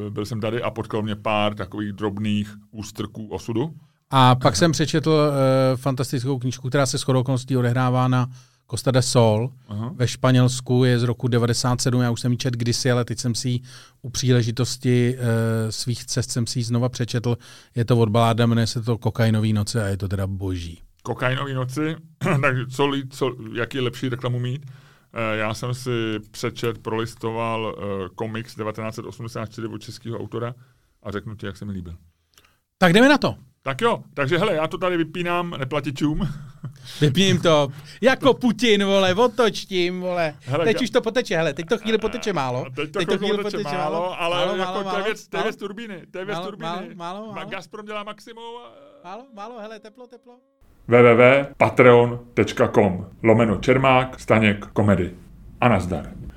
e, 0.07 0.11
byl 0.11 0.27
jsem 0.27 0.41
tady 0.41 0.63
a 0.63 0.71
potkal 0.71 1.03
mě 1.03 1.17
pár 1.17 1.55
takových 1.55 1.93
drobných 1.93 2.55
ústrků 2.71 3.27
osudu. 3.27 3.75
A 4.11 4.35
pak 4.35 4.57
jsem 4.57 4.73
přečetl 4.73 5.11
uh, 5.11 5.77
fantastickou 5.77 6.39
knížku, 6.39 6.69
která 6.69 6.87
se 6.87 6.99
shodou 6.99 7.21
okolností 7.21 7.57
odehrává 7.57 8.09
na 8.09 8.27
Costa 8.71 8.91
de 8.91 9.03
Sol 9.03 9.53
Aha. 9.69 9.93
ve 9.97 10.09
Španělsku, 10.09 10.85
je 10.85 10.99
z 10.99 11.03
roku 11.03 11.29
97, 11.29 12.03
já 12.03 12.11
už 12.11 12.21
jsem 12.21 12.33
ji 12.33 12.39
čet 12.39 12.55
kdysi, 12.55 12.91
ale 12.91 13.05
teď 13.05 13.19
jsem 13.19 13.35
si 13.35 13.49
ji 13.49 13.61
u 14.03 14.11
příležitosti 14.11 15.17
uh, 15.19 15.25
svých 15.71 16.05
cest 16.07 16.31
jsem 16.31 16.47
si 16.47 16.59
ji 16.59 16.63
znova 16.63 16.89
přečetl. 16.89 17.39
Je 17.75 17.85
to 17.85 17.99
od 17.99 18.09
baláda, 18.09 18.47
jmenuje 18.47 18.67
se 18.67 18.83
to 18.83 18.99
Kokainový 18.99 19.53
noce 19.53 19.85
a 19.85 19.87
je 19.87 19.97
to 19.97 20.09
teda 20.09 20.27
boží. 20.27 20.83
Kokainový 21.03 21.55
noci, 21.55 21.97
tak 22.19 22.57
co, 22.71 22.93
co, 23.11 23.37
jaký 23.55 23.77
je 23.77 23.83
lepší 23.83 24.09
reklamu 24.09 24.39
mít? 24.39 24.67
E, 25.13 25.37
Já 25.37 25.55
jsem 25.55 25.75
si 25.75 25.91
přečet, 26.31 26.79
prolistoval 26.79 27.77
e, 27.79 28.09
komiks 28.15 28.55
1984 28.55 29.67
od 29.69 29.79
českého 29.79 30.19
autora 30.19 30.55
a 31.03 31.11
řeknu 31.11 31.35
ti, 31.35 31.47
jak 31.47 31.57
se 31.57 31.65
mi 31.65 31.73
líbil. 31.73 31.95
Tak 32.79 32.93
jdeme 32.93 33.09
na 33.09 33.19
to. 33.19 33.37
Tak 33.65 33.81
jo, 33.81 34.03
takže 34.15 34.39
hele, 34.39 34.55
já 34.55 34.67
to 34.67 34.79
tady 34.79 34.97
vypínám 34.97 35.55
neplatičům. 35.59 36.29
Vypním 37.01 37.41
to. 37.41 37.69
Jako 38.01 38.35
Putin, 38.35 38.85
vole, 38.85 39.15
otoč 39.15 39.65
tím, 39.65 40.01
vole. 40.01 40.35
Hele, 40.45 40.65
teď 40.65 40.77
ka- 40.77 40.83
už 40.83 40.91
to 40.91 41.01
poteče, 41.01 41.37
hele, 41.37 41.55
teď 41.55 41.67
to 41.69 41.79
chvíli 41.79 41.99
poteče 41.99 42.33
málo. 42.33 42.67
A 42.67 42.71
Teď 42.71 42.93
to, 42.93 42.99
teď 42.99 43.09
to 43.09 43.19
chvíli 43.19 43.39
poteče 43.43 43.75
málo, 43.75 44.21
ale 44.21 44.37
málo, 44.47 44.57
jako 44.57 44.73
málo, 44.73 44.83
to 44.83 44.89
je 44.89 44.93
málo, 44.93 45.05
věc, 45.05 45.29
to 45.29 45.37
je 45.37 45.39
málo, 45.39 45.45
věc 45.51 45.57
turbíny. 45.57 46.03
To 46.11 46.19
je 46.19 46.25
věc 46.25 46.37
Málo, 46.39 46.47
turbíny. 46.47 46.69
málo, 46.71 46.83
málo, 46.95 47.33
Ma- 47.33 47.35
málo. 47.35 47.51
Gazprom 47.51 47.87
dělá 47.87 48.03
maximum. 48.03 48.45
a- 48.65 48.71
málo, 49.09 49.23
málo, 49.35 49.59
hele, 49.61 49.81
teplo, 49.81 50.07
teplo. 50.07 50.35
www.patreon.com 50.89 53.07
lomeno 53.23 53.57
Čermák, 53.57 54.21
Staněk, 54.21 54.67
komedy. 54.67 55.15
A 55.61 55.69
nazdar. 55.69 56.11